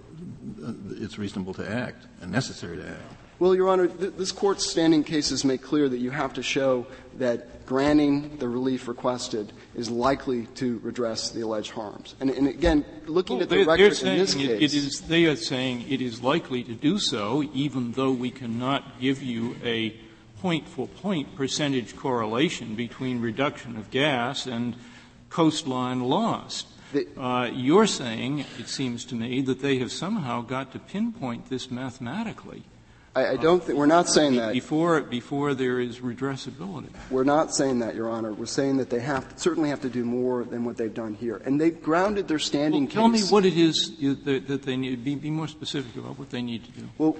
uh, 0.65 0.73
it's 0.91 1.19
reasonable 1.19 1.55
to 1.55 1.71
act 1.71 2.07
and 2.21 2.33
necessary 2.33 2.77
to 2.79 2.89
act. 2.89 3.22
Well, 3.43 3.57
Your 3.57 3.71
Honor, 3.71 3.89
th- 3.89 4.13
this 4.17 4.31
Court's 4.31 4.65
standing 4.65 5.03
cases 5.03 5.45
make 5.45 5.63
clear 5.63 5.89
that 5.89 5.99
you 5.99 6.13
have 6.13 6.35
to 6.35 6.45
show 6.45 6.87
that 7.19 7.67
granting 7.67 8.39
the 8.39 8.49
relief 8.49 8.87
requested 8.87 9.53
is 9.75 9.91
likely 9.91 10.47
to 10.55 10.79
redress 10.85 11.31
the 11.31 11.41
alleged 11.41 11.73
harms. 11.73 12.15
And, 12.21 12.31
and 12.31 12.47
again, 12.47 12.85
looking 13.07 13.39
well, 13.39 13.43
at 13.43 13.49
the 13.49 13.65
record 13.65 14.01
in 14.01 14.17
this 14.17 14.37
it, 14.37 14.47
case, 14.47 14.73
it 14.73 14.77
is, 14.77 15.01
they 15.01 15.25
are 15.25 15.35
saying 15.35 15.87
it 15.89 16.01
is 16.01 16.23
likely 16.23 16.63
to 16.63 16.75
do 16.75 17.01
so, 17.01 17.43
even 17.53 17.91
though 17.91 18.13
we 18.13 18.31
cannot 18.31 19.01
give 19.01 19.25
you 19.25 19.57
a 19.65 19.97
point 20.41 20.69
for 20.69 20.87
point 20.87 21.35
percentage 21.35 21.97
correlation 21.97 22.77
between 22.77 23.21
reduction 23.21 23.77
of 23.77 23.91
gas 23.91 24.47
and 24.47 24.77
coastline 25.31 25.99
lost. 25.99 26.69
Uh, 27.19 27.51
you're 27.53 27.89
saying, 27.89 28.45
it 28.61 28.69
seems 28.69 29.05
to 29.07 29.17
me, 29.17 29.41
that 29.41 29.63
they 29.63 29.79
have 29.79 29.91
somehow 29.91 30.43
got 30.43 30.71
to 30.71 30.79
pinpoint 30.79 31.51
this 31.51 31.73
mathematically. 31.73 32.63
I, 33.15 33.29
I 33.29 33.37
don't 33.37 33.63
think 33.63 33.79
we're 33.79 33.87
not 33.87 34.09
saying 34.09 34.37
that 34.37 34.53
before 34.53 35.01
before 35.03 35.55
there 35.55 35.81
is 35.81 35.99
redressability. 35.99 36.89
We're 37.11 37.25
not 37.25 37.55
saying 37.55 37.81
that, 37.81 37.95
Your 37.95 38.09
Honor. 38.09 38.33
We're 38.33 38.47
saying 38.47 38.79
that 38.79 38.89
they 38.89 39.01
have 39.01 39.35
certainly 39.37 39.69
have 39.69 39.83
to 39.83 39.91
do 39.91 40.05
more 40.05 40.45
than 40.45 40.65
what 40.65 40.77
they've 40.77 40.93
done 40.93 41.15
here, 41.15 41.43
and 41.45 41.61
they've 41.61 41.81
grounded 41.83 42.27
their 42.27 42.39
standing. 42.39 42.85
Well, 42.85 42.93
tell 42.93 43.11
case. 43.11 43.27
me 43.27 43.33
what 43.33 43.45
it 43.45 43.57
is 43.57 43.97
that, 44.25 44.47
that 44.49 44.63
they 44.63 44.77
need. 44.77 45.05
Be, 45.05 45.15
be 45.15 45.31
more 45.31 45.49
specific 45.49 45.95
about 45.97 46.19
what 46.19 46.31
they 46.31 46.41
need 46.41 46.65
to 46.65 46.71
do. 46.71 46.89
Well, 46.97 47.17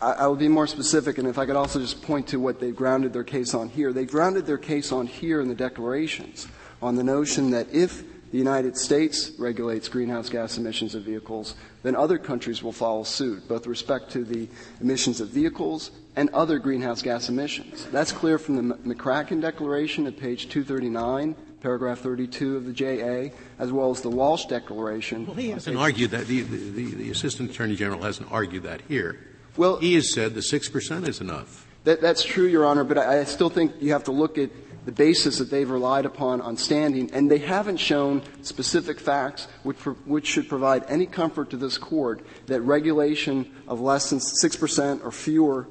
I 0.00 0.26
will 0.26 0.36
be 0.36 0.48
more 0.48 0.66
specific, 0.66 1.18
and 1.18 1.26
if 1.26 1.38
I 1.38 1.46
could 1.46 1.56
also 1.56 1.80
just 1.80 2.02
point 2.02 2.28
to 2.28 2.38
what 2.38 2.60
they've 2.60 2.76
grounded 2.76 3.12
their 3.12 3.24
case 3.24 3.54
on 3.54 3.70
here. 3.70 3.92
They 3.92 4.04
grounded 4.04 4.44
their 4.44 4.58
case 4.58 4.92
on 4.92 5.06
here 5.06 5.40
in 5.40 5.48
the 5.48 5.54
declarations, 5.54 6.46
on 6.82 6.96
the 6.96 7.04
notion 7.04 7.50
that 7.52 7.72
if 7.72 8.04
the 8.30 8.38
United 8.38 8.76
States 8.76 9.30
regulates 9.38 9.88
greenhouse 9.88 10.28
gas 10.28 10.58
emissions 10.58 10.94
of 10.94 11.04
vehicles, 11.04 11.54
then 11.84 11.94
other 11.94 12.18
countries 12.18 12.62
will 12.62 12.72
follow 12.72 13.04
suit, 13.04 13.46
both 13.46 13.60
with 13.60 13.66
respect 13.68 14.10
to 14.12 14.24
the 14.24 14.48
emissions 14.80 15.20
of 15.20 15.28
vehicles 15.28 15.92
and 16.16 16.30
other 16.30 16.58
greenhouse 16.58 17.02
gas 17.02 17.28
emissions. 17.28 17.86
That's 17.92 18.10
clear 18.10 18.38
from 18.38 18.56
the 18.56 18.74
MacCracken 18.76 19.40
Declaration 19.40 20.06
at 20.06 20.16
page 20.16 20.48
239, 20.48 21.36
paragraph 21.60 21.98
32 22.00 22.56
of 22.56 22.64
the 22.64 22.72
JA, 22.72 23.34
as 23.58 23.70
well 23.70 23.90
as 23.90 24.00
the 24.00 24.08
Walsh 24.08 24.46
Declaration. 24.46 25.26
Well, 25.26 25.36
he 25.36 25.50
hasn't 25.50 25.76
argued 25.76 26.10
that. 26.12 26.26
The, 26.26 26.40
the, 26.40 26.94
the, 26.94 27.10
Assistant 27.10 27.50
Attorney 27.50 27.76
General 27.76 28.02
hasn't 28.02 28.32
argued 28.32 28.62
that 28.62 28.80
here. 28.88 29.20
Well, 29.56 29.76
he 29.76 29.94
has 29.94 30.12
said 30.12 30.34
the 30.34 30.40
6% 30.40 31.06
is 31.06 31.20
enough. 31.20 31.66
That, 31.84 32.00
that's 32.00 32.24
true, 32.24 32.46
Your 32.46 32.64
Honor, 32.64 32.84
but 32.84 32.96
I, 32.96 33.20
I 33.20 33.24
still 33.24 33.50
think 33.50 33.74
you 33.80 33.92
have 33.92 34.04
to 34.04 34.12
look 34.12 34.38
at 34.38 34.48
the 34.84 34.92
basis 34.92 35.38
that 35.38 35.50
they've 35.50 35.70
relied 35.70 36.04
upon 36.04 36.40
on 36.40 36.56
standing, 36.56 37.10
and 37.12 37.30
they 37.30 37.38
haven't 37.38 37.78
shown 37.78 38.22
specific 38.42 39.00
facts 39.00 39.48
which, 39.62 39.78
which 40.06 40.26
should 40.26 40.48
provide 40.48 40.84
any 40.88 41.06
comfort 41.06 41.50
to 41.50 41.56
this 41.56 41.78
court 41.78 42.20
that 42.46 42.60
regulation 42.60 43.50
of 43.66 43.80
less 43.80 44.10
than 44.10 44.18
6% 44.18 45.04
or 45.04 45.10
fewer 45.10 45.66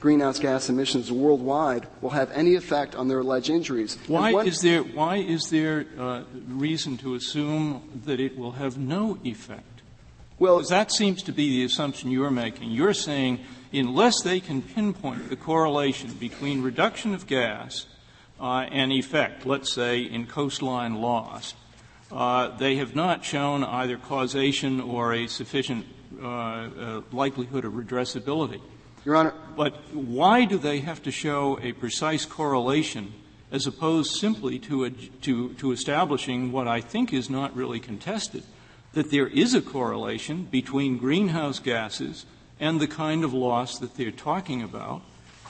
greenhouse 0.00 0.38
gas 0.38 0.68
emissions 0.68 1.10
worldwide 1.10 1.88
will 2.00 2.10
have 2.10 2.30
any 2.32 2.54
effect 2.54 2.94
on 2.94 3.08
their 3.08 3.20
alleged 3.20 3.50
injuries. 3.50 3.98
Why 4.06 4.32
is 4.44 4.60
there, 4.60 4.82
why 4.82 5.16
is 5.16 5.50
there 5.50 5.86
uh, 5.98 6.22
reason 6.46 6.96
to 6.98 7.14
assume 7.14 8.02
that 8.04 8.20
it 8.20 8.38
will 8.38 8.52
have 8.52 8.78
no 8.78 9.18
effect? 9.24 9.82
Well, 10.38 10.60
that 10.60 10.92
seems 10.92 11.22
to 11.24 11.32
be 11.32 11.48
the 11.48 11.64
assumption 11.64 12.12
you're 12.12 12.30
making. 12.30 12.70
You're 12.70 12.94
saying 12.94 13.40
unless 13.72 14.22
they 14.22 14.38
can 14.38 14.62
pinpoint 14.62 15.30
the 15.30 15.36
correlation 15.36 16.12
between 16.12 16.62
reduction 16.62 17.12
of 17.12 17.26
gas 17.26 17.86
an 18.40 18.92
effect, 18.92 19.46
let's 19.46 19.72
say 19.72 20.00
in 20.02 20.26
coastline 20.26 20.94
loss, 20.94 21.54
uh, 22.10 22.56
they 22.56 22.76
have 22.76 22.94
not 22.94 23.24
shown 23.24 23.64
either 23.64 23.96
causation 23.96 24.80
or 24.80 25.12
a 25.12 25.26
sufficient 25.26 25.86
uh, 26.20 26.26
uh, 26.26 27.00
likelihood 27.12 27.64
of 27.64 27.74
redressability. 27.74 28.60
Your 29.04 29.16
Honor. 29.16 29.34
But 29.56 29.94
why 29.94 30.44
do 30.44 30.58
they 30.58 30.80
have 30.80 31.02
to 31.02 31.10
show 31.10 31.58
a 31.62 31.72
precise 31.72 32.24
correlation 32.24 33.12
as 33.50 33.66
opposed 33.66 34.16
simply 34.16 34.58
to, 34.58 34.84
a, 34.84 34.90
to, 34.90 35.54
to 35.54 35.72
establishing 35.72 36.52
what 36.52 36.68
I 36.68 36.80
think 36.80 37.12
is 37.12 37.30
not 37.30 37.56
really 37.56 37.80
contested, 37.80 38.42
that 38.92 39.10
there 39.10 39.26
is 39.26 39.54
a 39.54 39.62
correlation 39.62 40.44
between 40.44 40.98
greenhouse 40.98 41.58
gases 41.58 42.26
and 42.60 42.80
the 42.80 42.86
kind 42.86 43.24
of 43.24 43.32
loss 43.32 43.78
that 43.78 43.96
they're 43.96 44.10
talking 44.10 44.62
about, 44.62 45.02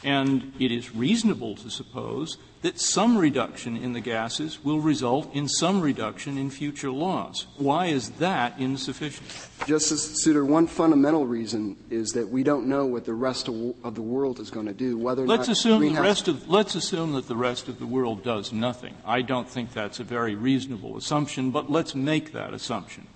and 0.04 0.52
it 0.58 0.70
is 0.70 0.94
reasonable 0.94 1.56
to 1.56 1.70
suppose 1.70 2.38
that 2.62 2.80
some 2.80 3.16
reduction 3.16 3.76
in 3.76 3.92
the 3.92 4.00
gases 4.00 4.64
will 4.64 4.80
result 4.80 5.32
in 5.32 5.48
some 5.48 5.80
reduction 5.80 6.36
in 6.36 6.50
future 6.50 6.90
loss. 6.90 7.46
Why 7.56 7.86
is 7.86 8.10
that 8.12 8.58
insufficient? 8.58 9.28
Justice 9.66 10.22
Souter, 10.22 10.44
one 10.44 10.66
fundamental 10.66 11.24
reason 11.24 11.76
is 11.88 12.10
that 12.10 12.28
we 12.28 12.42
don't 12.42 12.66
know 12.66 12.84
what 12.86 13.04
the 13.04 13.14
rest 13.14 13.48
of, 13.48 13.94
the 13.94 14.02
world 14.02 14.40
is 14.40 14.50
going 14.50 14.66
to 14.66 14.72
do. 14.72 14.98
Whether 14.98 15.26
let's 15.26 15.48
assume 15.48 15.94
the 15.94 16.00
rest 16.00 16.26
of 16.26 16.48
let's 16.48 16.74
assume 16.74 17.12
that 17.12 17.28
the 17.28 17.36
rest 17.36 17.68
of 17.68 17.78
the 17.78 17.86
world 17.86 18.24
does 18.24 18.52
nothing. 18.52 18.94
I 19.04 19.22
don't 19.22 19.48
think 19.48 19.72
that's 19.72 20.00
a 20.00 20.04
very 20.04 20.34
reasonable 20.34 20.96
assumption, 20.96 21.50
but 21.50 21.70
let's 21.70 21.94
make 21.94 22.32
that 22.32 22.52
assumption. 22.54 23.06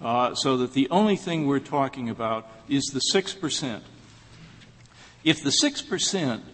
Uh, 0.00 0.34
so 0.34 0.56
that 0.56 0.72
the 0.72 0.88
only 0.90 1.16
thing 1.16 1.46
we're 1.46 1.60
talking 1.60 2.08
about 2.08 2.48
is 2.68 2.84
the 2.86 3.00
six 3.00 3.34
percent. 3.34 3.84
If 5.22 5.42
the 5.42 5.52
six 5.52 5.82
percent 5.82 6.44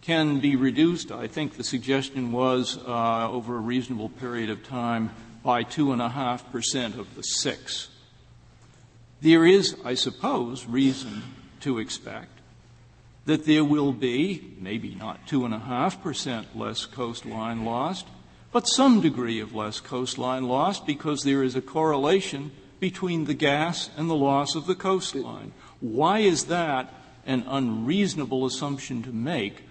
can 0.00 0.40
be 0.40 0.56
reduced, 0.56 1.12
I 1.12 1.26
think 1.26 1.56
the 1.56 1.64
suggestion 1.64 2.32
was, 2.32 2.78
uh, 2.78 3.30
over 3.30 3.56
a 3.56 3.60
reasonable 3.60 4.08
period 4.08 4.50
of 4.50 4.64
time 4.64 5.10
by 5.44 5.62
2.5% 5.64 6.98
of 6.98 7.14
the 7.14 7.22
six. 7.22 7.88
There 9.20 9.46
is, 9.46 9.76
I 9.84 9.94
suppose, 9.94 10.66
reason 10.66 11.22
to 11.60 11.78
expect 11.78 12.40
that 13.26 13.46
there 13.46 13.64
will 13.64 13.92
be, 13.92 14.54
maybe 14.58 14.96
not 14.96 15.26
2.5% 15.28 16.46
less 16.54 16.86
coastline 16.86 17.64
lost, 17.64 18.06
but 18.50 18.66
some 18.66 19.00
degree 19.00 19.38
of 19.38 19.54
less 19.54 19.80
coastline 19.80 20.48
lost 20.48 20.86
because 20.86 21.22
there 21.22 21.42
is 21.42 21.54
a 21.54 21.62
correlation 21.62 22.50
between 22.80 23.26
the 23.26 23.34
gas 23.34 23.90
and 23.96 24.10
the 24.10 24.16
loss 24.16 24.56
of 24.56 24.66
the 24.66 24.74
coastline. 24.74 25.52
Why 25.78 26.18
is 26.18 26.46
that 26.46 26.92
an 27.26 27.44
unreasonable 27.46 28.46
assumption 28.46 29.02
to 29.02 29.12
make 29.12 29.64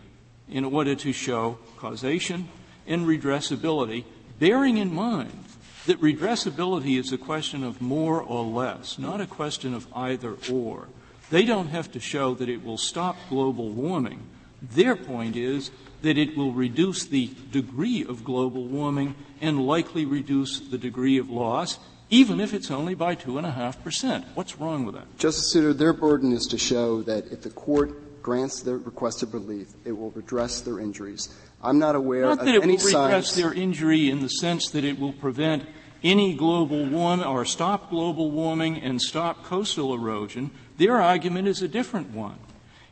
in 0.50 0.66
order 0.66 0.96
to 0.96 1.14
show 1.14 1.58
causation 1.78 2.48
and 2.88 3.06
redressability, 3.06 4.04
bearing 4.40 4.78
in 4.78 4.94
mind 4.94 5.46
that 5.86 6.02
redressability 6.02 7.00
is 7.00 7.12
a 7.12 7.18
question 7.18 7.64
of 7.64 7.82
more 7.82 8.22
or 8.22 8.44
less, 8.44 9.00
not 9.00 9.22
a 9.22 9.28
question 9.28 9.74
of 9.74 9.88
either 9.96 10.36
or. 10.52 10.88
They 11.30 11.46
don't 11.46 11.70
have 11.70 11.92
to 11.94 12.00
show 12.00 12.36
that 12.36 12.50
it 12.50 12.64
will 12.64 12.78
stop 12.78 13.16
global 13.30 13.70
warming. 13.70 14.22
Their 14.62 14.96
point 14.96 15.36
is 15.36 15.72
that 16.02 16.18
it 16.18 16.36
will 16.36 16.52
reduce 16.52 17.06
the 17.06 17.32
degree 17.52 18.04
of 18.04 18.24
global 18.24 18.66
warming 18.66 19.16
and 19.40 19.66
likely 19.66 20.06
reduce 20.06 20.60
the 20.60 20.78
degree 20.78 21.18
of 21.18 21.30
loss, 21.30 21.80
even 22.12 22.42
if 22.42 22.54
it's 22.54 22.70
only 22.70 22.94
by 22.94 23.16
2.5%. 23.16 24.26
What's 24.36 24.60
wrong 24.60 24.86
with 24.86 24.96
that? 24.96 25.18
Justice 25.18 25.54
Souter, 25.54 25.74
their 25.74 25.94
burden 25.94 26.34
is 26.34 26.46
to 26.48 26.58
show 26.58 27.02
that 27.04 27.32
if 27.32 27.42
the 27.42 27.50
court 27.50 28.22
grants 28.22 28.62
their 28.62 28.78
requested 28.78 29.34
relief, 29.34 29.70
it 29.86 29.94
will 29.94 30.12
redress 30.12 30.62
their 30.62 30.80
injuries. 30.80 31.34
I'm 31.64 31.80
not 31.80 31.96
aware 31.96 32.24
not 32.24 32.40
of 32.40 32.46
that 32.46 32.56
it 32.56 32.64
any 32.64 32.76
will 32.76 32.86
redress 32.86 33.34
their 33.34 33.54
injury 33.54 34.10
in 34.10 34.22
the 34.22 34.30
sense 34.30 34.70
that 34.72 34.84
it 34.84 35.00
will 35.00 35.14
prevent 35.14 35.64
any 36.04 36.36
global 36.36 36.86
warming 36.86 37.26
or 37.26 37.46
stop 37.46 37.90
global 37.90 38.30
warming 38.30 38.82
and 38.82 39.02
stop 39.02 39.44
coastal 39.46 39.94
erosion. 39.94 40.52
Their 40.78 41.02
argument 41.02 41.48
is 41.48 41.62
a 41.62 41.68
different 41.68 42.10
one. 42.12 42.40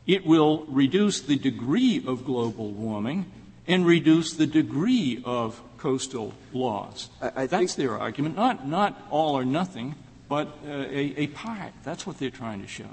It 0.06 0.24
will 0.24 0.64
reduce 0.66 1.20
the 1.20 1.36
degree 1.36 2.02
of 2.06 2.24
global 2.24 2.70
warming 2.70 3.30
and 3.70 3.86
reduce 3.86 4.32
the 4.32 4.48
degree 4.48 5.22
of 5.24 5.62
coastal 5.78 6.34
loss. 6.52 7.08
That's 7.20 7.76
their 7.76 7.96
argument. 7.96 8.34
Not, 8.36 8.66
not 8.66 9.00
all 9.10 9.38
or 9.38 9.44
nothing, 9.44 9.94
but 10.28 10.48
uh, 10.66 10.70
a, 10.70 11.14
a 11.16 11.26
part. 11.28 11.72
That's 11.84 12.04
what 12.04 12.18
they're 12.18 12.30
trying 12.30 12.62
to 12.62 12.66
show. 12.66 12.88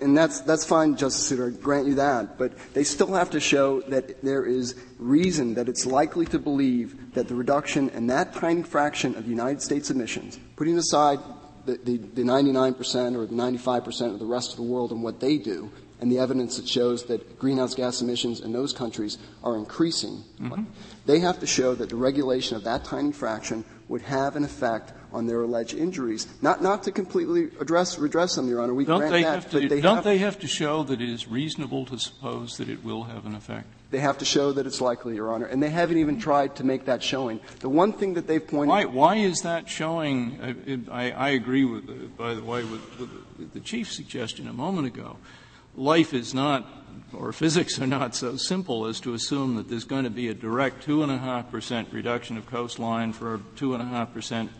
and 0.00 0.16
that's, 0.16 0.40
that's 0.40 0.64
fine, 0.64 0.96
Justice 0.96 1.26
Souter, 1.26 1.48
I 1.48 1.50
grant 1.50 1.86
you 1.86 1.96
that, 1.96 2.38
but 2.38 2.56
they 2.72 2.82
still 2.82 3.12
have 3.12 3.30
to 3.30 3.40
show 3.40 3.82
that 3.82 4.22
there 4.22 4.46
is 4.46 4.74
reason 4.98 5.54
that 5.54 5.68
it's 5.68 5.84
likely 5.84 6.24
to 6.26 6.38
believe 6.38 7.12
that 7.12 7.28
the 7.28 7.34
reduction 7.34 7.90
in 7.90 8.06
that 8.06 8.34
tiny 8.34 8.62
fraction 8.62 9.14
of 9.16 9.28
United 9.28 9.60
States 9.60 9.90
emissions, 9.90 10.38
putting 10.56 10.78
aside 10.78 11.18
the, 11.66 11.78
the, 11.84 11.98
the 11.98 12.22
99% 12.22 13.16
or 13.16 13.26
the 13.26 13.34
95% 13.34 14.14
of 14.14 14.18
the 14.18 14.26
rest 14.26 14.52
of 14.52 14.56
the 14.56 14.62
world 14.62 14.92
and 14.92 15.02
what 15.02 15.20
they 15.20 15.36
do, 15.36 15.70
and 16.02 16.10
the 16.10 16.18
evidence 16.18 16.56
that 16.56 16.68
shows 16.68 17.04
that 17.04 17.38
greenhouse 17.38 17.74
gas 17.76 18.02
emissions 18.02 18.40
in 18.40 18.52
those 18.52 18.72
countries 18.72 19.18
are 19.44 19.56
increasing, 19.56 20.24
Mm-hmm. 20.40 20.64
they 21.06 21.20
have 21.20 21.38
to 21.38 21.46
show 21.46 21.74
that 21.76 21.88
the 21.88 21.94
regulation 21.96 22.56
of 22.56 22.64
that 22.64 22.84
tiny 22.84 23.12
fraction 23.12 23.64
would 23.88 24.02
have 24.02 24.34
an 24.34 24.42
effect 24.42 24.92
on 25.12 25.26
their 25.26 25.42
alleged 25.42 25.74
injuries. 25.74 26.26
Not, 26.42 26.60
not 26.62 26.82
to 26.84 26.90
completely 26.90 27.50
address, 27.60 27.98
redress 27.98 28.34
them, 28.34 28.48
Your 28.48 28.60
Honor. 28.60 28.74
We 28.74 28.84
Don't 28.84 28.98
grant 28.98 29.12
they 29.12 29.22
that, 29.22 29.34
have 29.34 29.50
to, 29.50 29.60
but 29.60 29.68
they 29.68 29.80
don't 29.80 29.96
have, 29.96 30.04
they 30.04 30.18
have 30.18 30.38
to 30.40 30.48
show 30.48 30.82
that 30.82 31.00
it 31.00 31.08
is 31.08 31.28
reasonable 31.28 31.84
to 31.86 31.98
suppose 31.98 32.56
that 32.56 32.68
it 32.68 32.82
will 32.84 33.04
have 33.04 33.24
an 33.24 33.34
effect? 33.36 33.66
they 33.92 34.00
have 34.00 34.16
to 34.18 34.24
show 34.24 34.52
that 34.52 34.66
it's 34.66 34.80
likely, 34.80 35.14
Your 35.14 35.30
Honor. 35.32 35.44
And 35.44 35.62
they 35.62 35.68
haven't 35.68 35.98
even 35.98 36.18
tried 36.18 36.56
to 36.56 36.64
make 36.64 36.86
that 36.86 37.02
showing. 37.02 37.38
The 37.60 37.68
one 37.68 37.92
thing 37.92 38.14
that 38.14 38.26
they've 38.26 38.44
pointed 38.44 38.70
Why, 38.70 38.84
why 38.86 39.16
is 39.16 39.42
that 39.42 39.68
showing? 39.68 40.40
it- 40.66 40.88
I, 40.90 41.10
I 41.12 41.28
agree 41.28 41.64
with, 41.66 41.86
the- 41.86 42.08
by 42.16 42.32
the 42.34 42.42
way, 42.42 42.64
with, 42.64 42.80
with 42.98 43.52
the 43.52 43.60
chief's 43.60 43.94
suggestion 43.94 44.48
a 44.48 44.52
moment 44.54 44.86
ago. 44.88 45.18
Life 45.74 46.12
is 46.12 46.34
not, 46.34 46.66
or 47.12 47.32
physics 47.32 47.80
are 47.80 47.86
not 47.86 48.14
so 48.14 48.36
simple 48.36 48.86
as 48.86 49.00
to 49.00 49.14
assume 49.14 49.56
that 49.56 49.68
there's 49.68 49.84
going 49.84 50.04
to 50.04 50.10
be 50.10 50.28
a 50.28 50.34
direct 50.34 50.82
two 50.82 51.02
and 51.02 51.10
a 51.10 51.18
half 51.18 51.50
percent 51.50 51.88
reduction 51.92 52.36
of 52.36 52.46
coastline 52.46 53.12
for 53.12 53.36
a 53.36 53.40
two 53.56 53.72
and 53.72 53.82
a 53.82 53.86
half 53.86 54.12
percent 54.12 54.50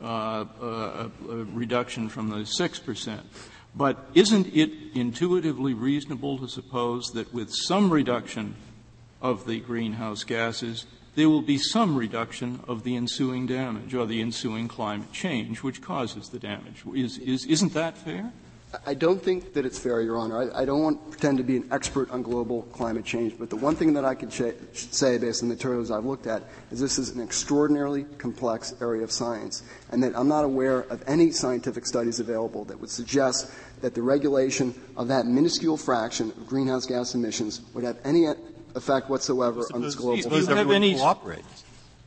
uh, 0.00 0.44
uh, 0.60 0.64
uh, 0.64 1.08
reduction 1.26 2.08
from 2.08 2.28
the 2.28 2.44
six 2.44 2.78
percent. 2.78 3.22
But 3.74 4.10
isn't 4.14 4.54
it 4.54 4.70
intuitively 4.94 5.72
reasonable 5.72 6.38
to 6.38 6.48
suppose 6.48 7.06
that 7.14 7.32
with 7.32 7.50
some 7.52 7.90
reduction 7.90 8.54
of 9.22 9.46
the 9.46 9.60
greenhouse 9.60 10.24
gases, 10.24 10.86
there 11.14 11.28
will 11.28 11.42
be 11.42 11.58
some 11.58 11.96
reduction 11.96 12.60
of 12.68 12.84
the 12.84 12.96
ensuing 12.96 13.46
damage 13.46 13.94
or 13.94 14.06
the 14.06 14.20
ensuing 14.20 14.68
climate 14.68 15.12
change 15.12 15.62
which 15.62 15.82
causes 15.82 16.28
the 16.28 16.38
damage. 16.38 16.82
Is, 16.94 17.18
is, 17.18 17.44
isn't 17.46 17.74
that 17.74 17.96
fair? 17.96 18.32
I 18.86 18.92
don't 18.92 19.22
think 19.22 19.54
that 19.54 19.64
it's 19.64 19.78
fair, 19.78 20.02
Your 20.02 20.18
Honor. 20.18 20.52
I, 20.52 20.62
I 20.62 20.64
don't 20.66 20.82
want 20.82 21.02
to 21.02 21.10
pretend 21.10 21.38
to 21.38 21.44
be 21.44 21.56
an 21.56 21.66
expert 21.70 22.10
on 22.10 22.22
global 22.22 22.62
climate 22.64 23.04
change, 23.04 23.38
but 23.38 23.48
the 23.48 23.56
one 23.56 23.74
thing 23.74 23.94
that 23.94 24.04
I 24.04 24.14
can 24.14 24.28
sh- 24.30 24.52
say 24.74 25.16
based 25.16 25.42
on 25.42 25.48
the 25.48 25.54
materials 25.54 25.90
I've 25.90 26.04
looked 26.04 26.26
at 26.26 26.42
is 26.70 26.78
this 26.78 26.98
is 26.98 27.10
an 27.10 27.22
extraordinarily 27.22 28.04
complex 28.18 28.74
area 28.82 29.02
of 29.04 29.10
science, 29.10 29.62
and 29.90 30.02
that 30.02 30.14
I'm 30.14 30.28
not 30.28 30.44
aware 30.44 30.80
of 30.80 31.02
any 31.06 31.30
scientific 31.30 31.86
studies 31.86 32.20
available 32.20 32.64
that 32.66 32.78
would 32.78 32.90
suggest 32.90 33.50
that 33.80 33.94
the 33.94 34.02
regulation 34.02 34.74
of 34.98 35.08
that 35.08 35.24
minuscule 35.24 35.78
fraction 35.78 36.30
of 36.30 36.46
greenhouse 36.46 36.84
gas 36.84 37.14
emissions 37.14 37.62
would 37.72 37.84
have 37.84 37.96
any 38.04 38.26
effect 38.74 39.08
whatsoever 39.08 39.62
on 39.72 39.80
this 39.80 39.94
global. 39.94 40.20
Suppose 40.22 40.44
Suppose 40.44 40.48
have 40.48 40.58
everyone 40.58 40.82
any- 40.82 40.94
cooperates. 40.96 41.64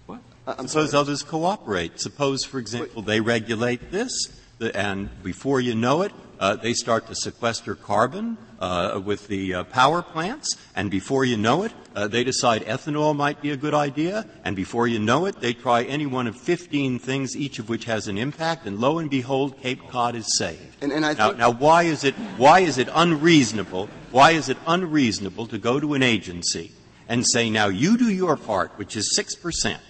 I- 0.10 0.56
I'm 0.60 0.68
Suppose 0.68 0.92
sorry. 0.92 1.02
others 1.02 1.24
cooperate. 1.24 2.00
Suppose, 2.00 2.44
for 2.44 2.60
example, 2.60 3.02
they 3.02 3.20
regulate 3.20 3.92
this, 3.92 4.12
the- 4.60 4.76
and 4.76 5.10
before 5.24 5.60
you 5.60 5.76
know 5.76 6.02
it, 6.04 6.12
uh, 6.42 6.56
they 6.56 6.74
start 6.74 7.08
to 7.08 7.16
sequester 7.16 7.76
carbon 7.76 8.36
uh, 8.60 9.00
with 9.04 9.28
the 9.28 9.54
uh, 9.54 9.64
power 9.66 10.02
plants, 10.02 10.58
and 10.76 10.90
before 10.90 11.24
you 11.24 11.38
know 11.38 11.64
it, 11.64 11.72
uh, 11.96 12.08
they 12.08 12.24
decide 12.24 12.64
ethanol 12.66 13.16
might 13.16 13.42
be 13.42 13.52
a 13.52 13.58
good 13.58 13.76
idea, 13.76 14.26
and 14.44 14.56
before 14.56 14.88
you 14.88 14.98
know 14.98 15.28
it, 15.28 15.40
they 15.40 15.54
try 15.54 15.84
any 15.84 16.08
one 16.08 16.26
of 16.26 16.36
15 16.36 16.98
things, 16.98 17.38
each 17.38 17.60
of 17.60 17.70
which 17.70 17.86
has 17.86 18.08
an 18.08 18.18
impact, 18.18 18.66
and 18.66 18.80
lo 18.80 18.98
and 18.98 19.10
behold, 19.10 19.62
Cape 19.62 19.88
Cod 19.90 20.16
is 20.16 20.38
saved. 20.38 20.82
And, 20.82 20.92
and 20.92 21.06
I 21.06 21.14
Now, 21.14 21.32
now, 21.32 21.52
why 21.52 21.84
is 21.84 22.04
it 22.04 22.16
why 22.38 22.62
is 22.62 22.80
it 22.80 22.90
unreasonable? 22.92 23.88
Why 24.10 24.32
is 24.32 24.50
it 24.50 24.58
unreasonable 24.66 25.46
to 25.48 25.60
go 25.60 25.80
to 25.80 25.94
an 25.94 26.02
agency 26.02 26.72
and 27.08 27.26
say, 27.28 27.50
"Now 27.50 27.68
you 27.68 27.98
do 27.98 28.10
your 28.10 28.36
part, 28.36 28.72
which 28.78 28.96
is 28.96 29.16
six 29.16 29.36
percent, 29.36 29.82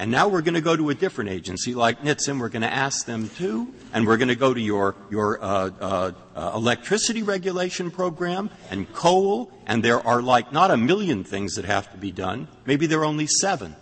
and 0.00 0.10
now 0.10 0.28
we're 0.28 0.40
going 0.40 0.54
to 0.54 0.62
go 0.62 0.74
to 0.74 0.88
a 0.88 0.94
different 0.94 1.28
agency 1.28 1.74
like 1.74 2.00
NHTSA. 2.00 2.40
We're 2.40 2.48
going 2.48 2.62
to 2.62 2.72
ask 2.72 3.04
them 3.04 3.28
too, 3.28 3.74
and 3.92 4.06
we're 4.06 4.16
going 4.16 4.28
to 4.28 4.34
go 4.34 4.54
to 4.54 4.60
your 4.60 4.94
your 5.10 5.44
uh, 5.44 5.70
uh, 5.78 6.12
uh, 6.34 6.52
electricity 6.54 7.22
regulation 7.22 7.90
program 7.90 8.48
and 8.70 8.90
coal, 8.94 9.52
and 9.66 9.84
there 9.84 10.00
are 10.00 10.22
like 10.22 10.54
not 10.54 10.70
a 10.70 10.76
million 10.78 11.22
things 11.22 11.56
that 11.56 11.66
have 11.66 11.92
to 11.92 11.98
be 11.98 12.10
done. 12.12 12.48
Maybe 12.64 12.86
there 12.86 13.00
are 13.00 13.04
only 13.04 13.26
seven. 13.26 13.76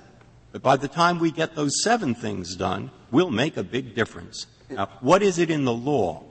But 0.50 0.60
by 0.60 0.76
the 0.76 0.88
time 0.88 1.20
we 1.20 1.30
get 1.30 1.54
those 1.54 1.84
seven 1.84 2.16
things 2.16 2.56
done, 2.56 2.90
we'll 3.12 3.30
make 3.30 3.56
a 3.56 3.62
big 3.62 3.94
difference. 3.94 4.48
Now, 4.68 4.86
what 5.00 5.22
is 5.22 5.38
it 5.38 5.52
in 5.52 5.64
the 5.64 5.72
law 5.72 6.24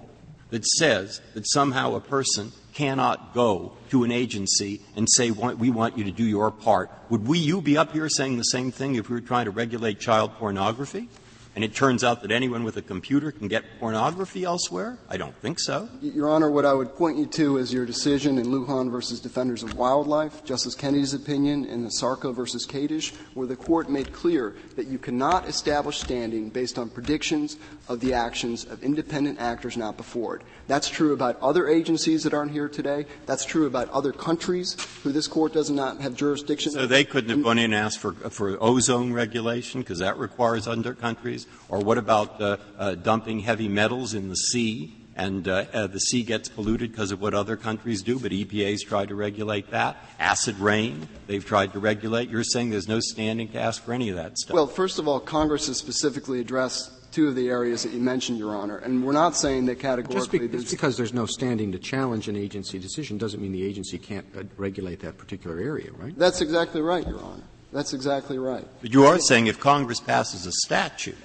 that 0.49 0.65
says 0.65 1.21
that 1.33 1.47
somehow 1.47 1.95
a 1.95 2.01
person 2.01 2.51
cannot 2.77 3.33
go 3.33 3.73
to 3.89 4.03
an 4.03 4.11
agency 4.11 4.81
and 4.95 5.09
say, 5.09 5.31
we 5.31 5.71
want 5.71 5.97
you 5.97 6.03
to 6.03 6.11
do 6.11 6.23
your 6.23 6.51
part? 6.51 6.91
Would 7.09 7.27
we, 7.27 7.39
you 7.39 7.59
be 7.59 7.75
up 7.75 7.91
here 7.91 8.07
saying 8.07 8.37
the 8.37 8.43
same 8.43 8.71
thing 8.71 8.95
if 8.95 9.09
we 9.09 9.15
were 9.15 9.21
trying 9.21 9.45
to 9.45 9.51
regulate 9.51 9.99
child 9.99 10.33
pornography? 10.35 11.09
And 11.55 11.63
it 11.63 11.73
turns 11.73 12.03
out 12.03 12.21
that 12.21 12.29
anyone 12.29 12.63
with 12.63 12.77
a 12.77 12.83
computer 12.83 13.31
can 13.31 13.47
get 13.47 13.63
pornography 13.79 14.43
elsewhere? 14.43 14.99
I 15.09 15.17
don't 15.17 15.35
think 15.37 15.59
so. 15.59 15.89
Your 16.03 16.29
Honor, 16.29 16.51
what 16.51 16.65
I 16.65 16.73
would 16.75 16.95
point 16.95 17.17
you 17.17 17.25
to 17.25 17.57
is 17.57 17.73
your 17.73 17.83
decision 17.83 18.37
in 18.37 18.45
Lujan 18.45 18.91
versus 18.91 19.19
Defenders 19.19 19.63
of 19.63 19.73
Wildlife, 19.73 20.45
Justice 20.45 20.75
Kennedy's 20.75 21.15
opinion 21.15 21.65
in 21.65 21.81
the 21.81 21.89
ASARCO 21.89 22.31
versus 22.31 22.67
Kadish, 22.67 23.11
where 23.33 23.47
the 23.47 23.55
court 23.55 23.89
made 23.89 24.13
clear 24.13 24.55
that 24.75 24.85
you 24.85 24.99
cannot 24.99 25.49
establish 25.49 25.97
standing 25.97 26.49
based 26.49 26.77
on 26.77 26.91
predictions 26.91 27.57
of 27.89 27.99
the 27.99 28.13
actions 28.13 28.65
of 28.65 28.83
independent 28.83 29.39
actors 29.39 29.77
not 29.77 29.97
before 29.97 30.37
it. 30.37 30.41
That's 30.67 30.89
true 30.89 31.13
about 31.13 31.39
other 31.41 31.67
agencies 31.67 32.23
that 32.23 32.33
aren't 32.33 32.51
here 32.51 32.67
today. 32.67 33.05
That's 33.25 33.45
true 33.45 33.65
about 33.65 33.89
other 33.89 34.11
countries 34.11 34.75
who 35.03 35.11
this 35.11 35.27
court 35.27 35.53
does 35.53 35.69
not 35.69 36.01
have 36.01 36.15
jurisdiction. 36.15 36.73
So 36.73 36.85
they 36.85 37.05
couldn't 37.05 37.29
have 37.29 37.43
gone 37.43 37.57
in 37.57 37.73
and 37.73 37.75
asked 37.75 37.99
for, 37.99 38.13
for 38.13 38.57
ozone 38.61 39.13
regulation 39.13 39.81
because 39.81 39.99
that 39.99 40.17
requires 40.17 40.67
under 40.67 40.93
countries? 40.93 41.47
Or 41.69 41.79
what 41.79 41.97
about 41.97 42.41
uh, 42.41 42.57
uh, 42.77 42.95
dumping 42.95 43.39
heavy 43.39 43.67
metals 43.67 44.13
in 44.13 44.29
the 44.29 44.35
sea 44.35 44.93
and 45.15 45.47
uh, 45.47 45.65
uh, 45.73 45.87
the 45.87 45.99
sea 45.99 46.21
gets 46.21 46.47
polluted 46.47 46.91
because 46.91 47.11
of 47.11 47.19
what 47.19 47.33
other 47.33 47.57
countries 47.57 48.03
do, 48.03 48.19
but 48.19 48.31
EPA's 48.31 48.83
tried 48.83 49.07
to 49.07 49.15
regulate 49.15 49.71
that? 49.71 49.97
Acid 50.19 50.59
rain, 50.59 51.07
they've 51.25 51.43
tried 51.43 51.73
to 51.73 51.79
regulate. 51.79 52.29
You're 52.29 52.43
saying 52.43 52.69
there's 52.69 52.87
no 52.87 52.99
standing 52.99 53.49
to 53.49 53.59
ask 53.59 53.83
for 53.83 53.93
any 53.93 54.09
of 54.09 54.15
that 54.17 54.37
stuff. 54.37 54.53
Well, 54.53 54.67
first 54.67 54.99
of 54.99 55.07
all, 55.07 55.19
Congress 55.19 55.67
has 55.67 55.77
specifically 55.77 56.39
addressed 56.39 56.91
two 57.17 57.27
of 57.27 57.33
the 57.33 57.49
areas 57.49 57.81
that 57.81 57.91
you 57.91 57.99
mentioned, 57.99 58.37
Your 58.37 58.55
Honor, 58.55 58.77
and 58.77 59.03
we're 59.03 59.11
not 59.11 59.35
saying 59.35 59.65
that 59.65 59.79
Just, 59.79 59.81
categorically 59.81 60.37
be, 60.37 60.45
there's 60.45 60.65
just 60.65 60.75
because 60.75 60.97
there's 60.97 61.15
no 61.15 61.25
standing 61.25 61.71
to 61.71 61.79
challenge 61.79 62.27
an 62.27 62.35
agency 62.35 62.77
decision 62.77 63.17
doesn't 63.17 63.41
mean 63.41 63.51
the 63.51 63.63
agency 63.63 63.97
can't 63.97 64.27
uh, 64.37 64.43
regulate 64.55 64.99
that 64.99 65.17
particular 65.17 65.57
area, 65.59 65.91
right? 65.93 66.15
That's 66.15 66.41
exactly 66.41 66.79
right, 66.79 67.07
Your 67.07 67.19
Honor. 67.19 67.41
That's 67.73 67.93
exactly 67.93 68.37
right. 68.37 68.67
But 68.83 68.93
you 68.93 69.05
are 69.05 69.17
saying 69.17 69.47
if 69.47 69.59
Congress 69.59 69.99
passes 69.99 70.45
a 70.45 70.51
statute 70.51 71.17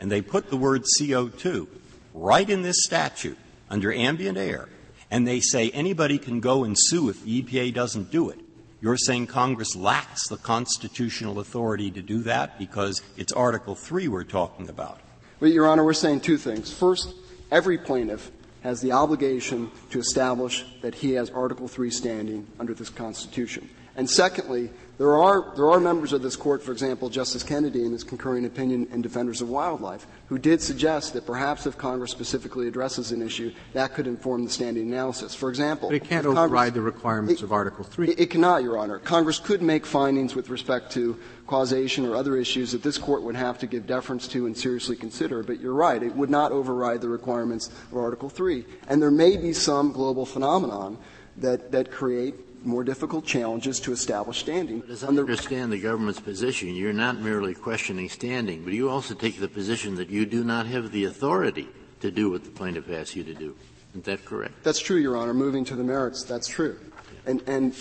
and 0.00 0.10
they 0.10 0.22
put 0.22 0.50
the 0.50 0.56
word 0.56 0.82
CO2 0.98 1.68
right 2.14 2.50
in 2.50 2.62
this 2.62 2.82
statute 2.82 3.38
under 3.70 3.92
ambient 3.92 4.38
air, 4.38 4.68
and 5.08 5.24
they 5.24 5.38
say 5.38 5.70
anybody 5.70 6.18
can 6.18 6.40
go 6.40 6.64
and 6.64 6.74
sue 6.76 7.10
if 7.10 7.22
the 7.22 7.42
EPA 7.42 7.74
doesn't 7.74 8.10
do 8.10 8.28
it, 8.28 8.40
you're 8.80 8.96
saying 8.96 9.28
Congress 9.28 9.76
lacks 9.76 10.26
the 10.26 10.36
constitutional 10.36 11.38
authority 11.38 11.92
to 11.92 12.02
do 12.02 12.24
that 12.24 12.58
because 12.58 13.02
it's 13.16 13.32
Article 13.32 13.76
3 13.76 14.08
we're 14.08 14.24
talking 14.24 14.68
about. 14.68 14.98
But, 15.40 15.50
Your 15.50 15.68
Honor, 15.68 15.84
we're 15.84 15.92
saying 15.92 16.20
two 16.20 16.36
things. 16.36 16.72
First, 16.72 17.14
every 17.50 17.78
plaintiff 17.78 18.30
has 18.62 18.80
the 18.80 18.92
obligation 18.92 19.70
to 19.90 20.00
establish 20.00 20.64
that 20.82 20.94
he 20.94 21.12
has 21.12 21.30
Article 21.30 21.68
3 21.68 21.90
standing 21.90 22.46
under 22.58 22.74
this 22.74 22.90
Constitution. 22.90 23.68
And 23.96 24.08
secondly, 24.10 24.70
There 24.98 25.16
are, 25.16 25.54
there 25.54 25.70
are 25.70 25.78
members 25.78 26.12
of 26.12 26.22
this 26.22 26.34
court, 26.34 26.60
for 26.60 26.72
example, 26.72 27.08
Justice 27.08 27.44
Kennedy 27.44 27.84
in 27.84 27.92
his 27.92 28.02
concurring 28.02 28.44
opinion 28.44 28.88
in 28.90 29.00
Defenders 29.00 29.40
of 29.40 29.48
Wildlife, 29.48 30.08
who 30.26 30.38
did 30.38 30.60
suggest 30.60 31.12
that 31.12 31.24
perhaps 31.24 31.66
if 31.66 31.78
Congress 31.78 32.10
specifically 32.10 32.66
addresses 32.66 33.12
an 33.12 33.22
issue, 33.22 33.52
that 33.74 33.94
could 33.94 34.08
inform 34.08 34.44
the 34.44 34.50
standing 34.50 34.92
analysis. 34.92 35.36
For 35.36 35.50
example, 35.50 35.90
but 35.90 35.94
it 35.94 36.00
can't 36.04 36.24
Congress, 36.24 36.44
override 36.46 36.74
the 36.74 36.80
requirements 36.80 37.42
it, 37.42 37.44
of 37.44 37.52
Article 37.52 37.84
Three. 37.84 38.10
It, 38.10 38.18
it 38.18 38.30
cannot, 38.30 38.64
Your 38.64 38.76
Honor. 38.76 38.98
Congress 38.98 39.38
could 39.38 39.62
make 39.62 39.86
findings 39.86 40.34
with 40.34 40.50
respect 40.50 40.90
to 40.94 41.16
causation 41.46 42.04
or 42.04 42.16
other 42.16 42.36
issues 42.36 42.72
that 42.72 42.82
this 42.82 42.98
court 42.98 43.22
would 43.22 43.36
have 43.36 43.56
to 43.60 43.68
give 43.68 43.86
deference 43.86 44.26
to 44.28 44.46
and 44.46 44.58
seriously 44.58 44.96
consider. 44.96 45.44
But 45.44 45.60
you're 45.60 45.74
right; 45.74 46.02
it 46.02 46.16
would 46.16 46.30
not 46.30 46.50
override 46.50 47.02
the 47.02 47.08
requirements 47.08 47.68
of 47.92 47.98
Article 47.98 48.28
Three. 48.28 48.64
And 48.88 49.00
there 49.00 49.12
may 49.12 49.36
be 49.36 49.52
some 49.52 49.92
global 49.92 50.26
phenomenon 50.26 50.98
that 51.36 51.70
that 51.70 51.92
create 51.92 52.34
more 52.64 52.84
difficult 52.84 53.24
challenges 53.24 53.80
to 53.80 53.92
establish 53.92 54.38
standing. 54.38 54.80
But 54.80 54.90
as 54.90 55.04
I 55.04 55.08
understand 55.08 55.72
the 55.72 55.80
government's 55.80 56.20
position, 56.20 56.74
you're 56.74 56.92
not 56.92 57.18
merely 57.20 57.54
questioning 57.54 58.08
standing, 58.08 58.64
but 58.64 58.72
you 58.72 58.88
also 58.88 59.14
take 59.14 59.38
the 59.38 59.48
position 59.48 59.94
that 59.96 60.10
you 60.10 60.26
do 60.26 60.44
not 60.44 60.66
have 60.66 60.92
the 60.92 61.04
authority 61.04 61.68
to 62.00 62.10
do 62.10 62.30
what 62.30 62.44
the 62.44 62.50
plaintiff 62.50 62.90
asks 62.90 63.16
you 63.16 63.24
to 63.24 63.34
do. 63.34 63.56
Isn't 63.90 64.04
that 64.04 64.24
correct? 64.24 64.62
That's 64.62 64.80
true, 64.80 64.98
Your 64.98 65.16
Honor. 65.16 65.34
Moving 65.34 65.64
to 65.66 65.76
the 65.76 65.84
merits, 65.84 66.22
that's 66.24 66.46
true. 66.46 66.78
And, 67.26 67.42
and 67.46 67.74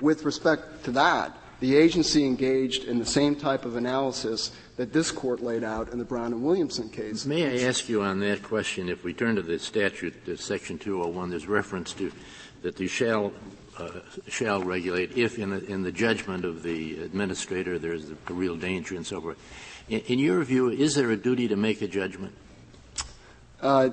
with 0.00 0.24
respect 0.24 0.84
to 0.84 0.90
that, 0.92 1.36
the 1.60 1.76
agency 1.76 2.24
engaged 2.24 2.84
in 2.84 2.98
the 2.98 3.06
same 3.06 3.34
type 3.34 3.64
of 3.64 3.76
analysis 3.76 4.52
that 4.76 4.92
this 4.92 5.10
court 5.10 5.40
laid 5.42 5.64
out 5.64 5.90
in 5.90 5.98
the 5.98 6.04
Brown 6.04 6.32
and 6.32 6.42
Williamson 6.42 6.88
case. 6.88 7.26
May 7.26 7.60
I 7.60 7.66
ask 7.66 7.88
you 7.88 8.02
on 8.02 8.20
that 8.20 8.44
question, 8.44 8.88
if 8.88 9.02
we 9.02 9.12
turn 9.12 9.34
to 9.34 9.42
the 9.42 9.58
statute, 9.58 10.14
section 10.38 10.78
201, 10.78 11.30
there's 11.30 11.48
reference 11.48 11.92
to 11.94 12.12
that 12.62 12.78
you 12.78 12.86
shall 12.86 13.32
shall 14.28 14.62
regulate 14.62 15.16
if 15.16 15.38
in 15.38 15.50
the, 15.50 15.64
in 15.66 15.82
the 15.82 15.92
judgment 15.92 16.44
of 16.44 16.62
the 16.62 16.98
administrator 17.00 17.78
there's 17.78 18.10
a, 18.10 18.32
real 18.32 18.56
danger 18.56 18.94
and 18.94 19.06
so 19.06 19.20
forth. 19.20 19.38
In, 19.88 20.00
in, 20.00 20.18
your 20.18 20.42
view, 20.44 20.70
is 20.70 20.94
there 20.94 21.10
a 21.10 21.16
duty 21.16 21.48
to 21.48 21.56
make 21.56 21.82
a 21.82 21.88
judgment? 21.88 22.34
Uh, 23.60 23.90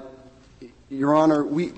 Your 0.89 1.15
Honor, 1.15 1.43
we, 1.43 1.73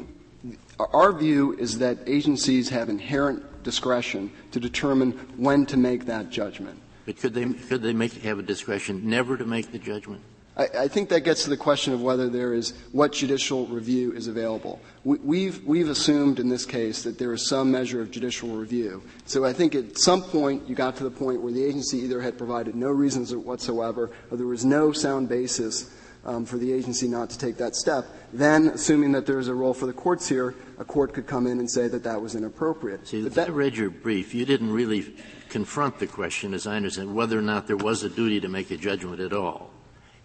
our 0.80 1.14
view 1.14 1.54
is 1.58 1.80
that 1.80 1.98
agencies 2.08 2.70
have 2.70 2.90
inherent 2.90 3.64
discretion 3.64 4.32
to 4.52 4.60
determine 4.60 5.12
when 5.38 5.66
to 5.68 5.78
make 5.78 6.06
that 6.06 6.30
judgment. 6.30 6.80
But 7.06 7.18
could 7.18 7.34
they, 7.34 7.46
could 7.46 7.82
they 7.82 7.94
make, 7.94 8.14
have 8.24 8.40
a 8.40 8.44
discretion 8.44 9.10
never 9.10 9.38
to 9.38 9.46
make 9.46 9.72
the 9.72 9.80
judgment? 9.80 10.22
I, 10.58 10.68
I, 10.80 10.88
think 10.88 11.10
that 11.10 11.22
gets 11.22 11.44
to 11.44 11.50
the 11.50 11.58
question 11.58 11.94
of 11.94 12.02
whether 12.02 12.30
there 12.30 12.54
is 12.54 12.74
what 12.92 13.14
judicial 13.14 13.68
review 13.68 14.12
is 14.14 14.28
available. 14.28 14.82
We, 15.04 15.18
we've 15.20 15.64
we've 15.64 15.90
assumed 15.90 16.40
in 16.40 16.50
this 16.50 16.66
case 16.66 17.04
that 17.04 17.20
there 17.20 17.32
is 17.34 17.48
some 17.48 17.72
measure 17.72 18.02
of 18.02 18.12
judicial 18.12 18.50
review. 18.50 19.04
So 19.26 19.46
I 19.46 19.54
think 19.54 19.76
at 19.76 19.98
some 19.98 20.24
point 20.24 20.68
you 20.68 20.76
got 20.76 20.96
to 20.98 21.04
the 21.04 21.12
point 21.12 21.42
where 21.42 21.54
the 21.54 21.64
agency 21.64 22.00
either 22.00 22.22
had 22.22 22.38
provided 22.38 22.76
no 22.76 22.90
reasons 22.90 23.36
whatsoever, 23.36 24.10
or 24.32 24.38
there 24.38 24.48
was 24.48 24.66
no 24.66 24.92
sound 24.92 25.30
basis 25.30 25.92
um, 26.26 26.46
for 26.46 26.58
the 26.58 26.74
agency 26.74 27.08
not 27.08 27.30
to 27.30 27.38
take 27.38 27.58
that 27.58 27.76
step. 27.76 28.06
Then, 28.34 28.68
assuming 28.68 29.14
that 29.14 29.26
there 29.26 29.40
is 29.40 29.48
a 29.48 29.54
role 29.54 29.74
for 29.74 29.86
the 29.86 29.94
courts 29.94 30.28
here, 30.28 30.56
a 30.78 30.84
court 30.84 31.14
could 31.14 31.26
come 31.26 31.48
in 31.48 31.60
and 31.60 31.70
say 31.70 31.88
that 31.88 32.04
that 32.04 32.22
was 32.22 32.36
inappropriate. 32.36 33.08
See, 33.08 33.24
but 33.24 33.34
that, 33.36 33.48
I 33.48 33.52
read 33.52 33.78
your 33.78 33.90
brief. 33.90 34.36
You 34.36 34.46
didn't 34.46 34.72
really 34.72 35.16
confront 35.50 36.00
the 36.00 36.08
question, 36.08 36.54
as 36.54 36.68
I 36.68 36.76
understand, 36.76 37.16
whether 37.16 37.40
or 37.40 37.44
not 37.44 37.68
there 37.68 37.78
was 37.78 38.04
a 38.04 38.10
duty 38.10 38.42
to 38.42 38.50
make 38.50 38.72
a 38.72 38.78
judgment 38.78 39.22
at 39.22 39.32
all. 39.32 39.72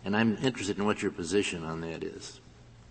And 0.04 0.16
I'm 0.16 0.36
interested 0.42 0.78
in 0.78 0.84
what 0.84 1.02
your 1.02 1.12
position 1.12 1.64
on 1.64 1.80
that 1.82 2.02
is. 2.02 2.40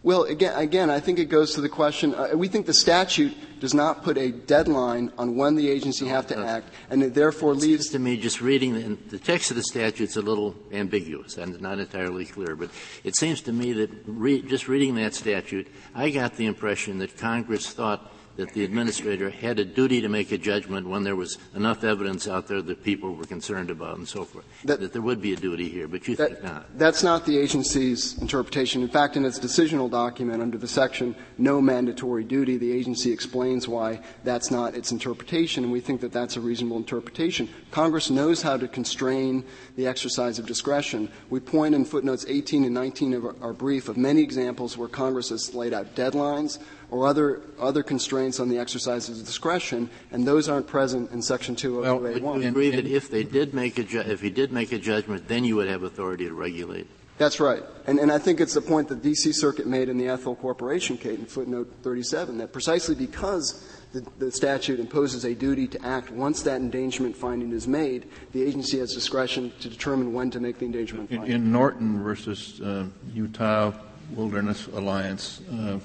Well, 0.04 0.24
again, 0.24 0.58
again, 0.58 0.90
I 0.90 1.00
think 1.00 1.20
it 1.20 1.26
goes 1.26 1.54
to 1.54 1.62
the 1.62 1.70
question. 1.70 2.16
Uh, 2.16 2.30
we 2.34 2.48
think 2.48 2.66
the 2.66 2.74
statute 2.74 3.38
does 3.60 3.76
not 3.76 4.04
put 4.04 4.18
a 4.18 4.32
deadline 4.32 5.12
on 5.16 5.36
when 5.36 5.56
the 5.56 5.70
agency 5.70 6.08
have 6.08 6.26
to 6.28 6.40
act, 6.40 6.70
and 6.90 7.04
it 7.04 7.14
therefore 7.14 7.52
it 7.52 7.58
leaves. 7.58 7.90
to 7.90 8.00
me, 8.00 8.18
just 8.18 8.42
reading 8.42 8.74
the, 8.74 8.98
the 9.10 9.20
text 9.20 9.52
of 9.52 9.58
the 9.58 9.64
statute 9.64 10.10
is 10.10 10.18
a 10.18 10.22
little 10.24 10.56
ambiguous 10.72 11.38
and 11.38 11.62
not 11.62 11.78
entirely 11.78 12.26
clear. 12.26 12.56
But 12.56 12.72
it 13.04 13.16
seems 13.16 13.42
to 13.42 13.52
me 13.52 13.74
that 13.74 13.92
re, 14.08 14.42
just 14.42 14.68
reading 14.68 14.96
that 14.96 15.14
statute, 15.14 15.68
I 15.94 16.10
got 16.10 16.36
the 16.36 16.48
impression 16.48 16.98
that 16.98 17.16
Congress 17.16 17.72
thought 17.72 18.12
that 18.42 18.54
the 18.54 18.64
administrator 18.64 19.30
had 19.30 19.60
a 19.60 19.66
duty 19.66 20.02
to 20.02 20.10
make 20.10 20.32
a 20.32 20.38
judgment 20.38 20.88
when 20.88 21.04
there 21.04 21.16
was 21.16 21.38
enough 21.54 21.84
evidence 21.84 22.28
out 22.28 22.48
there 22.48 22.60
that 22.60 22.84
people 22.84 23.14
were 23.14 23.24
concerned 23.24 23.70
about 23.70 23.98
and 23.98 24.08
so 24.08 24.26
forth. 24.26 24.46
That, 24.66 24.80
that 24.80 24.94
there 24.94 25.02
would 25.04 25.22
be 25.22 25.34
a 25.34 25.36
duty 25.36 25.70
here, 25.70 25.88
but 25.88 26.08
you 26.08 26.16
that, 26.16 26.30
think 26.30 26.44
not. 26.44 26.76
That's 26.76 27.04
not 27.04 27.24
the 27.28 27.38
agency's 27.38 28.18
interpretation. 28.18 28.82
In 28.82 28.90
fact, 28.90 29.16
in 29.16 29.26
its 29.26 29.38
decisional 29.38 29.92
document 29.92 30.42
under 30.42 30.58
the 30.58 30.68
section 30.68 31.16
no 31.38 31.62
mandatory 31.62 32.24
duty, 32.24 32.58
the 32.58 32.72
agency 32.72 33.12
explains 33.12 33.68
why 33.68 34.02
that's 34.24 34.50
not 34.50 34.74
its 34.74 34.92
interpretation, 34.92 35.64
and 35.64 35.72
we 35.72 35.80
think 35.80 36.02
that 36.02 36.12
that's 36.12 36.36
a 36.36 36.42
reasonable 36.42 36.78
interpretation. 36.78 37.48
Congress 37.70 38.10
knows 38.10 38.42
how 38.42 38.58
to 38.58 38.68
constrain 38.68 39.46
the 39.76 39.86
exercise 39.86 40.40
of 40.40 40.48
discretion. 40.48 41.12
We 41.30 41.42
point 41.42 41.76
in 41.76 41.86
footnotes 41.86 42.26
18 42.28 42.66
and 42.66 42.74
19 42.74 43.14
of 43.14 43.26
our, 43.26 43.36
our 43.42 43.54
brief 43.54 43.88
of 43.88 43.98
many 43.98 44.24
examples 44.24 44.80
where 44.80 44.88
Congress 44.88 45.30
has 45.30 45.54
laid 45.54 45.76
out 45.76 45.94
deadlines 45.96 46.58
or 46.92 47.08
other, 47.08 47.42
other 47.60 47.82
constraints 47.82 48.40
on 48.40 48.50
the 48.50 48.60
exercise 48.60 49.10
of 49.10 49.18
discretion, 49.18 49.90
and 50.12 50.28
those 50.28 50.50
aren't 50.50 50.68
present 50.68 51.10
in 51.12 51.22
Section 51.22 51.56
202A1. 51.56 52.22
Well, 52.22 52.34
would 52.34 52.44
you 52.44 52.50
agree 52.50 52.70
that 52.72 52.86
if 52.86 53.10
they 53.10 53.24
did 53.24 53.54
make 53.54 53.80
a 53.80 53.84
ju- 53.84 54.02
if 54.02 54.22
he 54.22 54.30
did 54.30 54.52
make 54.52 54.72
a 54.74 54.78
judgment, 54.78 55.28
then 55.28 55.46
you 55.46 55.56
would 55.56 55.70
have 55.70 55.84
authority 55.84 56.26
to 56.26 56.34
regulate? 56.34 56.88
That's 57.18 57.40
right. 57.40 57.64
And, 57.86 58.00
and 58.00 58.12
I 58.12 58.18
think 58.18 58.42
it's 58.42 58.56
the 58.56 58.62
point 58.62 58.88
that 58.90 59.04
D.C. 59.04 59.32
Circuit 59.34 59.68
made 59.68 59.90
in 59.90 59.98
the 59.98 60.08
Ethyl 60.08 60.36
Corporation 60.36 60.98
case 60.98 61.20
in 61.20 61.26
footnote 61.26 61.72
37, 61.84 62.40
that 62.40 62.52
precisely 62.52 62.96
because 62.96 63.64
the, 63.94 64.04
the, 64.18 64.32
statute 64.32 64.80
imposes 64.80 65.24
a 65.24 65.36
duty 65.36 65.68
to 65.68 65.86
act 65.86 66.10
once 66.10 66.42
that 66.42 66.62
endangerment 66.62 67.16
finding 67.16 67.52
is 67.52 67.68
made, 67.68 68.08
the 68.32 68.42
agency 68.42 68.80
has 68.80 68.94
discretion 68.94 69.52
to 69.60 69.70
determine 69.70 70.14
when 70.14 70.32
to 70.32 70.40
make 70.40 70.58
the 70.58 70.66
endangerment 70.66 71.12
in, 71.12 71.18
finding. 71.18 71.36
In 71.36 71.52
Norton 71.52 72.02
versus 72.02 72.60
uh, 72.60 72.88
Utah 73.14 73.72
Wilderness 74.16 74.68
Alliance, 74.68 75.42
uh, 75.52 75.80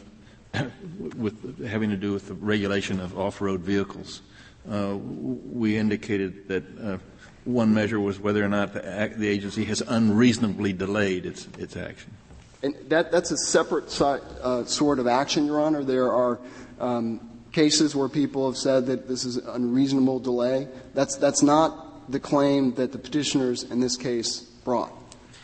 with 1.16 1.66
having 1.66 1.90
to 1.90 1.96
do 1.96 2.12
with 2.12 2.28
the 2.28 2.34
regulation 2.34 3.00
of 3.00 3.18
off-road 3.18 3.60
vehicles. 3.60 4.22
Uh, 4.70 4.96
we 4.96 5.76
indicated 5.76 6.48
that 6.48 6.64
uh, 6.80 6.98
one 7.44 7.72
measure 7.72 8.00
was 8.00 8.18
whether 8.18 8.44
or 8.44 8.48
not 8.48 8.72
the, 8.72 9.12
the, 9.16 9.28
agency 9.28 9.64
has 9.64 9.80
unreasonably 9.80 10.72
delayed 10.72 11.24
its, 11.24 11.46
its 11.58 11.76
action. 11.76 12.10
And 12.62 12.74
that, 12.88 13.12
that's 13.12 13.30
a 13.30 13.36
separate 13.36 13.90
si- 13.90 14.04
uh, 14.04 14.64
sort 14.64 14.98
of 14.98 15.06
action, 15.06 15.46
Your 15.46 15.60
Honor. 15.60 15.84
There 15.84 16.12
are 16.12 16.40
um, 16.80 17.20
cases 17.52 17.94
where 17.94 18.08
people 18.08 18.46
have 18.46 18.56
said 18.56 18.86
that 18.86 19.06
this 19.06 19.24
is 19.24 19.36
unreasonable 19.36 20.18
delay. 20.18 20.66
That's, 20.94 21.16
that's 21.16 21.42
not 21.42 22.10
the 22.10 22.20
claim 22.20 22.74
that 22.74 22.92
the 22.92 22.98
petitioners 22.98 23.62
in 23.62 23.80
this 23.80 23.96
case 23.96 24.40
brought. 24.40 24.92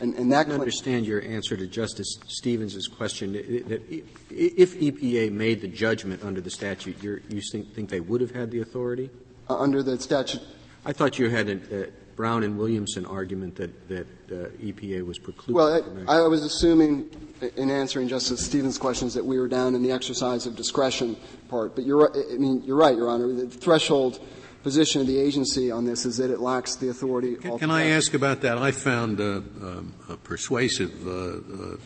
And, 0.03 0.15
and 0.15 0.31
that 0.33 0.49
I 0.49 0.51
understand 0.51 1.05
your 1.05 1.21
answer 1.21 1.55
to 1.55 1.65
Justice 1.65 2.19
Stevens' 2.27 2.89
question. 2.89 3.31
That 3.31 3.81
if 4.29 4.77
EPA 4.77 5.31
made 5.31 5.61
the 5.61 5.69
judgment 5.69 6.25
under 6.25 6.41
the 6.41 6.49
statute, 6.49 7.01
you 7.01 7.41
think, 7.53 7.73
think, 7.73 7.89
they 7.89 8.01
would 8.01 8.19
have 8.19 8.31
had 8.31 8.51
the 8.51 8.59
authority? 8.59 9.09
Uh, 9.49 9.59
under 9.59 9.81
the 9.81 9.97
statute? 9.97 10.41
I 10.85 10.91
thought 10.91 11.19
you 11.19 11.29
had 11.29 11.47
a, 11.47 11.83
a 11.83 11.87
Brown 12.17 12.43
and 12.43 12.57
Williamson 12.57 13.05
argument 13.05 13.55
that, 13.55 13.87
that 13.87 14.07
uh, 14.29 14.49
EPA 14.61 15.05
was 15.05 15.19
precluded. 15.19 15.55
Well, 15.55 16.05
I, 16.09 16.17
I, 16.17 16.27
was 16.27 16.43
assuming 16.43 17.09
in 17.55 17.71
answering 17.71 18.09
Justice 18.09 18.45
Stevens' 18.45 18.77
questions 18.77 19.13
that 19.13 19.23
we 19.25 19.39
were 19.39 19.47
down 19.47 19.73
in 19.73 19.81
the 19.81 19.93
exercise 19.93 20.45
of 20.45 20.57
discretion 20.57 21.15
part. 21.47 21.75
But 21.75 21.85
you're, 21.85 22.11
I 22.13 22.37
mean, 22.37 22.61
you're 22.65 22.75
right, 22.75 22.97
Your 22.97 23.09
Honor. 23.09 23.31
The 23.31 23.47
threshold 23.47 24.19
position 24.63 25.01
of 25.01 25.07
the 25.07 25.19
agency 25.19 25.69
on 25.69 25.85
this 25.85 26.05
is 26.05 26.17
that 26.17 26.31
it 26.31 26.39
lacks 26.39 26.75
the 26.75 26.89
authority. 26.89 27.35
Can, 27.35 27.59
can 27.59 27.71
I 27.71 27.89
ask 27.89 28.13
about 28.13 28.41
that? 28.41 28.57
I 28.57 28.71
found 28.71 29.19
uh, 29.19 29.23
um, 29.23 29.93
a 30.09 30.17
persuasive 30.17 31.05
uh, 31.05 31.11
uh, 31.11 31.77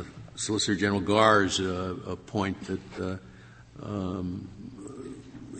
uh 0.00 0.04
Solicitor 0.34 0.74
General 0.74 1.00
Garre's 1.00 1.60
uh, 1.60 2.16
point 2.26 2.56
that 2.62 3.20
um, 3.82 4.48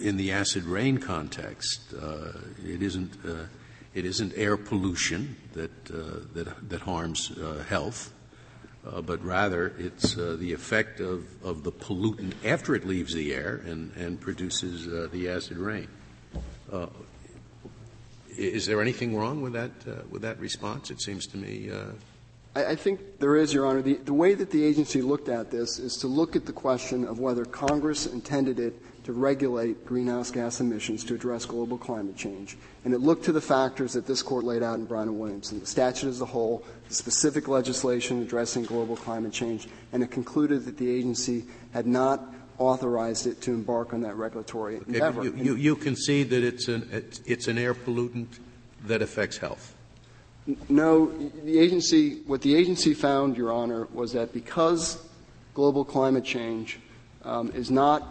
in 0.00 0.16
the 0.16 0.32
acid 0.32 0.64
rain 0.64 0.96
context, 0.96 1.92
it 2.64 2.82
isn't 2.82 3.12
it 3.92 4.06
isn't 4.06 4.32
air 4.36 4.56
pollution 4.56 5.36
that 5.52 5.84
that 5.84 6.68
that 6.70 6.80
harms 6.80 7.30
health. 7.68 8.10
Uh, 8.86 9.02
but 9.02 9.22
rather 9.22 9.74
it's 9.78 10.16
uh, 10.16 10.36
the 10.38 10.54
effect 10.54 11.00
of, 11.00 11.26
of 11.44 11.64
the 11.64 11.72
pollutant 11.72 12.32
after 12.46 12.74
it 12.74 12.86
leaves 12.86 13.12
the 13.12 13.34
air 13.34 13.60
and, 13.66 13.94
and 13.94 14.18
produces 14.18 14.88
uh, 14.88 15.06
the 15.12 15.28
acid 15.28 15.58
rain. 15.58 15.86
Uh, 16.72 16.86
is 18.36 18.66
there 18.66 18.80
anything 18.80 19.16
wrong 19.16 19.42
with 19.42 19.52
that 19.52 19.72
uh, 19.86 20.02
with 20.10 20.22
that 20.22 20.38
response? 20.38 20.90
It 20.90 21.00
seems 21.00 21.26
to 21.28 21.36
me. 21.36 21.70
Uh, 21.70 21.92
I, 22.54 22.72
I, 22.72 22.76
think 22.76 23.18
there 23.18 23.36
is, 23.36 23.52
Your 23.52 23.66
Honor. 23.66 23.82
The, 23.82 23.94
the 23.94 24.14
way 24.14 24.34
that 24.34 24.50
the 24.50 24.64
agency 24.64 25.02
looked 25.02 25.28
at 25.28 25.50
this 25.50 25.78
is 25.78 25.96
to 25.98 26.06
look 26.06 26.36
at 26.36 26.46
the 26.46 26.52
question 26.52 27.04
of 27.04 27.18
whether 27.18 27.44
Congress 27.44 28.06
intended 28.06 28.58
it 28.58 28.74
to 29.04 29.12
regulate 29.12 29.86
greenhouse 29.86 30.30
gas 30.30 30.60
emissions 30.60 31.04
to 31.04 31.14
address 31.14 31.44
global 31.44 31.78
climate 31.78 32.16
change. 32.16 32.56
And 32.84 32.94
it 32.94 33.00
looked 33.00 33.24
to 33.24 33.32
the 33.32 33.40
factors 33.40 33.94
that 33.94 34.06
this 34.06 34.22
court 34.22 34.44
laid 34.44 34.62
out 34.62 34.78
in 34.78 34.84
Brown 34.84 35.08
and 35.08 35.18
Williamson, 35.18 35.60
the 35.60 35.66
statute 35.66 36.08
as 36.08 36.20
a 36.20 36.26
whole, 36.26 36.64
the 36.88 36.94
specific 36.94 37.48
legislation 37.48 38.22
addressing 38.22 38.64
global 38.64 38.96
climate 38.96 39.32
change, 39.32 39.68
and 39.92 40.02
it 40.02 40.10
concluded 40.10 40.64
that 40.66 40.76
the 40.76 40.90
agency 40.90 41.44
had 41.72 41.86
not 41.86 42.34
authorized 42.60 43.26
it 43.26 43.40
to 43.40 43.52
embark 43.52 43.92
on 43.92 44.02
that 44.02 44.14
regulatory 44.16 44.76
Okay, 44.76 44.84
endeavor. 44.86 45.24
You, 45.24 45.34
you, 45.34 45.56
you 45.56 45.76
concede 45.76 46.30
that 46.30 46.44
it's 46.44 46.68
an, 46.68 46.88
it's, 47.26 47.48
an 47.48 47.58
air 47.58 47.74
pollutant 47.74 48.28
that 48.84 49.02
affects 49.02 49.38
health. 49.38 49.74
No, 50.68 51.06
the 51.44 51.58
agency, 51.58 52.20
what 52.26 52.42
the 52.42 52.54
agency 52.54 52.94
found, 52.94 53.36
Your 53.36 53.50
Honor, 53.50 53.88
was 53.92 54.12
that 54.12 54.32
because 54.32 55.02
global 55.54 55.84
climate 55.84 56.24
change 56.24 56.78
um, 57.24 57.50
is 57.52 57.70
not 57.70 58.06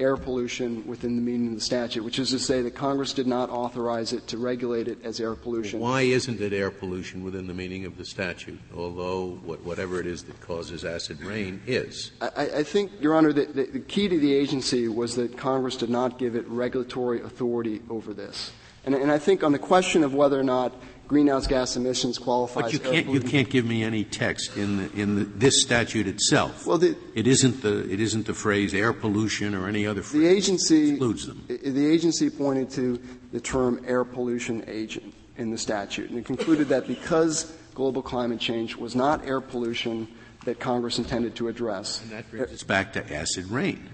air 0.00 0.16
pollution 0.16 0.86
within 0.86 1.16
the 1.16 1.22
meaning 1.22 1.48
of 1.48 1.54
the 1.54 1.60
statute, 1.60 2.02
which 2.02 2.18
is 2.18 2.30
to 2.30 2.38
say 2.38 2.62
that 2.62 2.74
Congress 2.74 3.12
did 3.12 3.26
not 3.26 3.50
authorize 3.50 4.12
it 4.12 4.26
to 4.28 4.38
regulate 4.38 4.88
it 4.88 5.04
as 5.04 5.20
air 5.20 5.34
pollution. 5.34 5.78
Why 5.80 6.02
isn't 6.02 6.40
it 6.40 6.52
air 6.52 6.70
pollution 6.70 7.22
within 7.22 7.46
the 7.46 7.54
meaning 7.54 7.84
of 7.84 7.96
the 7.96 8.04
statute, 8.04 8.58
although 8.74 9.38
what, 9.44 9.62
whatever 9.62 10.00
it 10.00 10.06
is 10.06 10.24
that 10.24 10.40
causes 10.40 10.84
acid 10.84 11.20
rain 11.22 11.62
is? 11.66 12.12
I, 12.20 12.50
I 12.56 12.62
think, 12.62 12.92
Your 13.00 13.14
Honor, 13.14 13.32
that 13.32 13.54
the, 13.54 13.64
the 13.64 13.80
key 13.80 14.08
to 14.08 14.18
the 14.18 14.34
agency 14.34 14.88
was 14.88 15.16
that 15.16 15.36
Congress 15.36 15.76
did 15.76 15.90
not 15.90 16.18
give 16.18 16.34
it 16.34 16.48
regulatory 16.48 17.20
authority 17.20 17.82
over 17.90 18.14
this. 18.14 18.52
And, 18.84 18.94
and 18.94 19.12
I 19.12 19.18
think 19.18 19.44
on 19.44 19.52
the 19.52 19.58
question 19.58 20.02
of 20.04 20.14
whether 20.14 20.40
or 20.40 20.44
not 20.44 20.74
greenhouse 21.10 21.48
gas 21.48 21.74
emissions 21.74 22.18
qualify 22.18 22.60
But 22.60 22.72
you 22.72 22.78
can't, 22.78 23.08
you 23.08 23.20
can't 23.20 23.50
give 23.50 23.66
me 23.66 23.82
any 23.82 24.04
text 24.04 24.56
in, 24.56 24.76
the, 24.76 24.92
in 24.92 25.16
the, 25.16 25.24
this 25.24 25.60
statute 25.60 26.06
itself. 26.06 26.64
Well, 26.68 26.78
the, 26.78 26.96
It 27.16 27.26
isn't 27.26 27.62
the, 27.62 27.92
it 27.92 27.98
isn't 27.98 28.26
the 28.26 28.32
phrase 28.32 28.72
air 28.74 28.92
pollution 28.92 29.56
or 29.56 29.66
any 29.66 29.88
other 29.88 30.02
The 30.02 30.06
phrase. 30.06 30.28
agency, 30.28 30.90
excludes 30.90 31.26
them. 31.26 31.44
the 31.48 31.84
agency 31.84 32.30
pointed 32.30 32.70
to 32.70 33.02
the 33.32 33.40
term 33.40 33.84
air 33.88 34.04
pollution 34.04 34.62
agent 34.68 35.12
in 35.36 35.50
the 35.50 35.58
statute, 35.58 36.10
and 36.10 36.18
it 36.20 36.24
concluded 36.24 36.68
that 36.68 36.86
because 36.86 37.52
global 37.74 38.02
climate 38.02 38.38
change 38.38 38.76
was 38.76 38.94
not 38.94 39.26
air 39.26 39.40
pollution 39.40 40.06
that 40.44 40.60
Congress 40.60 40.98
intended 40.98 41.34
to 41.34 41.48
address. 41.48 42.02
And 42.02 42.12
that 42.12 42.30
brings 42.30 42.52
us 42.52 42.62
back 42.62 42.92
to 42.92 43.12
acid 43.12 43.50
rain. 43.50 43.84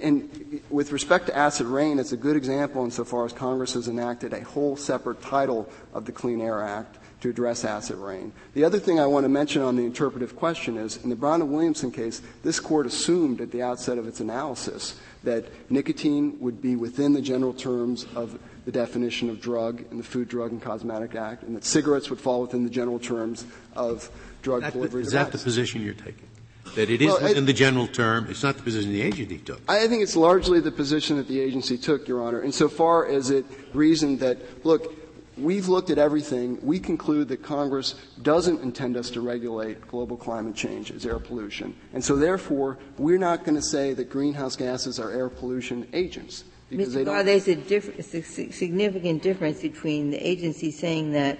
And, 0.00 0.62
with 0.70 0.90
respect 0.90 1.26
to 1.26 1.36
acid 1.36 1.66
rain, 1.66 1.98
it's 1.98 2.12
a 2.12 2.16
good 2.16 2.34
example 2.36 2.82
insofar 2.84 3.26
as 3.26 3.32
Congress 3.32 3.74
has 3.74 3.88
enacted 3.88 4.32
a 4.32 4.42
whole 4.42 4.74
separate 4.74 5.20
title 5.20 5.68
of 5.92 6.06
the 6.06 6.12
Clean 6.12 6.40
Air 6.40 6.62
Act 6.62 6.96
to 7.20 7.28
address 7.28 7.64
acid 7.64 7.96
rain. 7.98 8.32
The 8.54 8.64
other 8.64 8.78
thing 8.78 8.98
I 8.98 9.06
want 9.06 9.24
to 9.24 9.28
mention 9.28 9.60
on 9.60 9.76
the 9.76 9.84
interpretive 9.84 10.34
question 10.34 10.78
is, 10.78 10.96
in 11.04 11.10
the 11.10 11.14
Brown 11.16 11.42
and 11.42 11.52
Williamson 11.52 11.90
case, 11.90 12.22
this 12.42 12.58
court 12.58 12.86
assumed 12.86 13.40
at 13.42 13.50
the 13.50 13.62
outset 13.62 13.98
of 13.98 14.08
its 14.08 14.20
analysis 14.20 14.98
that 15.24 15.44
nicotine 15.70 16.38
would 16.40 16.62
be 16.62 16.74
within 16.74 17.12
the 17.12 17.22
general 17.22 17.52
terms 17.52 18.06
of 18.14 18.38
the 18.64 18.72
definition 18.72 19.28
of 19.28 19.40
drug 19.40 19.84
in 19.90 19.98
the 19.98 20.04
Food, 20.04 20.28
Drug, 20.28 20.52
and 20.52 20.62
Cosmetic 20.62 21.14
Act, 21.14 21.42
and 21.42 21.54
that 21.54 21.64
cigarettes 21.64 22.08
would 22.08 22.20
fall 22.20 22.40
within 22.40 22.64
the 22.64 22.70
general 22.70 22.98
terms 22.98 23.44
of 23.76 24.10
drug 24.40 24.62
That- 24.62 24.72
delivery 24.72 25.02
is 25.02 25.12
that 25.12 25.32
the 25.32 25.38
position 25.38 25.82
you're 25.82 25.94
taking? 25.94 26.28
That 26.74 26.88
it 26.88 27.02
is 27.02 27.08
Well, 27.08 27.24
I- 27.24 27.34
the 27.34 27.52
general 27.52 27.86
term, 27.86 28.26
it's 28.30 28.42
not 28.42 28.56
the 28.56 28.62
position 28.62 28.92
the 28.92 29.02
agency 29.02 29.38
took. 29.38 29.60
I 29.68 29.86
think 29.88 30.02
it's 30.02 30.16
largely 30.16 30.58
the 30.60 30.72
position 30.72 31.16
that 31.18 31.28
the 31.28 31.40
agency 31.40 31.76
took, 31.76 32.08
Your 32.08 32.22
Honor, 32.22 32.42
insofar 32.42 33.06
as 33.06 33.30
it 33.30 33.44
reasoned 33.74 34.20
that, 34.20 34.38
look, 34.64 34.94
we've 35.36 35.68
looked 35.68 35.90
at 35.90 35.98
everything. 35.98 36.58
We 36.62 36.78
conclude 36.78 37.28
that 37.28 37.42
Congress 37.42 37.94
doesn't 38.22 38.62
intend 38.62 38.96
us 38.96 39.10
to 39.10 39.20
regulate 39.20 39.86
global 39.88 40.16
climate 40.16 40.54
change 40.54 40.90
as 40.90 41.04
air 41.04 41.18
pollution. 41.18 41.74
And 41.92 42.02
so 42.02 42.16
therefore, 42.16 42.78
we're 42.96 43.18
not 43.18 43.44
going 43.44 43.56
to 43.56 43.62
say 43.62 43.92
that 43.94 44.08
greenhouse 44.08 44.56
gases 44.56 44.98
are 44.98 45.10
air 45.10 45.28
pollution 45.28 45.86
agents. 45.92 46.44
Because 46.70 46.94
they 46.94 47.02
Mr. 47.02 47.06
Barr, 47.06 47.16
don't. 47.16 47.26
there's 47.26 47.48
a 47.48 47.54
diff- 47.56 47.98
a 47.98 48.02
significant 48.02 49.22
difference 49.22 49.60
between 49.60 50.10
the 50.10 50.26
agency 50.26 50.70
saying 50.70 51.12
that 51.12 51.38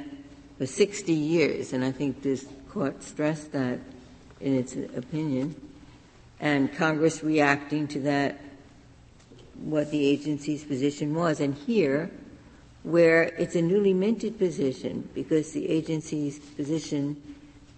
for 0.58 0.66
60 0.66 1.12
years, 1.12 1.72
and 1.72 1.82
I 1.82 1.90
think 1.90 2.22
this 2.22 2.44
court 2.68 3.02
stressed 3.02 3.52
that 3.52 3.78
in 4.42 4.56
its 4.56 4.74
opinion, 4.74 5.54
and 6.40 6.72
Congress 6.74 7.22
reacting 7.22 7.86
to 7.88 8.00
that, 8.00 8.40
what 9.54 9.90
the 9.90 10.04
agency's 10.04 10.64
position 10.64 11.14
was. 11.14 11.40
And 11.40 11.54
here, 11.54 12.10
where 12.82 13.22
it's 13.22 13.54
a 13.54 13.62
newly 13.62 13.94
minted 13.94 14.38
position, 14.38 15.08
because 15.14 15.52
the 15.52 15.68
agency's 15.68 16.38
position 16.40 17.20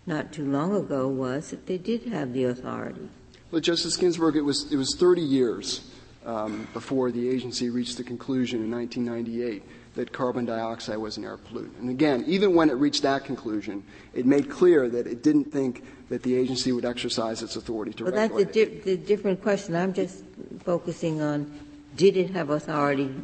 not 0.06 0.32
too 0.32 0.50
long 0.50 0.74
ago 0.74 1.08
was 1.08 1.50
that 1.50 1.66
they 1.66 1.78
did 1.78 2.04
have 2.06 2.32
the 2.32 2.44
authority. 2.44 3.08
Well, 3.50 3.60
Justice 3.60 3.96
Ginsburg, 3.96 4.36
it 4.36 4.42
was, 4.42 4.72
it 4.72 4.76
was 4.76 4.96
30 4.96 5.20
years 5.20 5.90
um, 6.24 6.66
before 6.72 7.10
the 7.10 7.28
agency 7.28 7.70
reached 7.70 7.98
the 7.98 8.04
conclusion 8.04 8.62
in 8.62 8.70
1998 8.70 9.62
that 9.94 10.12
carbon 10.12 10.44
dioxide 10.44 10.98
was 10.98 11.16
an 11.16 11.24
air 11.24 11.36
pollutant. 11.38 11.78
And 11.78 11.90
again, 11.90 12.24
even 12.26 12.54
when 12.54 12.68
it 12.70 12.74
reached 12.74 13.02
that 13.02 13.24
conclusion, 13.24 13.82
it 14.12 14.26
made 14.26 14.50
clear 14.50 14.88
that 14.88 15.06
it 15.06 15.22
didn't 15.22 15.52
think 15.52 15.84
that 16.08 16.22
the 16.22 16.34
agency 16.36 16.72
would 16.72 16.84
exercise 16.84 17.42
its 17.42 17.56
authority 17.56 17.92
to 17.92 18.04
Well, 18.04 18.12
that's 18.12 18.32
regulate 18.32 18.52
the, 18.52 18.60
it. 18.60 18.84
di- 18.84 18.96
the 18.96 18.96
different 18.96 19.42
question. 19.42 19.74
I'm 19.76 19.94
just 19.94 20.24
focusing 20.64 21.22
on, 21.22 21.50
did 21.96 22.16
it 22.16 22.30
have 22.30 22.50
authority 22.50 23.14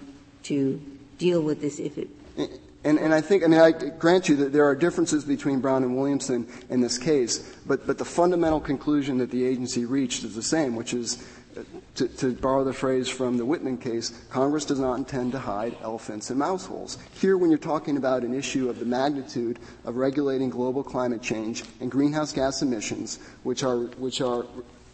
to 0.45 0.81
deal 1.18 1.43
with 1.43 1.61
this 1.61 1.79
if 1.79 1.99
it, 1.99 2.09
And, 2.83 2.99
and 2.99 3.12
I 3.12 3.21
think, 3.21 3.45
I 3.45 3.47
mean, 3.47 3.61
I 3.61 3.73
grant 3.73 4.29
you 4.29 4.37
that 4.37 4.53
there 4.53 4.64
are 4.64 4.75
differences 4.75 5.25
between 5.25 5.61
Brown 5.61 5.83
and 5.83 5.97
Williamson 5.99 6.47
in 6.71 6.81
this 6.81 6.97
case, 6.97 7.57
but, 7.66 7.87
but 7.87 7.99
the 7.99 8.07
fundamental 8.07 8.61
conclusion 8.61 9.18
that 9.18 9.31
the 9.31 9.45
agency 9.45 9.85
reached 9.85 10.25
is 10.25 10.35
the 10.35 10.43
same, 10.43 10.77
which 10.77 10.95
is, 10.95 11.23
to, 11.97 12.09
to 12.09 12.33
borrow 12.33 12.65
the 12.65 12.73
phrase 12.73 13.09
from 13.09 13.37
the 13.37 13.45
Whitman 13.45 13.79
case, 13.79 14.11
Congress 14.31 14.65
does 14.65 14.79
not 14.79 14.95
intend 14.95 15.33
to 15.33 15.39
hide 15.39 15.77
elephants 15.83 16.31
in 16.31 16.39
mouse 16.39 16.67
holes. 16.67 16.99
Here, 17.15 17.37
when 17.37 17.51
you're 17.51 17.59
talking 17.59 17.97
about 17.97 18.23
an 18.23 18.35
issue 18.35 18.69
of 18.69 18.79
the 18.79 18.85
magnitude 18.85 19.59
of 19.85 19.97
regulating 19.97 20.51
global 20.51 20.83
climate 20.83 21.23
change 21.23 21.65
and 21.81 21.91
greenhouse 21.91 22.33
gas 22.33 22.63
emissions, 22.63 23.19
which 23.43 23.63
are, 23.63 23.79
which 23.99 24.21
are 24.21 24.47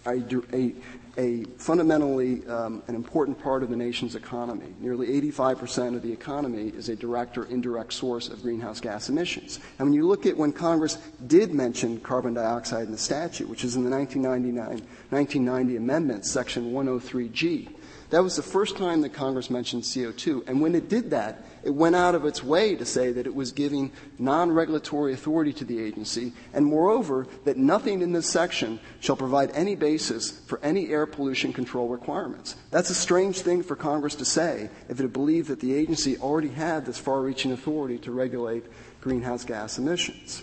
a, 0.07 0.23
a, 0.53 0.73
a 1.19 1.45
fundamentally 1.57 2.47
um, 2.47 2.83
an 2.89 2.95
important 2.95 3.41
part 3.43 3.62
of 3.62 3.71
the 3.71 3.77
nation's 3.77 4.14
economy. 4.14 4.75
Nearly 4.81 5.21
85% 5.21 5.97
of 5.97 6.03
the 6.03 6.12
economy 6.12 6.69
is 6.69 6.89
a 6.89 6.97
direct 6.97 7.39
or 7.39 7.45
indirect 7.45 7.93
source 7.93 8.29
of 8.29 8.43
greenhouse 8.43 8.81
gas 8.81 9.09
emissions. 9.09 9.61
And 9.79 9.89
when 9.89 9.95
you 9.95 10.07
look 10.07 10.27
at 10.27 10.37
when 10.37 10.53
Congress 10.53 10.99
did 11.27 11.55
mention 11.55 12.01
carbon 12.01 12.35
dioxide 12.35 12.87
in 12.87 12.93
the 12.93 12.99
statute, 12.99 13.49
which 13.49 13.64
is 13.64 13.77
in 13.77 13.85
the 13.85 13.91
1999, 13.91 14.87
1990 15.11 15.77
amendments, 15.77 16.31
section 16.31 16.73
103G, 16.73 17.69
that 18.11 18.23
was 18.23 18.37
the 18.37 18.43
first 18.43 18.77
time 18.77 19.01
that 19.03 19.13
Congress 19.13 19.51
mentioned 19.51 19.83
CO2. 19.83 20.49
And 20.49 20.61
when 20.61 20.75
it 20.75 20.89
did 20.89 21.11
that, 21.11 21.45
it 21.63 21.75
went 21.75 21.97
out 21.97 22.15
of 22.15 22.25
its 22.25 22.43
way 22.43 22.77
to 22.77 22.85
say 22.85 23.11
that 23.11 23.27
it 23.27 23.35
was 23.35 23.51
giving 23.51 23.91
non-regulatory 24.19 25.13
authority 25.13 25.53
to 25.55 25.65
the 25.65 25.83
agency, 25.83 26.33
and 26.53 26.65
moreover, 26.65 27.27
that 27.45 27.57
nothing 27.57 28.03
in 28.03 28.13
this 28.13 28.31
section 28.31 28.79
shall 29.01 29.17
provide 29.17 29.51
any 29.53 29.75
basis 29.75 30.31
for 30.31 30.61
any 30.63 30.91
air 30.91 31.07
pollution 31.07 31.53
control 31.53 31.89
requirements. 31.89 32.55
That's 32.71 32.91
a 32.91 32.95
strange 32.95 33.41
thing 33.41 33.65
for 33.65 33.75
Congress 33.75 34.15
to 34.17 34.25
say 34.25 34.71
if 34.89 35.01
it 35.01 35.13
believed 35.13 35.49
that 35.49 35.61
the 35.61 35.75
agency 35.75 36.17
already 36.19 36.51
had 36.51 36.87
this 36.87 36.99
far-reaching 36.99 37.51
authority 37.51 37.99
to 37.99 38.13
regulate 38.13 38.65
greenhouse 39.01 39.45
gas 39.45 39.79
emissions. 39.79 40.43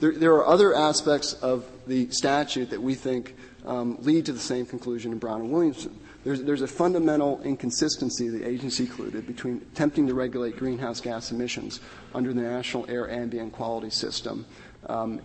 There, 0.00 0.12
there 0.12 0.34
are 0.34 0.46
other 0.46 0.74
aspects 0.74 1.32
of 1.34 1.64
the 1.86 2.10
statute 2.10 2.70
that 2.70 2.82
we 2.82 2.94
think 2.94 3.36
um, 3.64 3.98
lead 4.00 4.26
to 4.26 4.32
the 4.32 4.40
same 4.40 4.66
conclusion 4.66 5.12
in 5.12 5.18
Brown 5.18 5.40
and 5.40 5.52
Williamson. 5.52 5.98
There's, 6.24 6.42
there's 6.42 6.62
a 6.62 6.68
fundamental 6.68 7.40
inconsistency 7.42 8.28
the 8.28 8.46
agency 8.46 8.84
included 8.84 9.26
between 9.26 9.56
attempting 9.72 10.06
to 10.06 10.14
regulate 10.14 10.56
greenhouse 10.56 11.00
gas 11.00 11.32
emissions 11.32 11.80
under 12.14 12.32
the 12.32 12.42
National 12.42 12.88
Air 12.88 13.10
Ambient 13.10 13.52
Quality 13.52 13.90
System. 13.90 14.46
Um, 14.86 15.20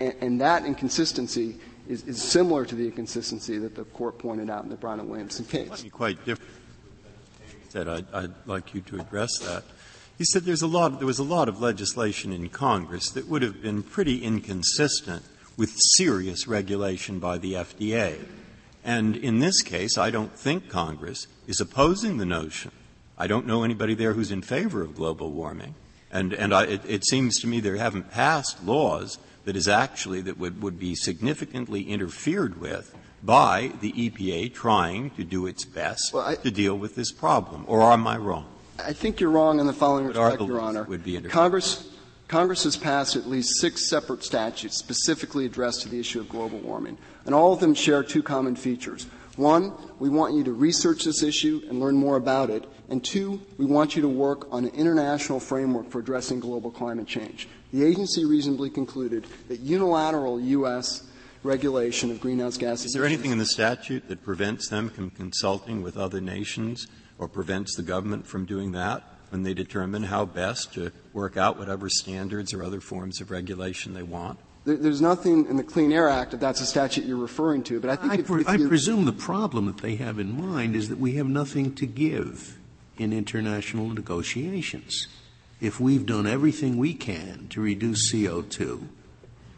and, 0.00 0.14
and, 0.20 0.40
that 0.40 0.64
inconsistency 0.64 1.56
is, 1.88 2.04
is, 2.04 2.22
similar 2.22 2.64
to 2.64 2.74
the 2.76 2.84
inconsistency 2.84 3.58
that 3.58 3.74
the 3.74 3.84
court 3.84 4.18
pointed 4.18 4.48
out 4.50 4.62
in 4.62 4.70
the 4.70 4.76
Brown 4.76 5.00
and 5.00 5.08
Williamson 5.08 5.44
case. 5.44 5.84
Quite 5.90 6.24
different. 6.24 6.50
Said 7.70 7.88
I'd, 7.88 8.06
I'd 8.12 8.32
like 8.46 8.72
you 8.72 8.82
to 8.82 9.00
address 9.00 9.36
that. 9.38 9.64
He 10.16 10.24
said 10.24 10.44
there's 10.44 10.62
a 10.62 10.68
lot, 10.68 10.98
there 11.00 11.08
was 11.08 11.18
a 11.18 11.24
lot 11.24 11.48
of 11.48 11.60
legislation 11.60 12.32
in 12.32 12.48
Congress 12.48 13.10
that 13.10 13.26
would 13.28 13.42
have 13.42 13.60
been 13.60 13.82
pretty 13.82 14.22
inconsistent 14.22 15.24
with 15.56 15.72
serious 15.76 16.46
regulation 16.46 17.18
by 17.18 17.38
the 17.38 17.54
FDA. 17.54 18.24
And 18.84 19.16
in 19.16 19.38
this 19.38 19.62
case, 19.62 19.96
I 19.96 20.10
don't 20.10 20.36
think 20.36 20.68
Congress 20.68 21.26
is 21.46 21.60
opposing 21.60 22.18
the 22.18 22.26
notion. 22.26 22.70
I 23.16 23.26
don't 23.26 23.46
know 23.46 23.62
anybody 23.64 23.94
there 23.94 24.12
who's 24.12 24.30
in 24.30 24.42
favor 24.42 24.82
of 24.82 24.94
global 24.94 25.30
warming. 25.30 25.74
And, 26.10 26.32
and 26.32 26.54
I, 26.54 26.64
it, 26.64 26.82
it, 26.86 27.04
seems 27.06 27.40
to 27.40 27.46
me 27.46 27.60
they 27.60 27.76
haven't 27.78 28.10
passed 28.10 28.62
laws 28.64 29.18
that 29.46 29.56
is 29.56 29.66
actually 29.66 30.20
that 30.22 30.38
would, 30.38 30.62
would 30.62 30.78
be 30.78 30.94
significantly 30.94 31.82
interfered 31.82 32.60
with 32.60 32.94
by 33.22 33.72
the 33.80 33.92
EPA 33.92 34.52
trying 34.52 35.10
to 35.10 35.24
do 35.24 35.46
its 35.46 35.64
best 35.64 36.12
well, 36.12 36.24
I, 36.24 36.34
to 36.36 36.50
deal 36.50 36.76
with 36.76 36.94
this 36.94 37.10
problem. 37.10 37.64
Or 37.66 37.82
am 37.82 38.06
I 38.06 38.18
wrong? 38.18 38.46
I 38.78 38.92
think 38.92 39.18
you're 39.18 39.30
wrong 39.30 39.60
in 39.60 39.66
the 39.66 39.72
following 39.72 40.06
respect, 40.06 40.42
Your 40.42 40.60
Honor. 40.60 40.84
Would 40.84 41.04
be 41.04 41.20
Congress, 41.20 41.88
Congress 42.28 42.64
has 42.64 42.76
passed 42.76 43.16
at 43.16 43.26
least 43.26 43.60
six 43.60 43.88
separate 43.88 44.22
statutes 44.22 44.76
specifically 44.76 45.46
addressed 45.46 45.82
to 45.82 45.88
the 45.88 45.98
issue 45.98 46.20
of 46.20 46.28
global 46.28 46.58
warming. 46.58 46.98
And 47.26 47.34
all 47.34 47.52
of 47.52 47.60
them 47.60 47.74
share 47.74 48.02
two 48.02 48.22
common 48.22 48.56
features. 48.56 49.06
One, 49.36 49.72
we 49.98 50.08
want 50.08 50.34
you 50.34 50.44
to 50.44 50.52
research 50.52 51.04
this 51.04 51.22
issue 51.22 51.62
and 51.68 51.80
learn 51.80 51.96
more 51.96 52.16
about 52.16 52.50
it. 52.50 52.64
And 52.88 53.02
two, 53.02 53.40
we 53.58 53.64
want 53.64 53.96
you 53.96 54.02
to 54.02 54.08
work 54.08 54.46
on 54.52 54.64
an 54.64 54.74
international 54.74 55.40
framework 55.40 55.90
for 55.90 55.98
addressing 55.98 56.38
global 56.38 56.70
climate 56.70 57.06
change. 57.06 57.48
The 57.72 57.84
agency 57.84 58.24
reasonably 58.24 58.70
concluded 58.70 59.26
that 59.48 59.60
unilateral 59.60 60.40
U.S. 60.40 61.02
regulation 61.42 62.10
of 62.12 62.20
greenhouse 62.20 62.56
gases. 62.56 62.86
Is 62.86 62.92
there 62.92 63.04
anything 63.04 63.32
in 63.32 63.38
the 63.38 63.46
statute 63.46 64.08
that 64.08 64.22
prevents 64.22 64.68
them 64.68 64.88
from 64.88 65.10
consulting 65.10 65.82
with 65.82 65.96
other 65.96 66.20
nations 66.20 66.86
or 67.18 67.26
prevents 67.26 67.74
the 67.74 67.82
government 67.82 68.26
from 68.26 68.44
doing 68.44 68.72
that 68.72 69.02
when 69.30 69.42
they 69.42 69.54
determine 69.54 70.04
how 70.04 70.24
best 70.24 70.74
to 70.74 70.92
work 71.12 71.36
out 71.36 71.58
whatever 71.58 71.88
standards 71.88 72.54
or 72.54 72.62
other 72.62 72.80
forms 72.80 73.20
of 73.20 73.32
regulation 73.32 73.94
they 73.94 74.02
want? 74.02 74.38
There's 74.66 75.02
nothing 75.02 75.46
in 75.46 75.56
the 75.56 75.62
Clean 75.62 75.92
Air 75.92 76.08
Act 76.08 76.32
if 76.32 76.40
that's 76.40 76.60
a 76.62 76.66
statute 76.66 77.04
you're 77.04 77.18
referring 77.18 77.62
to, 77.64 77.80
but 77.80 77.90
I 77.90 77.96
think 77.96 78.12
I, 78.12 78.16
if, 78.16 78.26
pre- 78.26 78.40
if 78.40 78.48
I 78.48 78.54
you- 78.54 78.66
presume 78.68 79.04
the 79.04 79.12
problem 79.12 79.66
that 79.66 79.78
they 79.78 79.96
have 79.96 80.18
in 80.18 80.40
mind 80.40 80.74
is 80.74 80.88
that 80.88 80.98
we 80.98 81.12
have 81.16 81.26
nothing 81.26 81.74
to 81.74 81.86
give 81.86 82.56
in 82.96 83.12
international 83.12 83.88
negotiations. 83.90 85.06
If 85.60 85.80
we've 85.80 86.06
done 86.06 86.26
everything 86.26 86.78
we 86.78 86.94
can 86.94 87.46
to 87.50 87.60
reduce 87.60 88.10
CO2, 88.12 88.86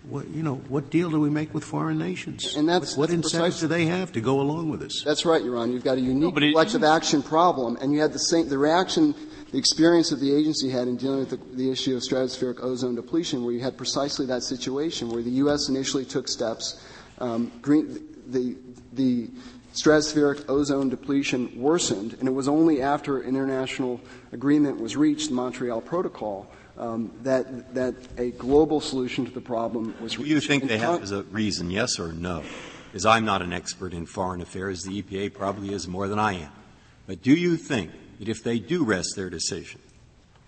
what, 0.08 0.28
you 0.28 0.42
know, 0.42 0.56
what 0.68 0.90
deal 0.90 1.10
do 1.10 1.20
we 1.20 1.30
make 1.30 1.54
with 1.54 1.62
foreign 1.64 1.98
nations? 1.98 2.56
And 2.56 2.68
that's- 2.68 2.96
what 2.96 3.10
that's 3.10 3.24
incentives 3.26 3.60
do 3.60 3.68
they 3.68 3.86
have 3.86 4.10
to 4.12 4.20
go 4.20 4.40
along 4.40 4.70
with 4.70 4.82
us? 4.82 5.02
That's 5.04 5.24
right, 5.24 5.42
Your 5.42 5.56
Honor. 5.56 5.72
You've 5.72 5.84
got 5.84 5.98
a 5.98 6.00
unique 6.00 6.34
but 6.34 6.42
it 6.42 6.50
collective 6.52 6.82
action 6.82 7.22
problem, 7.22 7.76
and 7.80 7.92
you 7.92 8.00
had 8.00 8.12
the 8.12 8.18
same, 8.18 8.48
the 8.48 8.58
reaction, 8.58 9.14
the 9.56 9.60
experience 9.60 10.10
that 10.10 10.20
the 10.20 10.34
agency 10.34 10.68
had 10.68 10.86
in 10.86 10.98
dealing 10.98 11.20
with 11.20 11.30
the, 11.30 11.38
the 11.56 11.70
issue 11.70 11.96
of 11.96 12.02
stratospheric 12.02 12.60
ozone 12.60 12.94
depletion, 12.94 13.42
where 13.42 13.54
you 13.54 13.60
had 13.60 13.74
precisely 13.74 14.26
that 14.26 14.42
situation, 14.42 15.08
where 15.08 15.22
the 15.22 15.30
U.S. 15.30 15.70
initially 15.70 16.04
took 16.04 16.28
steps, 16.28 16.78
um, 17.20 17.50
green, 17.62 18.06
the, 18.26 18.54
the 18.92 19.30
stratospheric 19.72 20.44
ozone 20.50 20.90
depletion 20.90 21.58
worsened, 21.58 22.12
and 22.20 22.28
it 22.28 22.32
was 22.32 22.48
only 22.48 22.82
after 22.82 23.22
international 23.22 23.98
agreement 24.30 24.78
was 24.78 24.94
reached, 24.94 25.30
the 25.30 25.34
Montreal 25.34 25.80
Protocol, 25.80 26.46
um, 26.76 27.10
that, 27.22 27.72
that 27.74 27.94
a 28.18 28.32
global 28.32 28.82
solution 28.82 29.24
to 29.24 29.30
the 29.32 29.40
problem 29.40 29.94
was 30.02 30.12
Do 30.12 30.18
reached. 30.18 30.30
you 30.32 30.40
think 30.42 30.64
And 30.64 30.70
they 30.70 30.78
Con- 30.78 30.92
have 30.96 31.02
as 31.02 31.12
a 31.12 31.22
reason, 31.22 31.70
yes 31.70 31.98
or 31.98 32.12
no? 32.12 32.42
Because 32.92 33.06
I'm 33.06 33.24
not 33.24 33.40
an 33.40 33.54
expert 33.54 33.94
in 33.94 34.04
foreign 34.04 34.42
affairs. 34.42 34.82
The 34.82 35.00
EPA 35.00 35.32
probably 35.32 35.72
is 35.72 35.88
more 35.88 36.08
than 36.08 36.18
I 36.18 36.34
am. 36.34 36.52
But 37.06 37.22
do 37.22 37.32
you 37.32 37.56
think 37.56 37.92
that 38.18 38.28
if 38.28 38.42
they 38.42 38.58
do 38.58 38.84
rest 38.84 39.14
their 39.16 39.30
decision 39.30 39.80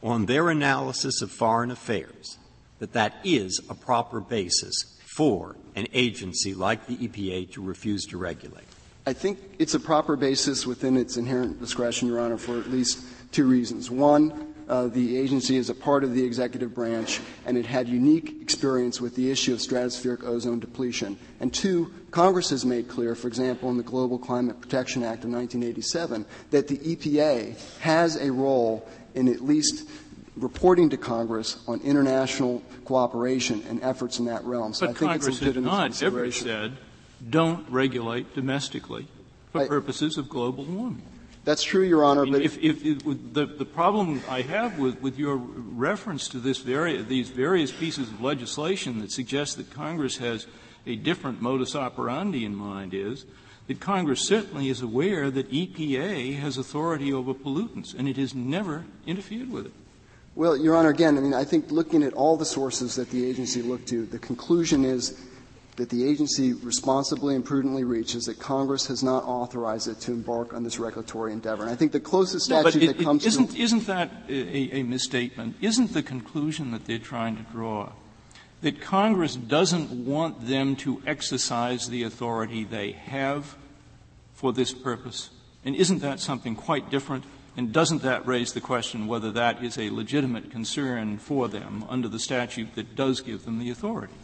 on 0.03 0.27
their 0.27 0.51
analysis 0.51 1.23
of 1.23 1.31
foreign 1.31 1.71
affairs, 1.71 2.39
that 2.79 2.93
that 2.93 3.17
is 3.25 3.61
a 3.69 3.75
proper 3.75 4.21
basis 4.21 4.99
for 5.17 5.57
an 5.75 5.87
agency 5.93 6.55
like 6.55 6.87
the 6.87 6.97
EPA 6.97 7.53
to 7.53 7.63
refuse 7.63 8.07
to 8.07 8.17
regulate? 8.17 8.65
I 9.07 9.13
think 9.13 9.39
it's 9.59 9.75
a 9.75 9.81
proper 9.81 10.17
basis 10.17 10.67
within 10.67 10.97
its 10.97 11.17
inherent 11.17 11.61
discretion, 11.61 12.09
Your 12.09 12.21
Honor, 12.21 12.37
for 12.37 12.59
at 12.59 12.71
least 12.71 13.03
two 13.33 13.47
reasons. 13.47 13.91
One, 13.91 14.48
uh, 14.69 14.87
the 14.89 15.17
agency 15.17 15.57
is 15.57 15.71
a 15.71 15.75
part 15.75 16.05
of 16.05 16.15
the 16.15 16.23
executive 16.23 16.75
branch, 16.75 17.21
and 17.47 17.57
it 17.57 17.65
had 17.67 17.89
unique 17.89 18.41
experience 18.43 19.01
with 19.01 19.15
the 19.17 19.31
issue 19.31 19.53
of 19.55 19.61
stratospheric 19.61 20.25
ozone 20.25 20.61
depletion. 20.61 21.19
And 21.41 21.53
two, 21.53 21.93
Congress 22.11 22.51
has 22.51 22.65
made 22.65 22.89
clear, 22.89 23.15
for 23.15 23.29
example, 23.29 23.71
in 23.71 23.77
the 23.77 23.83
Global 23.83 24.19
Climate 24.19 24.61
Protection 24.61 25.03
Act 25.03 25.25
of 25.25 25.31
1987, 25.31 26.27
that 26.51 26.69
the 26.69 26.79
EPA 26.79 27.59
has 27.81 28.17
a 28.17 28.31
role 28.31 28.87
in 29.15 29.29
at 29.29 29.41
least 29.41 29.89
reporting 30.37 30.91
to 30.91 30.97
Congress 30.97 31.59
on 31.67 31.81
international 31.81 32.63
cooperation 32.85 33.63
and 33.69 33.83
efforts 33.83 34.19
in 34.19 34.27
that 34.27 34.45
realm. 34.45 34.73
So 34.75 34.87
I 34.87 34.89
But 34.91 34.99
think 34.99 35.11
Congress 35.13 35.43
it's 35.43 35.55
has 35.57 35.65
not 35.65 36.03
ever 36.03 36.31
said, 36.31 36.77
don't 37.29 37.69
regulate 37.69 38.35
domestically 38.35 39.09
for 39.51 39.63
I- 39.63 39.67
purposes 39.67 40.17
of 40.19 40.29
global 40.29 40.65
warming. 40.65 41.03
That's 41.49 41.63
true, 41.63 41.83
Your 41.83 42.05
Honor, 42.05 42.21
I 42.21 42.25
mean, 42.25 42.33
but 42.35 42.43
if, 42.43 42.59
if, 42.59 42.85
if 42.85 43.03
the, 43.33 43.47
the 43.47 43.65
problem 43.65 44.23
I 44.29 44.43
have 44.43 44.79
with, 44.79 45.01
with 45.01 45.19
your 45.19 45.37
reference 45.37 46.29
to 46.29 46.41
this 46.41 46.59
vari- 46.59 47.01
these 47.01 47.31
various 47.31 47.73
pieces 47.73 48.11
of 48.11 48.21
legislation 48.21 49.01
that 49.01 49.11
suggest 49.11 49.57
that 49.57 49.71
Congress 49.71 50.19
has 50.19 50.47
a 50.85 50.95
different 50.97 51.41
modus 51.41 51.75
operandi 51.75 52.45
in 52.45 52.55
mind 52.55 52.93
is 52.93 53.25
that 53.67 53.81
Congress 53.81 54.21
certainly 54.21 54.69
is 54.69 54.83
aware 54.83 55.31
that 55.31 55.51
EPA 55.51 56.39
has 56.39 56.59
authority 56.59 57.15
over 57.15 57.33
pollutants, 57.33 57.95
and 57.95 58.07
it 58.07 58.19
has 58.19 58.35
never 58.35 58.85
interfered 59.07 59.51
with 59.51 59.65
it. 59.65 59.73
Well, 60.35 60.55
Your 60.55 60.77
Honor, 60.77 60.91
again, 60.91 61.17
I 61.17 61.23
mean, 61.23 61.33
I 61.33 61.45
think 61.45 61.71
looking 61.71 62.03
at 62.03 62.13
all 62.13 62.37
the 62.37 62.45
sources 62.45 62.95
that 62.97 63.09
the 63.09 63.25
agency 63.25 63.63
looked 63.63 63.89
to, 63.89 64.05
the 64.05 64.19
conclusion 64.19 64.85
is 64.85 65.19
that 65.79 65.91
the 65.91 66.09
agency 66.09 66.53
responsibly 66.53 67.37
and 67.37 67.45
prudently 67.45 67.85
reaches 67.85 68.25
that 68.25 68.39
Congress 68.39 68.87
has 68.89 69.03
not 69.03 69.23
authorized 69.25 69.87
it 69.87 70.01
to 70.01 70.13
embark 70.13 70.53
on 70.53 70.65
this 70.65 70.79
regulatory 70.79 71.33
endeavor. 71.33 71.63
And 71.63 71.71
I 71.71 71.77
think 71.77 71.93
the 71.93 72.01
closest 72.01 72.51
No, 72.51 72.61
statute 72.63 72.83
it, 72.83 72.99
that 72.99 73.05
comes 73.05 73.25
it 73.25 73.29
isn't, 73.29 73.47
to 73.53 73.59
isn't 73.61 73.87
that 73.87 74.11
a, 74.29 74.79
a 74.79 74.83
misstatement? 74.83 75.57
Isn't 75.61 75.95
the 75.95 76.03
conclusion 76.03 76.73
that 76.73 76.85
they're 76.85 76.99
trying 76.99 77.37
to 77.37 77.43
draw 77.45 77.93
that 78.61 78.81
Congress 78.81 79.37
doesn't 79.37 80.05
want 80.05 80.49
them 80.49 80.75
to 80.75 81.01
exercise 81.07 81.89
the 81.89 82.03
authority 82.03 82.65
they 82.65 82.91
have 82.93 83.55
for 84.35 84.53
this 84.53 84.75
purpose? 84.75 85.31
And 85.65 85.77
isn't 85.77 86.01
that 86.01 86.19
something 86.19 86.57
quite 86.57 86.91
different? 86.91 87.23
And 87.57 87.73
doesn't 87.73 88.03
that 88.03 88.27
raise 88.27 88.53
the 88.53 88.61
question 88.61 89.07
whether 89.07 89.31
that 89.33 89.63
is 89.63 89.79
a 89.79 89.91
legitimate 89.91 90.51
concern 90.51 91.19
for 91.19 91.49
them 91.49 91.85
under 91.89 92.09
the 92.09 92.19
statute 92.19 92.75
that 92.75 92.97
does 92.97 93.21
give 93.21 93.45
them 93.45 93.61
the 93.61 93.71
authority? 93.71 94.15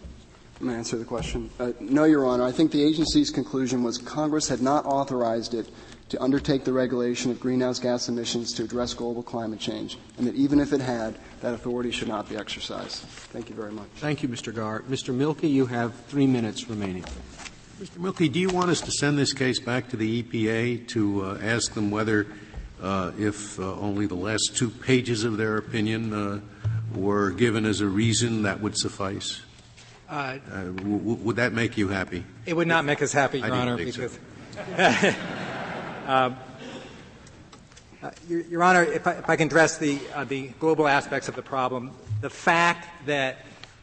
Let 0.61 0.63
me 0.63 0.75
answer 0.75 0.97
the 0.97 1.05
question. 1.05 1.51
Uh, 1.59 1.73
no, 1.81 2.05
Your 2.05 2.27
Honor. 2.27 2.45
I 2.45 2.53
think 2.53 2.71
the 2.71 2.83
agency's 2.83 3.31
conclusion 3.31 3.83
was 3.83 3.99
Congress 3.99 4.49
had 4.49 4.63
not 4.63 4.87
authorized 4.87 5.53
it 5.53 5.69
to 6.11 6.23
undertake 6.23 6.65
the 6.65 6.73
regulation 6.73 7.31
of 7.31 7.41
greenhouse 7.41 7.81
gas 7.81 8.09
emissions 8.09 8.53
to 8.53 8.63
address 8.63 8.95
global 8.95 9.23
climate 9.23 9.59
change, 9.59 9.99
and 10.17 10.27
that 10.27 10.35
even 10.37 10.61
if 10.61 10.73
it 10.73 10.81
had, 10.81 11.19
that 11.41 11.55
authority 11.55 11.91
should 11.91 12.09
not 12.09 12.29
be 12.29 12.37
exercised. 12.37 12.99
Thank 13.33 13.49
you 13.49 13.57
very 13.57 13.73
much. 13.73 13.89
Thank 13.97 14.23
you, 14.23 14.29
Mr. 14.29 14.55
Garre. 14.55 14.83
Mr. 14.83 15.15
Milkey, 15.15 15.51
you 15.51 15.67
have 15.67 15.95
three 16.07 16.27
minutes 16.27 16.69
remaining. 16.69 17.05
Mr. 17.81 17.99
Milkey, 17.99 18.31
do 18.31 18.39
you 18.39 18.51
want 18.51 18.71
us 18.71 18.81
to 18.83 18.93
send 18.93 19.19
this 19.19 19.33
case 19.33 19.59
back 19.59 19.89
to 19.89 19.97
the 19.97 20.23
EPA 20.23 20.87
to 20.89 21.25
uh, 21.25 21.39
ask 21.43 21.75
them 21.75 21.91
whether, 21.91 22.29
uh, 22.81 23.11
if 23.19 23.59
uh, 23.59 23.75
only 23.81 24.07
the 24.07 24.15
last 24.15 24.53
two 24.55 24.71
pages 24.71 25.25
of 25.25 25.37
their 25.37 25.57
opinion 25.57 26.13
uh, 26.13 26.41
were 26.95 27.31
given 27.33 27.67
as 27.67 27.81
a 27.81 27.89
reason, 27.89 28.43
that 28.43 28.61
would 28.61 28.77
suffice? 28.79 29.43
Uh, 30.15 30.39
w- 30.77 30.99
w- 30.99 31.17
would 31.25 31.37
that 31.37 31.53
make 31.53 31.77
you 31.77 31.89
happy? 31.89 32.25
It 32.47 32.55
would 32.55 32.69
not 32.69 32.85
make 32.85 33.03
us 33.03 33.13
happy, 33.13 33.43
I 33.43 33.49
Your 33.49 33.57
didn't 33.57 33.69
Honor, 33.69 33.77
think 33.79 33.95
so. 33.95 34.09
because. 34.79 35.15
Um, 36.07 36.37
uh, 38.03 38.11
Your, 38.29 38.41
Your 38.43 38.63
Honor, 38.63 38.83
if 38.85 39.07
I, 39.07 39.13
if 39.13 39.31
I 39.31 39.37
can 39.37 39.47
address 39.49 39.79
the, 39.79 39.99
uh, 40.15 40.25
the 40.25 40.49
global 40.61 40.87
aspects 40.87 41.29
of 41.29 41.35
the 41.35 41.43
problem, 41.43 41.91
the 42.21 42.29
fact 42.31 42.87
that 43.07 43.39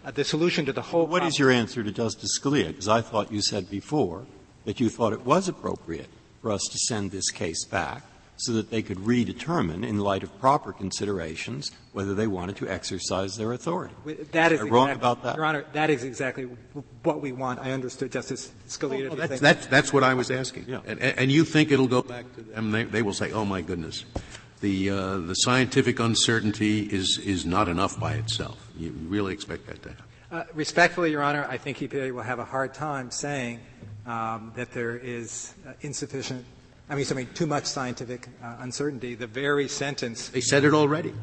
uh, 0.05 0.11
the 0.11 0.23
solution 0.23 0.65
to 0.67 0.73
the 0.73 0.81
whole 0.83 1.01
What 1.01 1.09
problem- 1.09 1.27
is 1.29 1.39
your 1.39 1.51
answer 1.51 1.83
to 1.83 1.91
Justice 1.91 2.39
Scalia? 2.39 2.67
Because 2.67 2.87
I 2.87 3.01
thought 3.01 3.31
you 3.31 3.41
said 3.41 3.69
before 3.69 4.25
that 4.65 4.79
you 4.79 4.89
thought 4.89 5.13
it 5.13 5.25
was 5.25 5.47
appropriate 5.49 6.07
for 6.41 6.51
us 6.51 6.61
to 6.71 6.77
send 6.77 7.09
this 7.11 7.29
case 7.31 7.65
back 7.65 8.03
so 8.41 8.53
that 8.53 8.71
they 8.71 8.81
could 8.81 8.97
redetermine, 8.97 9.87
in 9.87 9.99
light 9.99 10.23
of 10.23 10.39
proper 10.39 10.73
considerations, 10.73 11.71
whether 11.93 12.15
they 12.15 12.27
wanted 12.27 12.55
to 12.57 12.67
exercise 12.67 13.37
their 13.37 13.53
authority. 13.53 13.93
That 14.31 14.51
is 14.51 14.61
Am 14.61 14.67
I 14.67 14.69
wrong 14.69 14.89
about 14.91 15.23
that? 15.23 15.35
Your 15.35 15.45
Honor, 15.45 15.65
that 15.73 15.89
is 15.89 16.03
exactly 16.03 16.45
what 17.03 17.21
we 17.21 17.31
want. 17.31 17.59
I 17.59 17.71
understood 17.71 18.11
Justice 18.11 18.51
Scalia 18.67 19.03
to 19.03 19.07
Well, 19.09 19.15
be 19.15 19.27
that's, 19.27 19.41
that's, 19.41 19.67
that's 19.67 19.93
what 19.93 20.03
I 20.03 20.13
was 20.13 20.31
asking. 20.31 20.65
Yeah. 20.67 20.81
And, 20.85 20.99
and 21.01 21.31
you 21.31 21.45
think 21.45 21.71
it'll 21.71 21.87
go 21.87 22.01
back 22.01 22.33
to 22.35 22.41
them, 22.41 22.71
they, 22.71 22.83
they 22.83 23.01
will 23.01 23.13
say, 23.13 23.31
oh 23.31 23.45
my 23.45 23.61
goodness, 23.61 24.05
the, 24.61 24.89
uh, 24.89 25.17
the 25.17 25.33
scientific 25.35 25.99
uncertainty 25.99 26.81
is, 26.81 27.17
is 27.19 27.45
not 27.45 27.67
enough 27.67 27.99
by 27.99 28.13
itself. 28.13 28.67
You 28.77 28.91
really 28.91 29.33
expect 29.33 29.67
that 29.67 29.83
to 29.83 29.89
happen. 29.89 30.05
Uh, 30.31 30.43
respectfully, 30.53 31.11
Your 31.11 31.23
Honor, 31.23 31.45
I 31.49 31.57
think 31.57 31.79
EPA 31.79 32.13
will 32.13 32.21
have 32.21 32.39
a 32.39 32.45
hard 32.45 32.73
time 32.73 33.11
saying 33.11 33.59
um, 34.05 34.53
that 34.55 34.71
there 34.71 34.97
is 34.97 35.53
uh, 35.67 35.73
insufficient, 35.81 36.45
I 36.91 36.95
mean, 36.95 37.05
something 37.05 37.29
too 37.33 37.47
much 37.47 37.65
scientific 37.65 38.27
uh, 38.43 38.57
uncertainty. 38.59 39.15
The 39.15 39.25
very 39.25 39.69
sentence. 39.69 40.27
They 40.27 40.41
said 40.41 40.65
it 40.65 40.73
already. 40.73 41.13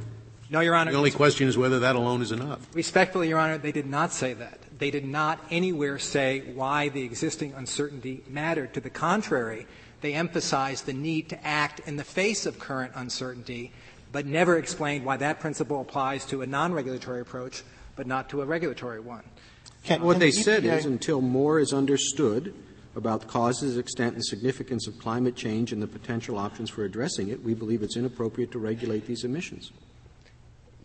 No, 0.49 0.61
Your 0.61 0.75
Honor. 0.75 0.93
The 0.93 0.97
only 0.97 1.11
question 1.11 1.47
is 1.47 1.59
whether 1.59 1.81
that 1.81 1.95
alone 1.95 2.23
is 2.23 2.33
enough. 2.33 2.66
Respectfully, 2.75 3.29
Your 3.29 3.39
Honor, 3.39 3.59
they 3.59 3.71
did 3.71 3.85
not 3.85 4.11
say 4.11 4.33
that. 4.33 4.61
They 4.79 4.91
did 4.91 5.05
not 5.05 5.45
anywhere 5.51 5.99
say 5.99 6.41
why 6.55 6.89
the 6.89 7.03
existing 7.03 7.53
uncertainty 7.53 8.25
mattered. 8.31 8.73
To 8.75 8.81
the 8.81 8.89
contrary, 8.89 9.66
they 10.01 10.14
emphasized 10.14 10.87
the 10.87 10.95
need 10.95 11.29
to 11.29 11.47
act 11.47 11.81
in 11.87 11.97
the 11.97 12.05
face 12.05 12.47
of 12.47 12.59
current 12.59 12.93
uncertainty, 12.95 13.71
but 14.11 14.25
never 14.25 14.57
explained 14.57 15.05
why 15.05 15.19
that 15.19 15.39
principle 15.39 15.83
applies 15.83 16.25
to 16.27 16.41
a 16.41 16.47
non-regulatory 16.47 17.21
approach, 17.21 17.62
but 17.95 18.07
not 18.07 18.31
to 18.31 18.41
a 18.41 18.47
regulatory 18.47 19.01
one. 19.01 19.25
Can- 19.85 20.01
What 20.01 20.14
can 20.14 20.21
they 20.21 20.31
the 20.31 20.43
said 20.43 20.62
EPA 20.62 20.79
is 20.79 20.87
until 20.87 21.21
more 21.21 21.59
is 21.59 21.75
understood 21.75 22.55
about 22.99 23.22
the 23.22 23.26
causes, 23.26 23.78
extent, 23.78 24.14
and 24.14 24.24
significance 24.24 24.86
of 24.86 24.99
climate 24.99 25.36
change 25.36 25.72
and 25.72 25.80
the 25.80 25.86
potential 25.86 26.36
options 26.36 26.68
for 26.68 26.84
addressing 26.84 27.28
it, 27.28 27.42
we 27.42 27.55
believe 27.55 27.82
it's 27.82 27.96
inappropriate 27.96 28.53
to 28.53 28.59
regulate 28.59 29.07
these 29.07 29.24
emissions. 29.24 29.72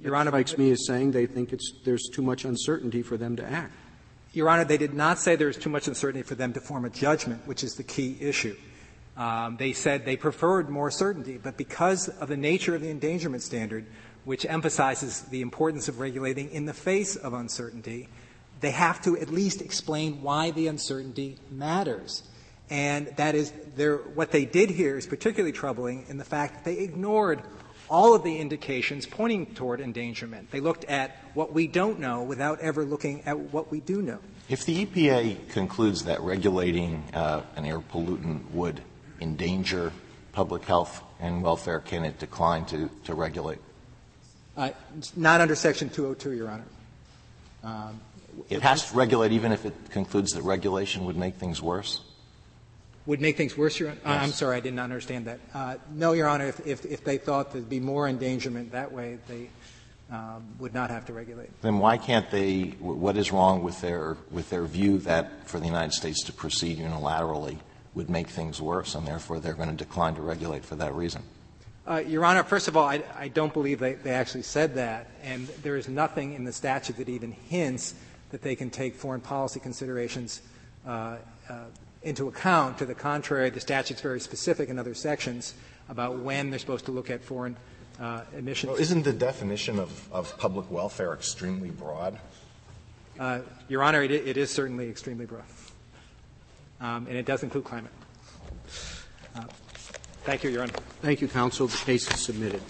Your 0.02 0.16
Honor, 0.16 0.32
strikes 0.32 0.58
me 0.58 0.72
as 0.72 0.86
saying 0.86 1.12
they 1.12 1.26
think 1.26 1.54
it's, 1.54 1.74
there's 1.84 2.10
too 2.10 2.22
much 2.22 2.46
uncertainty 2.46 3.02
for 3.02 3.18
them 3.18 3.36
to 3.38 3.44
act. 3.44 3.74
Your 4.34 4.50
Honor, 4.50 4.66
they 4.66 4.78
did 4.78 4.94
not 4.94 5.20
say 5.20 5.36
there 5.36 5.48
was 5.48 5.58
too 5.58 5.70
much 5.70 5.88
uncertainty 5.88 6.24
for 6.24 6.36
them 6.36 6.54
to 6.54 6.60
form 6.60 6.86
a 6.86 6.90
judgment, 6.90 7.46
which 7.48 7.64
is 7.64 7.76
the 7.76 7.84
key 7.84 8.18
issue. 8.20 8.56
Um, 9.16 9.58
they 9.58 9.74
said 9.74 10.06
they 10.06 10.18
preferred 10.18 10.70
more 10.70 10.90
certainty, 10.90 11.38
but 11.38 11.56
because 11.56 12.10
of 12.10 12.30
the 12.30 12.38
nature 12.38 12.74
of 12.74 12.82
the 12.82 12.90
endangerment 12.90 13.44
standard, 13.44 13.86
which 14.26 14.46
emphasizes 14.46 15.22
the 15.24 15.42
importance 15.42 15.88
of 15.88 16.00
regulating 16.00 16.50
in 16.50 16.66
the 16.66 16.74
face 16.74 17.16
of 17.16 17.34
uncertainty, 17.34 18.10
they 18.64 18.72
have 18.72 19.02
to 19.02 19.18
at 19.18 19.30
least 19.30 19.62
explain 19.62 20.22
why 20.22 20.52
the 20.52 20.68
uncertainty 20.68 21.38
matters. 21.52 22.24
And 22.70 23.08
that 23.18 23.36
is, 23.36 23.52
what 24.16 24.32
they 24.32 24.46
did 24.46 24.70
here 24.70 24.98
is 24.98 25.06
particularly 25.06 25.52
troubling 25.52 26.06
in 26.08 26.18
the 26.18 26.24
fact 26.24 26.56
that 26.56 26.66
they 26.66 26.80
ignored 26.80 27.42
all 27.90 28.16
of 28.16 28.24
the 28.24 28.38
indications 28.38 29.06
pointing 29.06 29.46
toward 29.54 29.82
endangerment. 29.82 30.50
They 30.50 30.62
looked 30.62 30.86
at 30.86 31.18
what 31.34 31.54
we 31.54 31.68
don't 31.68 32.00
know 32.00 32.24
without 32.24 32.60
ever 32.62 32.86
looking 32.86 33.22
at 33.26 33.38
what 33.38 33.70
we 33.70 33.82
do 33.82 34.02
know. 34.02 34.20
If 34.50 34.66
the 34.66 34.86
EPA 34.86 35.50
concludes 35.50 36.06
that 36.06 36.22
regulating 36.22 37.04
uh, 37.14 37.42
an 37.56 37.66
air 37.66 37.80
pollutant 37.80 38.50
would 38.52 38.82
endanger 39.22 39.92
public 40.32 40.64
health 40.64 41.04
and 41.20 41.44
welfare, 41.44 41.80
can 41.80 42.06
it 42.06 42.18
decline 42.18 42.66
to, 42.66 42.90
to 43.06 43.14
regulate? 43.14 43.60
Uh, 44.56 44.70
not 45.16 45.42
under 45.42 45.56
Section 45.56 45.90
202, 45.90 46.32
Your 46.32 46.50
Honor. 46.50 46.66
Um, 47.64 48.02
it 48.50 48.62
has 48.62 48.90
to 48.90 48.98
regulate 48.98 49.32
even 49.32 49.52
if 49.52 49.66
it 49.66 49.74
concludes 49.90 50.34
that 50.34 50.44
regulation 50.44 51.06
would 51.06 51.18
make 51.18 51.36
things 51.36 51.62
worse? 51.62 52.02
Would 53.06 53.20
make 53.20 53.36
things 53.36 53.58
worse, 53.58 53.80
Your 53.80 53.90
Honor? 53.90 54.00
Yes. 54.06 54.24
I'm 54.24 54.32
sorry, 54.32 54.58
I 54.58 54.60
did 54.62 54.74
not 54.74 54.84
understand 54.84 55.26
that. 55.26 55.40
Uh, 55.54 55.76
no, 55.94 56.14
Your 56.14 56.28
Honor, 56.28 56.48
if, 56.48 56.66
if, 56.66 56.86
if, 56.86 57.04
they 57.04 57.18
thought 57.18 57.52
there'd 57.52 57.70
be 57.70 57.82
more 57.82 58.08
endangerment 58.08 58.72
that 58.72 58.94
way, 58.94 59.18
they 59.28 59.50
um, 60.10 60.46
would 60.60 60.74
not 60.74 60.90
have 60.90 61.06
to 61.06 61.14
regulate. 61.14 61.50
Then 61.62 61.80
why 61.80 61.98
can't 61.98 62.30
they, 62.32 62.76
what 62.80 63.18
is 63.18 63.32
wrong 63.32 63.62
with 63.62 63.82
their, 63.82 64.16
with 64.32 64.50
their 64.50 64.64
view 64.64 65.00
that 65.00 65.48
for 65.48 65.60
the 65.60 65.66
United 65.66 65.92
States 65.92 66.24
to 66.26 66.34
proceed 66.34 66.78
unilaterally 66.78 67.58
would 67.94 68.10
make 68.10 68.28
things 68.28 68.62
worse, 68.62 68.96
and 68.96 69.06
therefore 69.06 69.40
they're 69.40 69.54
going 69.54 69.70
to 69.70 69.76
decline 69.76 70.16
to 70.16 70.22
regulate 70.22 70.64
for 70.64 70.76
that 70.76 70.94
reason? 70.94 71.24
Uh, 71.86 72.02
Your 72.08 72.24
Honor, 72.24 72.44
first 72.44 72.70
of 72.70 72.78
all, 72.78 72.88
I, 72.88 73.04
I 73.18 73.28
don't 73.28 73.52
believe 73.52 73.80
they, 73.80 73.96
they 73.96 74.12
actually 74.12 74.44
said 74.44 74.76
that, 74.76 75.10
and 75.22 75.48
there 75.62 75.76
is 75.76 75.90
nothing 75.90 76.34
in 76.34 76.46
the 76.46 76.54
statute 76.54 76.96
that 76.98 77.10
even 77.10 77.34
hints 77.34 77.96
that 78.34 78.42
they 78.42 78.56
can 78.56 78.72
take 78.72 78.96
foreign 78.96 79.22
policy 79.22 79.60
considerations 79.60 80.42
uh, 80.88 81.18
uh, 81.48 81.66
into 82.02 82.28
account. 82.28 82.80
To 82.80 82.86
the 82.86 82.96
contrary, 82.96 83.52
the 83.52 83.60
statute's 83.60 84.02
very 84.02 84.20
specific 84.20 84.70
in 84.70 84.80
other 84.80 84.96
sections 84.96 85.54
about 85.88 86.18
when 86.18 86.50
they're 86.50 86.58
supposed 86.58 86.86
to 86.86 86.92
look 86.92 87.12
at 87.12 87.24
foreign 87.24 87.56
uh, 88.02 88.22
emissions. 88.36 88.72
Well, 88.72 88.82
isn't 88.82 89.04
the 89.04 89.14
definition 89.14 89.78
of, 89.78 90.12
of 90.12 90.36
public 90.40 90.70
welfare 90.72 91.14
extremely 91.14 91.70
broad? 91.70 92.20
Uh, 93.20 93.42
Your 93.70 93.84
Honor, 93.84 94.02
it, 94.02 94.10
it 94.10 94.36
is 94.36 94.50
certainly 94.50 94.90
extremely 94.90 95.28
broad, 95.28 95.44
um, 96.82 97.06
and 97.08 97.16
it 97.16 97.28
does 97.28 97.44
include 97.44 97.66
climate. 97.66 97.92
Uh, 99.36 99.44
thank 100.24 100.44
you, 100.44 100.50
Your 100.50 100.64
Honor. 100.64 100.74
Thank 101.04 101.22
you, 101.22 101.28
counsel. 101.28 101.68
The 101.68 101.78
case 101.78 102.12
is 102.12 102.20
submitted. 102.20 102.64